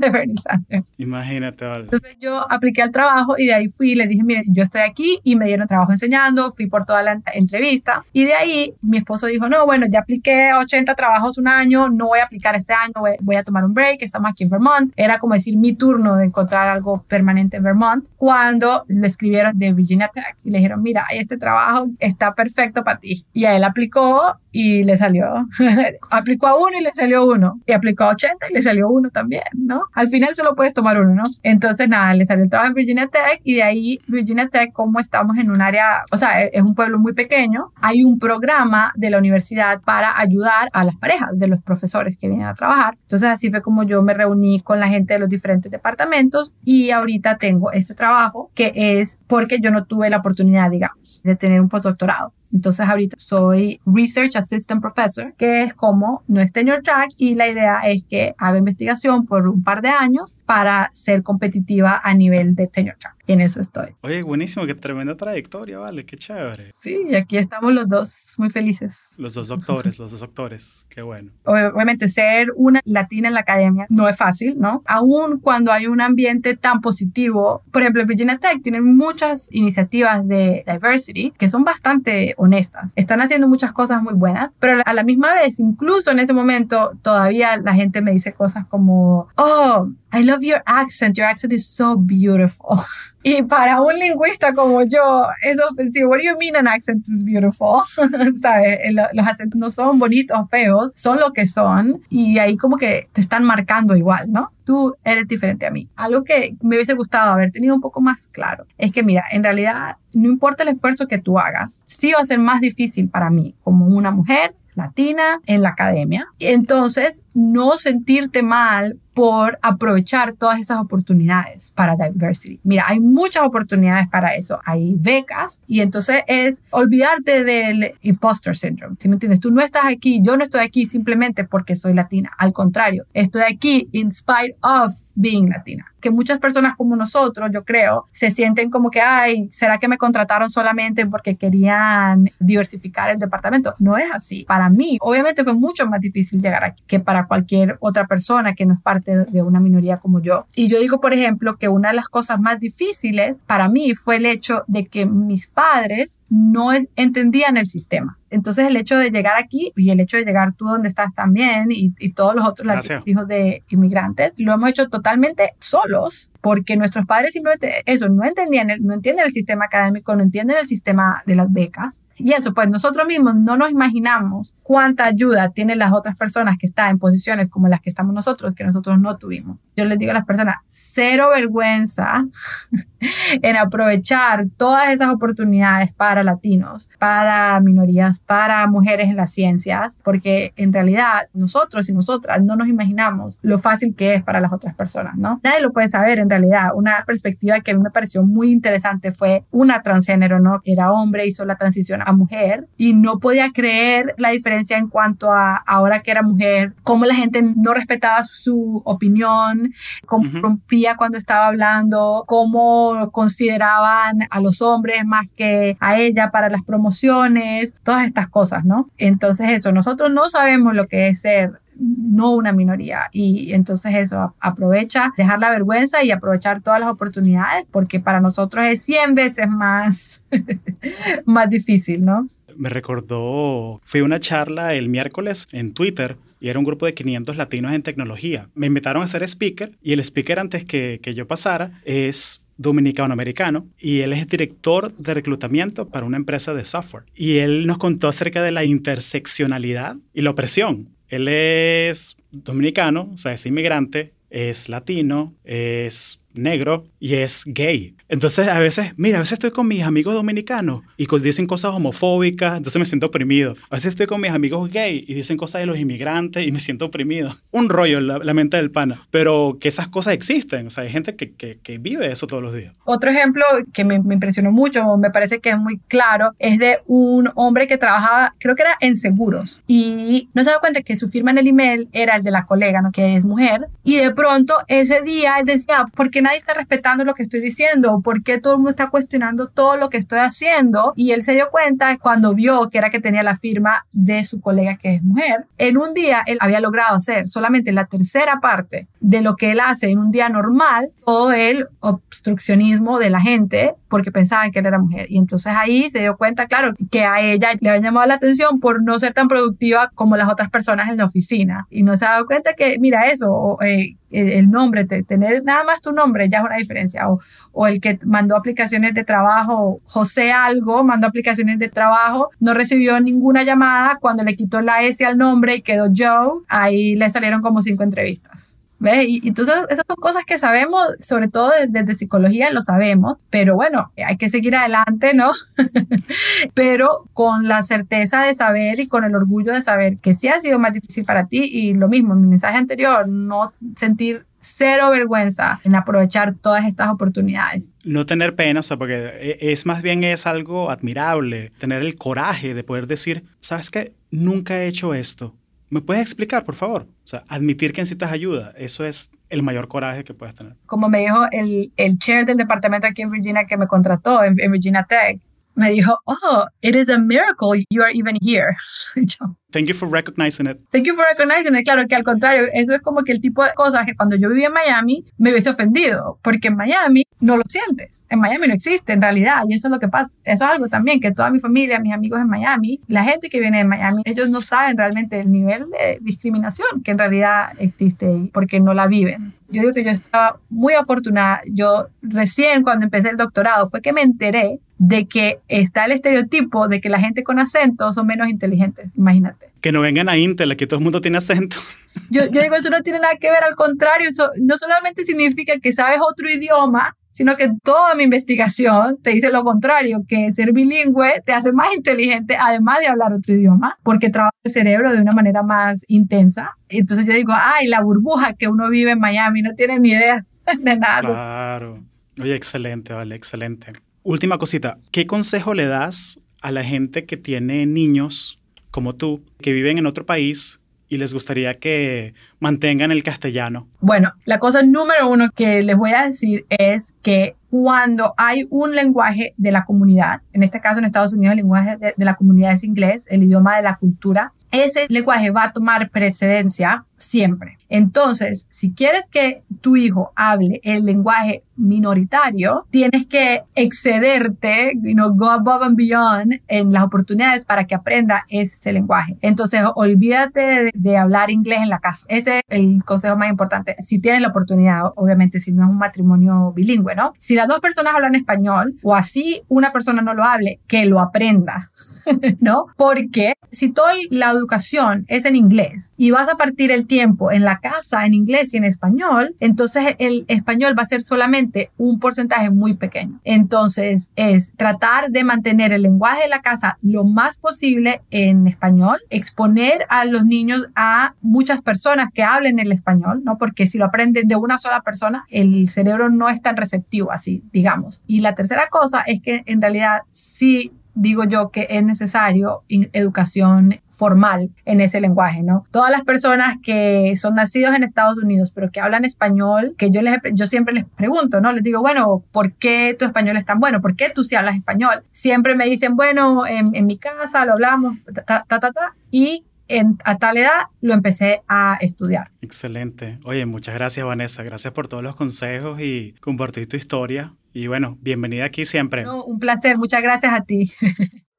de 0.00 0.10
Bernie 0.10 0.36
Sanders. 0.42 0.94
Imagínate. 0.98 1.59
Entonces 1.60 2.16
yo 2.18 2.50
apliqué 2.50 2.82
al 2.82 2.90
trabajo 2.90 3.34
y 3.38 3.46
de 3.46 3.54
ahí 3.54 3.68
fui 3.68 3.92
y 3.92 3.94
le 3.94 4.06
dije, 4.06 4.22
mire, 4.22 4.44
yo 4.46 4.62
estoy 4.62 4.82
aquí 4.82 5.20
y 5.24 5.36
me 5.36 5.46
dieron 5.46 5.66
trabajo 5.66 5.92
enseñando, 5.92 6.50
fui 6.50 6.66
por 6.66 6.84
toda 6.84 7.02
la 7.02 7.20
entrevista 7.34 8.04
y 8.12 8.24
de 8.24 8.34
ahí 8.34 8.74
mi 8.82 8.98
esposo 8.98 9.26
dijo, 9.26 9.48
no, 9.48 9.66
bueno, 9.66 9.86
ya 9.88 10.00
apliqué 10.00 10.52
80 10.52 10.94
trabajos 10.94 11.38
un 11.38 11.48
año, 11.48 11.88
no 11.88 12.06
voy 12.06 12.20
a 12.20 12.24
aplicar 12.24 12.54
este 12.54 12.72
año, 12.72 12.92
voy, 13.20 13.36
a 13.36 13.44
tomar 13.44 13.64
un 13.64 13.74
break, 13.74 14.02
estamos 14.02 14.30
aquí 14.30 14.44
en 14.44 14.50
Vermont. 14.50 14.92
Era 14.96 15.18
como 15.18 15.34
decir 15.34 15.56
mi 15.56 15.72
turno 15.72 16.16
de 16.16 16.26
encontrar 16.26 16.68
algo 16.68 17.04
permanente 17.08 17.56
en 17.56 17.62
Vermont 17.62 18.06
cuando 18.16 18.84
le 18.88 19.06
escribieron 19.06 19.58
de 19.58 19.72
Virginia 19.72 20.10
Tech 20.12 20.36
y 20.44 20.50
le 20.50 20.58
dijeron, 20.58 20.82
mira, 20.82 21.06
este 21.12 21.36
trabajo 21.36 21.88
está 21.98 22.34
perfecto 22.34 22.84
para 22.84 22.98
ti. 22.98 23.24
Y 23.32 23.44
a 23.44 23.56
él 23.56 23.64
aplicó 23.64 24.38
y 24.52 24.82
le 24.84 24.96
salió. 24.96 25.46
aplicó 26.10 26.46
a 26.48 26.56
uno 26.56 26.78
y 26.78 26.82
le 26.82 26.92
salió 26.92 27.24
uno. 27.24 27.60
Y 27.66 27.72
aplicó 27.72 28.04
a 28.04 28.10
80 28.10 28.46
y 28.50 28.54
le 28.54 28.62
salió 28.62 28.88
uno 28.88 29.10
también, 29.10 29.42
¿no? 29.54 29.84
Al 29.94 30.08
final 30.08 30.34
solo 30.34 30.54
puedes 30.54 30.74
tomar 30.74 31.00
uno, 31.00 31.14
¿no? 31.14 31.24
Entonces, 31.50 31.88
nada, 31.88 32.14
le 32.14 32.24
salió 32.24 32.44
el 32.44 32.50
trabajo 32.50 32.68
en 32.68 32.74
Virginia 32.74 33.08
Tech 33.08 33.40
y 33.42 33.54
de 33.54 33.62
ahí 33.64 34.00
Virginia 34.06 34.48
Tech, 34.48 34.72
como 34.72 35.00
estamos 35.00 35.36
en 35.36 35.50
un 35.50 35.60
área, 35.60 36.02
o 36.12 36.16
sea, 36.16 36.44
e-, 36.44 36.50
es 36.52 36.62
un 36.62 36.76
pueblo 36.76 36.98
muy 37.00 37.12
pequeño, 37.12 37.72
hay 37.80 38.04
un 38.04 38.20
programa 38.20 38.92
de 38.94 39.10
la 39.10 39.18
universidad 39.18 39.80
para 39.80 40.16
ayudar 40.16 40.68
a 40.72 40.84
las 40.84 40.94
parejas 40.94 41.30
de 41.32 41.48
los 41.48 41.60
profesores 41.60 42.16
que 42.16 42.28
vienen 42.28 42.46
a 42.46 42.54
trabajar. 42.54 42.96
Entonces, 43.02 43.28
así 43.28 43.50
fue 43.50 43.62
como 43.62 43.82
yo 43.82 44.00
me 44.02 44.14
reuní 44.14 44.60
con 44.60 44.78
la 44.78 44.88
gente 44.88 45.14
de 45.14 45.20
los 45.20 45.28
diferentes 45.28 45.72
departamentos 45.72 46.54
y 46.64 46.90
ahorita 46.90 47.36
tengo 47.38 47.72
ese 47.72 47.94
trabajo 47.94 48.50
que 48.54 48.72
es 48.74 49.20
porque 49.26 49.58
yo 49.60 49.72
no 49.72 49.84
tuve 49.84 50.08
la 50.08 50.18
oportunidad, 50.18 50.70
digamos, 50.70 51.20
de 51.24 51.34
tener 51.34 51.60
un 51.60 51.68
postdoctorado. 51.68 52.32
Entonces 52.52 52.86
ahorita 52.86 53.16
soy 53.18 53.80
Research 53.86 54.36
Assistant 54.36 54.80
Professor, 54.80 55.32
que 55.36 55.62
es 55.62 55.74
como 55.74 56.22
no 56.26 56.40
es 56.40 56.52
tenure 56.52 56.82
track 56.82 57.10
y 57.18 57.34
la 57.34 57.48
idea 57.48 57.80
es 57.80 58.04
que 58.04 58.34
haga 58.38 58.58
investigación 58.58 59.26
por 59.26 59.46
un 59.48 59.62
par 59.62 59.82
de 59.82 59.88
años 59.88 60.36
para 60.46 60.90
ser 60.92 61.22
competitiva 61.22 62.00
a 62.02 62.14
nivel 62.14 62.54
de 62.54 62.66
tenure 62.66 62.96
track 62.98 63.20
en 63.32 63.40
eso 63.40 63.60
estoy. 63.60 63.94
Oye, 64.02 64.22
buenísimo, 64.22 64.66
qué 64.66 64.74
tremenda 64.74 65.16
trayectoria, 65.16 65.78
vale, 65.78 66.04
qué 66.04 66.16
chévere. 66.16 66.70
Sí, 66.72 67.06
y 67.08 67.14
aquí 67.14 67.36
estamos 67.36 67.72
los 67.72 67.88
dos, 67.88 68.34
muy 68.38 68.48
felices. 68.48 69.14
Los 69.18 69.34
dos 69.34 69.48
doctores, 69.48 69.98
los 69.98 70.10
dos 70.10 70.20
doctores, 70.20 70.86
qué 70.88 71.02
bueno. 71.02 71.30
Obviamente, 71.44 72.08
ser 72.08 72.48
una 72.56 72.80
latina 72.84 73.28
en 73.28 73.34
la 73.34 73.40
academia 73.40 73.86
no 73.88 74.08
es 74.08 74.16
fácil, 74.16 74.58
¿no? 74.58 74.82
Aún 74.86 75.38
cuando 75.40 75.72
hay 75.72 75.86
un 75.86 76.00
ambiente 76.00 76.56
tan 76.56 76.80
positivo, 76.80 77.62
por 77.70 77.82
ejemplo, 77.82 78.04
Virginia 78.04 78.38
Tech 78.38 78.62
tiene 78.62 78.80
muchas 78.80 79.48
iniciativas 79.52 80.26
de 80.26 80.64
diversity 80.66 81.32
que 81.38 81.48
son 81.48 81.64
bastante 81.64 82.34
honestas. 82.40 82.90
Están 82.96 83.20
haciendo 83.20 83.46
muchas 83.48 83.72
cosas 83.72 84.02
muy 84.02 84.14
buenas, 84.14 84.50
pero 84.58 84.80
a 84.84 84.92
la 84.94 85.02
misma 85.02 85.34
vez, 85.34 85.60
incluso 85.60 86.10
en 86.10 86.20
ese 86.20 86.32
momento, 86.32 86.92
todavía 87.02 87.58
la 87.58 87.74
gente 87.74 88.00
me 88.00 88.12
dice 88.12 88.32
cosas 88.32 88.66
como, 88.66 89.28
oh, 89.36 89.88
I 90.12 90.22
love 90.24 90.40
your 90.40 90.62
accent. 90.64 91.16
Your 91.16 91.26
accent 91.26 91.52
is 91.52 91.68
so 91.68 91.96
beautiful. 91.96 92.78
Y 93.22 93.42
para 93.42 93.80
un 93.82 93.98
lingüista 93.98 94.54
como 94.54 94.82
yo, 94.82 95.26
es 95.42 95.60
ofensivo. 95.60 96.10
What 96.10 96.18
do 96.18 96.24
you 96.24 96.38
mean 96.38 96.56
an 96.56 96.66
accent 96.66 97.06
is 97.08 97.22
beautiful? 97.22 97.82
¿Sabes? 98.40 98.78
Los 99.12 99.26
acentos 99.26 99.58
no 99.58 99.70
son 99.70 99.98
bonitos 99.98 100.38
o 100.38 100.46
feos, 100.46 100.92
son 100.94 101.20
lo 101.20 101.32
que 101.32 101.46
son. 101.46 102.00
Y 102.08 102.38
ahí 102.38 102.56
como 102.56 102.76
que 102.76 103.08
te 103.12 103.20
están 103.20 103.44
marcando 103.44 103.94
igual, 103.94 104.32
¿no? 104.32 104.52
Tú 104.64 104.94
eres 105.04 105.26
diferente 105.26 105.66
a 105.66 105.70
mí. 105.70 105.88
Algo 105.96 106.24
que 106.24 106.56
me 106.62 106.76
hubiese 106.76 106.94
gustado 106.94 107.32
haber 107.32 107.50
tenido 107.50 107.74
un 107.74 107.80
poco 107.80 108.00
más 108.00 108.28
claro 108.28 108.66
es 108.78 108.92
que, 108.92 109.02
mira, 109.02 109.24
en 109.30 109.44
realidad 109.44 109.96
no 110.14 110.28
importa 110.28 110.62
el 110.62 110.70
esfuerzo 110.70 111.06
que 111.06 111.18
tú 111.18 111.38
hagas, 111.38 111.80
sí 111.84 112.12
va 112.12 112.20
a 112.20 112.26
ser 112.26 112.38
más 112.38 112.60
difícil 112.60 113.08
para 113.08 113.30
mí 113.30 113.54
como 113.62 113.86
una 113.86 114.10
mujer 114.10 114.54
latina 114.74 115.40
en 115.46 115.62
la 115.62 115.70
academia. 115.70 116.28
Entonces, 116.38 117.22
no 117.34 117.76
sentirte 117.78 118.42
mal 118.42 118.98
por 119.14 119.58
aprovechar 119.62 120.32
todas 120.32 120.60
esas 120.60 120.78
oportunidades 120.78 121.72
para 121.74 121.96
diversity. 121.96 122.60
Mira, 122.62 122.84
hay 122.86 123.00
muchas 123.00 123.44
oportunidades 123.44 124.08
para 124.08 124.30
eso. 124.30 124.60
Hay 124.64 124.94
becas 124.98 125.60
y 125.66 125.80
entonces 125.80 126.22
es 126.26 126.62
olvidarte 126.70 127.44
del 127.44 127.94
imposter 128.02 128.56
syndrome. 128.56 128.96
Si 128.98 129.08
me 129.08 129.14
entiendes? 129.14 129.40
Tú 129.40 129.50
no 129.50 129.60
estás 129.60 129.84
aquí, 129.86 130.20
yo 130.22 130.36
no 130.36 130.44
estoy 130.44 130.60
aquí 130.60 130.86
simplemente 130.86 131.44
porque 131.44 131.76
soy 131.76 131.94
latina. 131.94 132.30
Al 132.38 132.52
contrario, 132.52 133.06
estoy 133.12 133.42
aquí 133.42 133.88
in 133.92 134.10
spite 134.10 134.56
of 134.62 134.92
being 135.14 135.48
latina 135.48 135.90
que 136.00 136.10
muchas 136.10 136.38
personas 136.38 136.76
como 136.76 136.96
nosotros, 136.96 137.50
yo 137.52 137.64
creo, 137.64 138.06
se 138.10 138.30
sienten 138.30 138.70
como 138.70 138.90
que, 138.90 139.00
ay, 139.00 139.46
¿será 139.50 139.78
que 139.78 139.88
me 139.88 139.98
contrataron 139.98 140.48
solamente 140.48 141.06
porque 141.06 141.36
querían 141.36 142.24
diversificar 142.40 143.10
el 143.10 143.18
departamento? 143.18 143.74
No 143.78 143.96
es 143.96 144.10
así. 144.12 144.44
Para 144.48 144.68
mí, 144.70 144.98
obviamente 145.00 145.44
fue 145.44 145.54
mucho 145.54 145.86
más 145.86 146.00
difícil 146.00 146.40
llegar 146.40 146.64
aquí 146.64 146.82
que 146.86 147.00
para 147.00 147.26
cualquier 147.26 147.76
otra 147.80 148.06
persona 148.06 148.54
que 148.54 148.66
no 148.66 148.74
es 148.74 148.80
parte 148.80 149.09
de 149.16 149.42
una 149.42 149.60
minoría 149.60 149.96
como 149.96 150.20
yo. 150.20 150.46
Y 150.54 150.68
yo 150.68 150.78
digo, 150.78 151.00
por 151.00 151.12
ejemplo, 151.12 151.56
que 151.56 151.68
una 151.68 151.90
de 151.90 151.96
las 151.96 152.08
cosas 152.08 152.40
más 152.40 152.58
difíciles 152.60 153.36
para 153.46 153.68
mí 153.68 153.94
fue 153.94 154.16
el 154.16 154.26
hecho 154.26 154.64
de 154.66 154.86
que 154.86 155.06
mis 155.06 155.46
padres 155.46 156.20
no 156.28 156.72
entendían 156.96 157.56
el 157.56 157.66
sistema. 157.66 158.18
Entonces 158.30 158.68
el 158.68 158.76
hecho 158.76 158.96
de 158.96 159.10
llegar 159.10 159.34
aquí 159.36 159.72
y 159.76 159.90
el 159.90 160.00
hecho 160.00 160.16
de 160.16 160.24
llegar 160.24 160.54
tú 160.54 160.66
donde 160.66 160.88
estás 160.88 161.12
también 161.14 161.66
y, 161.70 161.90
todos 162.12 162.34
los 162.34 162.46
otros 162.46 162.66
hijos 163.04 163.26
de 163.26 163.64
inmigrantes, 163.68 164.32
lo 164.36 164.52
hemos 164.52 164.70
hecho 164.70 164.88
totalmente 164.88 165.54
solos 165.58 166.29
porque 166.40 166.76
nuestros 166.76 167.06
padres 167.06 167.32
simplemente 167.32 167.82
eso, 167.86 168.08
no 168.08 168.24
entendían, 168.24 168.68
no 168.80 168.94
entienden 168.94 169.26
el 169.26 169.30
sistema 169.30 169.66
académico, 169.66 170.14
no 170.16 170.22
entienden 170.22 170.56
el 170.58 170.66
sistema 170.66 171.22
de 171.26 171.34
las 171.34 171.52
becas. 171.52 172.02
Y 172.16 172.32
eso, 172.32 172.52
pues 172.52 172.68
nosotros 172.68 173.06
mismos 173.06 173.34
no 173.34 173.56
nos 173.56 173.70
imaginamos 173.70 174.54
cuánta 174.62 175.06
ayuda 175.06 175.50
tienen 175.50 175.78
las 175.78 175.92
otras 175.92 176.16
personas 176.16 176.56
que 176.58 176.66
están 176.66 176.90
en 176.90 176.98
posiciones 176.98 177.48
como 177.48 177.68
las 177.68 177.80
que 177.80 177.88
estamos 177.88 178.14
nosotros, 178.14 178.54
que 178.54 178.64
nosotros 178.64 178.98
no 178.98 179.16
tuvimos. 179.16 179.58
Yo 179.76 179.84
les 179.86 179.98
digo 179.98 180.10
a 180.10 180.14
las 180.14 180.26
personas, 180.26 180.56
cero 180.66 181.30
vergüenza 181.34 182.26
en 183.42 183.56
aprovechar 183.56 184.46
todas 184.56 184.90
esas 184.90 185.08
oportunidades 185.08 185.94
para 185.94 186.22
latinos, 186.22 186.90
para 186.98 187.58
minorías, 187.60 188.20
para 188.20 188.66
mujeres 188.66 189.08
en 189.08 189.16
las 189.16 189.32
ciencias, 189.32 189.96
porque 190.02 190.52
en 190.56 190.72
realidad 190.72 191.28
nosotros 191.32 191.88
y 191.88 191.92
nosotras 191.92 192.42
no 192.42 192.56
nos 192.56 192.68
imaginamos 192.68 193.38
lo 193.42 193.58
fácil 193.58 193.94
que 193.94 194.14
es 194.14 194.22
para 194.22 194.40
las 194.40 194.52
otras 194.52 194.74
personas, 194.74 195.16
¿no? 195.16 195.40
Nadie 195.42 195.60
lo 195.60 195.72
puede 195.72 195.88
saber 195.88 196.18
en 196.18 196.29
realidad. 196.30 196.70
Una 196.74 197.04
perspectiva 197.06 197.60
que 197.60 197.72
a 197.72 197.74
mí 197.74 197.80
me 197.82 197.90
pareció 197.90 198.22
muy 198.22 198.50
interesante 198.50 199.12
fue 199.12 199.44
una 199.50 199.82
transgénero, 199.82 200.40
¿no? 200.40 200.60
Era 200.64 200.92
hombre, 200.92 201.26
hizo 201.26 201.44
la 201.44 201.56
transición 201.56 202.02
a 202.04 202.12
mujer 202.12 202.68
y 202.76 202.94
no 202.94 203.18
podía 203.18 203.50
creer 203.52 204.14
la 204.18 204.30
diferencia 204.30 204.78
en 204.78 204.88
cuanto 204.88 205.32
a 205.32 205.56
ahora 205.56 206.02
que 206.02 206.10
era 206.10 206.22
mujer, 206.22 206.74
cómo 206.82 207.04
la 207.04 207.14
gente 207.14 207.42
no 207.42 207.74
respetaba 207.74 208.24
su 208.24 208.82
opinión, 208.84 209.72
cómo 210.06 210.28
rompía 210.40 210.96
cuando 210.96 211.18
estaba 211.18 211.46
hablando, 211.46 212.24
cómo 212.26 213.10
consideraban 213.12 214.20
a 214.30 214.40
los 214.40 214.62
hombres 214.62 215.04
más 215.04 215.32
que 215.32 215.76
a 215.80 215.98
ella 215.98 216.30
para 216.30 216.48
las 216.48 216.62
promociones, 216.62 217.74
todas 217.82 218.06
estas 218.06 218.28
cosas, 218.28 218.64
¿no? 218.64 218.88
Entonces 218.98 219.50
eso, 219.50 219.72
nosotros 219.72 220.12
no 220.12 220.28
sabemos 220.28 220.74
lo 220.74 220.86
que 220.86 221.08
es 221.08 221.20
ser 221.20 221.60
no 221.80 222.32
una 222.32 222.52
minoría. 222.52 223.08
Y 223.12 223.52
entonces 223.52 223.94
eso, 223.96 224.34
aprovecha, 224.40 225.12
dejar 225.16 225.38
la 225.38 225.50
vergüenza 225.50 226.04
y 226.04 226.10
aprovechar 226.10 226.60
todas 226.60 226.80
las 226.80 226.90
oportunidades, 226.90 227.66
porque 227.70 228.00
para 228.00 228.20
nosotros 228.20 228.66
es 228.66 228.82
100 228.82 229.14
veces 229.14 229.48
más, 229.48 230.22
más 231.24 231.48
difícil, 231.48 232.04
¿no? 232.04 232.26
Me 232.56 232.68
recordó, 232.68 233.80
fui 233.84 234.00
a 234.00 234.04
una 234.04 234.20
charla 234.20 234.74
el 234.74 234.88
miércoles 234.88 235.46
en 235.52 235.72
Twitter 235.72 236.16
y 236.40 236.48
era 236.48 236.58
un 236.58 236.64
grupo 236.64 236.86
de 236.86 236.94
500 236.94 237.36
latinos 237.36 237.72
en 237.72 237.82
tecnología. 237.82 238.48
Me 238.54 238.66
invitaron 238.66 239.02
a 239.02 239.08
ser 239.08 239.22
speaker 239.22 239.76
y 239.82 239.92
el 239.92 240.00
speaker 240.00 240.38
antes 240.38 240.64
que, 240.64 241.00
que 241.02 241.14
yo 241.14 241.26
pasara 241.26 241.80
es 241.84 242.42
dominicano-americano 242.60 243.66
y 243.78 244.00
él 244.00 244.12
es 244.12 244.28
director 244.28 244.92
de 244.94 245.14
reclutamiento 245.14 245.88
para 245.88 246.04
una 246.04 246.18
empresa 246.18 246.52
de 246.52 246.66
software. 246.66 247.04
Y 247.14 247.38
él 247.38 247.66
nos 247.66 247.78
contó 247.78 248.08
acerca 248.08 248.42
de 248.42 248.52
la 248.52 248.64
interseccionalidad 248.64 249.96
y 250.12 250.20
la 250.20 250.30
opresión. 250.30 250.88
Él 251.10 251.28
es 251.28 252.16
dominicano, 252.30 253.10
o 253.12 253.18
sea, 253.18 253.32
es 253.32 253.44
inmigrante, 253.44 254.12
es 254.30 254.68
latino, 254.68 255.34
es 255.44 256.20
negro 256.32 256.84
y 257.00 257.14
es 257.14 257.42
gay. 257.46 257.94
Entonces, 258.10 258.48
a 258.48 258.58
veces, 258.58 258.92
mira, 258.96 259.18
a 259.18 259.20
veces 259.20 259.34
estoy 259.34 259.52
con 259.52 259.68
mis 259.68 259.84
amigos 259.84 260.14
dominicanos 260.14 260.80
y 260.96 261.06
dicen 261.20 261.46
cosas 261.46 261.72
homofóbicas, 261.72 262.56
entonces 262.56 262.78
me 262.78 262.84
siento 262.84 263.06
oprimido. 263.06 263.54
A 263.70 263.76
veces 263.76 263.90
estoy 263.90 264.06
con 264.06 264.20
mis 264.20 264.32
amigos 264.32 264.68
gay 264.70 265.04
y 265.06 265.14
dicen 265.14 265.36
cosas 265.36 265.60
de 265.60 265.66
los 265.66 265.78
inmigrantes 265.78 266.46
y 266.46 266.50
me 266.50 266.58
siento 266.58 266.86
oprimido. 266.86 267.38
Un 267.52 267.68
rollo 267.68 268.00
la, 268.00 268.18
la 268.18 268.34
mente 268.34 268.56
del 268.56 268.72
pana. 268.72 269.06
Pero 269.10 269.58
que 269.60 269.68
esas 269.68 269.88
cosas 269.88 270.14
existen. 270.14 270.66
O 270.66 270.70
sea, 270.70 270.84
hay 270.84 270.90
gente 270.90 271.14
que, 271.14 271.32
que, 271.32 271.58
que 271.62 271.78
vive 271.78 272.10
eso 272.10 272.26
todos 272.26 272.42
los 272.42 272.52
días. 272.52 272.74
Otro 272.84 273.10
ejemplo 273.10 273.44
que 273.72 273.84
me, 273.84 274.00
me, 274.00 274.14
impresionó 274.14 274.50
mucho, 274.50 274.96
me 274.96 275.10
parece 275.10 275.38
que 275.38 275.50
es 275.50 275.58
muy 275.58 275.78
claro, 275.88 276.34
es 276.38 276.58
de 276.58 276.78
un 276.86 277.30
hombre 277.36 277.68
que 277.68 277.78
trabajaba, 277.78 278.32
creo 278.38 278.56
que 278.56 278.62
era 278.62 278.76
en 278.80 278.96
seguros, 278.96 279.62
y 279.66 280.28
no 280.34 280.42
se 280.42 280.50
daba 280.50 280.60
cuenta 280.60 280.82
que 280.82 280.96
su 280.96 281.08
firma 281.08 281.30
en 281.30 281.38
el 281.38 281.46
email 281.46 281.88
era 281.92 282.16
el 282.16 282.22
de 282.22 282.30
la 282.30 282.44
colega, 282.44 282.82
¿no? 282.82 282.90
que 282.90 283.14
es 283.14 283.24
mujer, 283.24 283.68
y 283.84 283.96
de 283.96 284.12
pronto 284.12 284.54
ese 284.66 285.02
día 285.02 285.36
él 285.38 285.46
decía, 285.46 285.86
¿por 285.94 286.10
qué 286.10 286.22
nadie 286.22 286.38
está 286.38 286.54
respetando 286.54 287.04
lo 287.04 287.14
que 287.14 287.22
estoy 287.22 287.40
diciendo? 287.40 287.99
¿Por 288.02 288.22
qué 288.22 288.38
todo 288.38 288.54
el 288.54 288.58
mundo 288.58 288.70
está 288.70 288.90
cuestionando 288.90 289.48
todo 289.48 289.76
lo 289.76 289.90
que 289.90 289.98
estoy 289.98 290.20
haciendo? 290.20 290.92
Y 290.96 291.12
él 291.12 291.22
se 291.22 291.32
dio 291.32 291.50
cuenta 291.50 291.96
cuando 291.98 292.34
vio 292.34 292.68
que 292.68 292.78
era 292.78 292.90
que 292.90 293.00
tenía 293.00 293.22
la 293.22 293.36
firma 293.36 293.86
de 293.92 294.24
su 294.24 294.40
colega 294.40 294.76
que 294.76 294.94
es 294.94 295.02
mujer. 295.02 295.44
En 295.58 295.76
un 295.76 295.94
día 295.94 296.22
él 296.26 296.38
había 296.40 296.60
logrado 296.60 296.96
hacer 296.96 297.28
solamente 297.28 297.72
la 297.72 297.86
tercera 297.86 298.40
parte 298.40 298.86
de 299.00 299.22
lo 299.22 299.36
que 299.36 299.52
él 299.52 299.60
hace 299.60 299.90
en 299.90 299.98
un 299.98 300.10
día 300.10 300.28
normal, 300.28 300.90
todo 301.04 301.32
el 301.32 301.66
obstruccionismo 301.80 302.98
de 302.98 303.10
la 303.10 303.20
gente 303.20 303.74
porque 303.88 304.12
pensaban 304.12 304.52
que 304.52 304.60
él 304.60 304.66
era 304.66 304.78
mujer. 304.78 305.06
Y 305.10 305.18
entonces 305.18 305.52
ahí 305.54 305.90
se 305.90 306.00
dio 306.00 306.16
cuenta, 306.16 306.46
claro, 306.46 306.72
que 306.90 307.04
a 307.04 307.20
ella 307.20 307.50
le 307.60 307.70
había 307.70 307.82
llamado 307.82 308.06
la 308.06 308.14
atención 308.14 308.60
por 308.60 308.82
no 308.82 308.98
ser 308.98 309.12
tan 309.12 309.26
productiva 309.26 309.90
como 309.94 310.16
las 310.16 310.30
otras 310.30 310.48
personas 310.48 310.88
en 310.90 310.98
la 310.98 311.06
oficina. 311.06 311.66
Y 311.70 311.82
no 311.82 311.96
se 311.96 312.06
ha 312.06 312.10
dado 312.10 312.26
cuenta 312.26 312.52
que, 312.54 312.78
mira, 312.78 313.08
eso, 313.08 313.58
eh, 313.62 313.96
el 314.10 314.48
nombre, 314.50 314.84
tener 314.84 315.42
nada 315.44 315.64
más 315.64 315.82
tu 315.82 315.92
nombre 315.92 316.28
ya 316.28 316.38
es 316.38 316.44
una 316.44 316.56
diferencia. 316.56 317.08
O, 317.10 317.18
o, 317.52 317.66
el 317.66 317.80
que 317.80 317.98
mandó 318.04 318.36
aplicaciones 318.36 318.94
de 318.94 319.02
trabajo, 319.02 319.80
José 319.84 320.30
algo, 320.30 320.84
mandó 320.84 321.08
aplicaciones 321.08 321.58
de 321.58 321.68
trabajo, 321.68 322.30
no 322.38 322.54
recibió 322.54 323.00
ninguna 323.00 323.42
llamada, 323.42 323.98
cuando 324.00 324.22
le 324.22 324.36
quitó 324.36 324.60
la 324.60 324.82
S 324.82 325.04
al 325.04 325.18
nombre 325.18 325.56
y 325.56 325.62
quedó 325.62 325.88
Joe, 325.94 326.42
ahí 326.48 326.94
le 326.94 327.10
salieron 327.10 327.42
como 327.42 327.60
cinco 327.60 327.82
entrevistas. 327.82 328.59
¿Ves? 328.80 329.06
Y, 329.06 329.20
entonces 329.28 329.54
esas 329.68 329.84
son 329.86 329.96
cosas 329.96 330.24
que 330.26 330.38
sabemos, 330.38 330.82
sobre 331.00 331.28
todo 331.28 331.52
desde, 331.68 331.94
psicología 331.94 332.50
lo 332.50 332.62
sabemos, 332.62 333.18
pero 333.28 333.54
bueno, 333.54 333.92
hay 334.04 334.16
que 334.16 334.28
seguir 334.30 334.56
adelante, 334.56 335.12
¿no? 335.14 335.30
pero 336.54 337.08
con 337.12 337.46
la 337.46 337.62
certeza 337.62 338.22
de 338.22 338.34
saber 338.34 338.80
y 338.80 338.88
con 338.88 339.04
el 339.04 339.14
orgullo 339.14 339.52
de 339.52 339.62
saber 339.62 339.94
que 340.02 340.14
sí 340.14 340.28
ha 340.28 340.40
sido 340.40 340.58
más 340.58 340.72
difícil 340.72 341.04
para 341.04 341.26
ti 341.26 341.42
y 341.44 341.74
lo 341.74 341.88
mismo, 341.88 342.14
en 342.14 342.22
mi 342.22 342.26
mensaje 342.26 342.56
anterior, 342.56 343.06
no 343.06 343.52
sentir 343.76 344.24
cero 344.38 344.90
vergüenza 344.90 345.60
en 345.64 345.74
aprovechar 345.74 346.34
todas 346.34 346.64
estas 346.64 346.88
oportunidades. 346.88 347.74
No 347.84 348.06
tener 348.06 348.34
pena, 348.34 348.60
o 348.60 348.62
sea, 348.62 348.78
porque 348.78 349.38
e, 349.40 349.52
es 349.52 349.66
más 349.66 349.82
bien 349.82 350.02
es 350.02 350.26
algo 350.26 350.70
admirable, 350.70 351.52
tener 351.58 351.82
el 351.82 351.96
coraje 351.96 352.54
de 352.54 352.64
poder 352.64 352.86
decir, 352.86 353.24
¿sabes 353.40 353.70
qué? 353.70 353.92
Nunca 354.10 354.56
he 354.56 354.66
hecho 354.66 354.94
esto 354.94 355.34
¿Me 355.70 355.80
puedes 355.80 356.02
explicar, 356.02 356.44
por 356.44 356.56
favor? 356.56 356.82
O 356.82 357.06
sea, 357.06 357.22
admitir 357.28 357.72
que 357.72 357.80
necesitas 357.80 358.10
ayuda, 358.10 358.52
eso 358.56 358.84
es 358.84 359.10
el 359.28 359.42
mayor 359.42 359.68
coraje 359.68 360.02
que 360.02 360.14
puedes 360.14 360.34
tener. 360.34 360.56
Como 360.66 360.88
me 360.88 360.98
dijo 360.98 361.26
el, 361.30 361.72
el 361.76 361.98
chair 361.98 362.26
del 362.26 362.36
departamento 362.36 362.88
aquí 362.88 363.02
en 363.02 363.10
Virginia 363.10 363.46
que 363.48 363.56
me 363.56 363.68
contrató 363.68 364.24
en, 364.24 364.34
en 364.38 364.50
Virginia 364.50 364.84
Tech, 364.88 365.20
me 365.54 365.70
dijo, 365.70 365.96
oh, 366.04 366.46
it 366.60 366.74
is 366.74 366.88
a 366.88 366.98
miracle 366.98 367.64
you 367.70 367.82
are 367.82 367.92
even 367.94 368.16
here. 368.20 368.56
Thank 369.50 369.68
you 369.68 369.74
for 369.74 369.88
recognizing 369.88 370.46
it. 370.46 370.58
Thank 370.70 370.86
you 370.86 370.94
for 370.94 371.04
recognizing 371.04 371.56
it. 371.56 371.64
Claro 371.64 371.86
que 371.86 371.94
al 371.94 372.04
contrario, 372.04 372.46
eso 372.52 372.74
es 372.74 372.80
como 372.80 373.02
que 373.02 373.12
el 373.12 373.20
tipo 373.20 373.44
de 373.44 373.50
cosas 373.54 373.84
que 373.84 373.94
cuando 373.94 374.16
yo 374.16 374.28
vivía 374.28 374.46
en 374.46 374.52
Miami 374.52 375.04
me 375.18 375.30
hubiese 375.30 375.50
ofendido, 375.50 376.18
porque 376.22 376.48
en 376.48 376.56
Miami 376.56 377.04
no 377.20 377.36
lo 377.36 377.42
sientes. 377.48 378.04
En 378.08 378.20
Miami 378.20 378.48
no 378.48 378.54
existe 378.54 378.92
en 378.92 379.02
realidad. 379.02 379.42
Y 379.48 379.54
eso 379.54 379.68
es 379.68 379.72
lo 379.72 379.78
que 379.78 379.88
pasa. 379.88 380.14
Eso 380.24 380.44
es 380.44 380.50
algo 380.50 380.68
también 380.68 381.00
que 381.00 381.10
toda 381.12 381.30
mi 381.30 381.38
familia, 381.38 381.80
mis 381.80 381.92
amigos 381.92 382.20
en 382.20 382.28
Miami, 382.28 382.80
la 382.86 383.04
gente 383.04 383.28
que 383.28 383.40
viene 383.40 383.58
de 383.58 383.64
Miami, 383.64 384.02
ellos 384.04 384.30
no 384.30 384.40
saben 384.40 384.76
realmente 384.76 385.20
el 385.20 385.30
nivel 385.30 385.66
de 385.70 385.98
discriminación 386.00 386.82
que 386.82 386.92
en 386.92 386.98
realidad 386.98 387.52
existe 387.58 388.30
porque 388.32 388.60
no 388.60 388.74
la 388.74 388.86
viven. 388.86 389.34
Yo 389.50 389.62
digo 389.62 389.72
que 389.72 389.84
yo 389.84 389.90
estaba 389.90 390.38
muy 390.48 390.74
afortunada. 390.74 391.40
Yo 391.46 391.88
recién 392.02 392.62
cuando 392.62 392.84
empecé 392.84 393.10
el 393.10 393.16
doctorado 393.16 393.66
fue 393.66 393.82
que 393.82 393.92
me 393.92 394.02
enteré 394.02 394.60
de 394.78 395.06
que 395.06 395.40
está 395.48 395.84
el 395.84 395.92
estereotipo 395.92 396.66
de 396.66 396.80
que 396.80 396.88
la 396.88 396.98
gente 396.98 397.22
con 397.22 397.38
acento 397.38 397.92
son 397.92 398.06
menos 398.06 398.28
inteligentes, 398.28 398.88
imagínate. 398.96 399.39
Que 399.60 399.72
no 399.72 399.80
vengan 399.80 400.08
a 400.08 400.16
Intel, 400.16 400.50
aquí 400.50 400.66
todo 400.66 400.78
el 400.78 400.84
mundo 400.84 401.00
tiene 401.00 401.18
acento. 401.18 401.56
Yo, 402.10 402.24
yo 402.30 402.40
digo, 402.40 402.54
eso 402.54 402.70
no 402.70 402.82
tiene 402.82 403.00
nada 403.00 403.16
que 403.16 403.30
ver, 403.30 403.42
al 403.42 403.56
contrario, 403.56 404.08
eso 404.08 404.30
no 404.40 404.56
solamente 404.56 405.04
significa 405.04 405.58
que 405.58 405.72
sabes 405.72 405.98
otro 406.00 406.30
idioma, 406.30 406.96
sino 407.20 407.36
que 407.36 407.50
toda 407.62 407.94
mi 407.94 408.04
investigación 408.04 408.98
te 409.02 409.10
dice 409.10 409.30
lo 409.30 409.44
contrario, 409.44 410.04
que 410.08 410.30
ser 410.30 410.52
bilingüe 410.52 411.20
te 411.24 411.32
hace 411.32 411.52
más 411.52 411.68
inteligente, 411.74 412.36
además 412.40 412.78
de 412.80 412.86
hablar 412.86 413.12
otro 413.12 413.34
idioma, 413.34 413.78
porque 413.82 414.10
trabaja 414.10 414.34
el 414.44 414.52
cerebro 414.52 414.92
de 414.92 415.00
una 415.00 415.12
manera 415.12 415.42
más 415.42 415.84
intensa. 415.88 416.56
Entonces 416.68 417.06
yo 417.06 417.12
digo, 417.12 417.32
ay, 417.34 417.66
la 417.66 417.82
burbuja 417.82 418.34
que 418.34 418.48
uno 418.48 418.70
vive 418.70 418.92
en 418.92 419.00
Miami, 419.00 419.42
no 419.42 419.52
tiene 419.54 419.78
ni 419.80 419.90
idea 419.90 420.24
de 420.58 420.76
nada. 420.76 421.00
Claro. 421.00 421.84
Oye, 422.20 422.34
excelente, 422.34 422.92
vale, 422.92 423.14
excelente. 423.14 423.72
Última 424.02 424.38
cosita, 424.38 424.78
¿qué 424.92 425.06
consejo 425.06 425.54
le 425.54 425.66
das 425.66 426.20
a 426.40 426.50
la 426.52 426.64
gente 426.64 427.04
que 427.04 427.16
tiene 427.16 427.66
niños 427.66 428.39
como 428.70 428.94
tú, 428.94 429.22
que 429.40 429.52
viven 429.52 429.78
en 429.78 429.86
otro 429.86 430.06
país 430.06 430.60
y 430.88 430.96
les 430.96 431.14
gustaría 431.14 431.54
que 431.54 432.14
mantengan 432.40 432.90
el 432.90 433.02
castellano? 433.02 433.68
Bueno, 433.80 434.12
la 434.24 434.38
cosa 434.38 434.62
número 434.62 435.08
uno 435.08 435.30
que 435.34 435.62
les 435.62 435.76
voy 435.76 435.92
a 435.92 436.06
decir 436.06 436.46
es 436.48 436.96
que 437.02 437.36
cuando 437.48 438.14
hay 438.16 438.44
un 438.50 438.74
lenguaje 438.74 439.32
de 439.36 439.52
la 439.52 439.64
comunidad, 439.64 440.22
en 440.32 440.42
este 440.42 440.60
caso 440.60 440.78
en 440.78 440.84
Estados 440.84 441.12
Unidos 441.12 441.32
el 441.32 441.38
lenguaje 441.38 441.76
de, 441.76 441.94
de 441.96 442.04
la 442.04 442.16
comunidad 442.16 442.52
es 442.52 442.64
inglés, 442.64 443.06
el 443.08 443.22
idioma 443.22 443.56
de 443.56 443.62
la 443.62 443.76
cultura, 443.76 444.32
ese 444.50 444.86
lenguaje 444.88 445.30
va 445.30 445.44
a 445.44 445.52
tomar 445.52 445.90
precedencia 445.90 446.84
siempre. 447.00 447.56
Entonces, 447.68 448.46
si 448.50 448.72
quieres 448.72 449.08
que 449.08 449.42
tu 449.60 449.76
hijo 449.76 450.12
hable 450.16 450.60
el 450.64 450.84
lenguaje 450.84 451.44
minoritario, 451.56 452.66
tienes 452.70 453.06
que 453.06 453.42
excederte, 453.54 454.72
you 454.82 454.94
know, 454.94 455.14
go 455.14 455.30
above 455.30 455.62
and 455.62 455.76
beyond 455.76 456.40
en 456.48 456.72
las 456.72 456.84
oportunidades 456.84 457.44
para 457.44 457.66
que 457.66 457.74
aprenda 457.74 458.24
ese 458.28 458.72
lenguaje. 458.72 459.16
Entonces, 459.20 459.60
olvídate 459.74 460.70
de, 460.74 460.96
hablar 460.96 461.30
inglés 461.30 461.60
en 461.62 461.68
la 461.68 461.78
casa. 461.78 462.04
Ese 462.08 462.38
es 462.38 462.42
el 462.48 462.84
consejo 462.84 463.16
más 463.16 463.30
importante. 463.30 463.76
Si 463.78 464.00
tienes 464.00 464.20
la 464.20 464.28
oportunidad, 464.28 464.82
obviamente, 464.96 465.40
si 465.40 465.52
no 465.52 465.64
es 465.64 465.70
un 465.70 465.78
matrimonio 465.78 466.52
bilingüe, 466.52 466.94
¿no? 466.94 467.12
Si 467.18 467.34
las 467.34 467.48
dos 467.48 467.60
personas 467.60 467.94
hablan 467.94 468.14
español 468.14 468.74
o 468.82 468.94
así 468.94 469.42
una 469.48 469.72
persona 469.72 470.02
no 470.02 470.14
lo 470.14 470.24
hable, 470.24 470.60
que 470.66 470.84
lo 470.86 471.00
aprenda, 471.00 471.70
¿no? 472.40 472.66
Porque 472.76 473.34
si 473.50 473.70
toda 473.70 473.94
la 474.10 474.30
educación 474.30 475.04
es 475.08 475.24
en 475.24 475.36
inglés 475.36 475.92
y 475.96 476.10
vas 476.10 476.28
a 476.28 476.36
partir 476.36 476.70
el 476.70 476.86
tiempo 476.90 477.30
en 477.30 477.44
la 477.44 477.60
casa 477.60 478.04
en 478.04 478.14
inglés 478.14 478.52
y 478.52 478.56
en 478.56 478.64
español, 478.64 479.36
entonces 479.38 479.94
el 479.98 480.24
español 480.26 480.76
va 480.76 480.82
a 480.82 480.86
ser 480.86 481.02
solamente 481.02 481.70
un 481.76 482.00
porcentaje 482.00 482.50
muy 482.50 482.74
pequeño. 482.74 483.20
Entonces 483.22 484.10
es 484.16 484.52
tratar 484.56 485.10
de 485.10 485.22
mantener 485.22 485.72
el 485.72 485.82
lenguaje 485.82 486.24
de 486.24 486.28
la 486.28 486.42
casa 486.42 486.78
lo 486.82 487.04
más 487.04 487.38
posible 487.38 488.02
en 488.10 488.48
español, 488.48 488.98
exponer 489.08 489.86
a 489.88 490.04
los 490.04 490.24
niños 490.24 490.68
a 490.74 491.14
muchas 491.20 491.62
personas 491.62 492.10
que 492.12 492.24
hablen 492.24 492.58
el 492.58 492.72
español, 492.72 493.22
¿no? 493.24 493.38
Porque 493.38 493.68
si 493.68 493.78
lo 493.78 493.84
aprenden 493.84 494.26
de 494.26 494.34
una 494.34 494.58
sola 494.58 494.80
persona, 494.80 495.26
el 495.30 495.68
cerebro 495.68 496.10
no 496.10 496.28
es 496.28 496.42
tan 496.42 496.56
receptivo 496.56 497.12
así, 497.12 497.44
digamos. 497.52 498.02
Y 498.08 498.20
la 498.20 498.34
tercera 498.34 498.66
cosa 498.68 499.02
es 499.06 499.22
que 499.22 499.44
en 499.46 499.62
realidad 499.62 500.00
sí 500.10 500.72
digo 500.94 501.24
yo 501.24 501.50
que 501.50 501.66
es 501.70 501.82
necesario 501.84 502.62
educación 502.68 503.80
formal 503.88 504.50
en 504.64 504.80
ese 504.80 505.00
lenguaje, 505.00 505.42
¿no? 505.42 505.64
Todas 505.70 505.90
las 505.90 506.02
personas 506.02 506.56
que 506.62 507.14
son 507.16 507.34
nacidos 507.34 507.74
en 507.74 507.82
Estados 507.82 508.18
Unidos, 508.18 508.52
pero 508.54 508.70
que 508.70 508.80
hablan 508.80 509.04
español, 509.04 509.74
que 509.78 509.90
yo, 509.90 510.02
les, 510.02 510.18
yo 510.32 510.46
siempre 510.46 510.74
les 510.74 510.84
pregunto, 510.84 511.40
¿no? 511.40 511.52
Les 511.52 511.62
digo, 511.62 511.80
bueno, 511.80 512.24
¿por 512.32 512.52
qué 512.52 512.94
tu 512.98 513.04
español 513.04 513.36
es 513.36 513.44
tan 513.44 513.60
bueno? 513.60 513.80
¿Por 513.80 513.96
qué 513.96 514.10
tú 514.10 514.24
sí 514.24 514.34
hablas 514.34 514.56
español? 514.56 515.02
Siempre 515.10 515.54
me 515.54 515.66
dicen, 515.66 515.96
bueno, 515.96 516.46
en, 516.46 516.74
en 516.74 516.86
mi 516.86 516.98
casa 516.98 517.44
lo 517.44 517.52
hablamos, 517.52 517.98
ta, 518.26 518.44
ta, 518.46 518.58
ta, 518.60 518.72
ta, 518.72 518.94
y 519.10 519.44
en, 519.70 519.98
a 520.04 520.18
tal 520.18 520.36
edad 520.36 520.64
lo 520.80 520.92
empecé 520.94 521.42
a 521.48 521.78
estudiar. 521.80 522.30
Excelente. 522.42 523.18
Oye, 523.24 523.46
muchas 523.46 523.74
gracias 523.74 524.04
Vanessa. 524.04 524.42
Gracias 524.42 524.72
por 524.72 524.88
todos 524.88 525.02
los 525.02 525.16
consejos 525.16 525.80
y 525.80 526.14
compartir 526.20 526.68
tu 526.68 526.76
historia. 526.76 527.34
Y 527.52 527.66
bueno, 527.66 527.98
bienvenida 528.00 528.44
aquí 528.44 528.64
siempre. 528.64 529.08
un 529.08 529.38
placer. 529.38 529.76
Muchas 529.76 530.02
gracias 530.02 530.32
a 530.32 530.44
ti. 530.44 530.70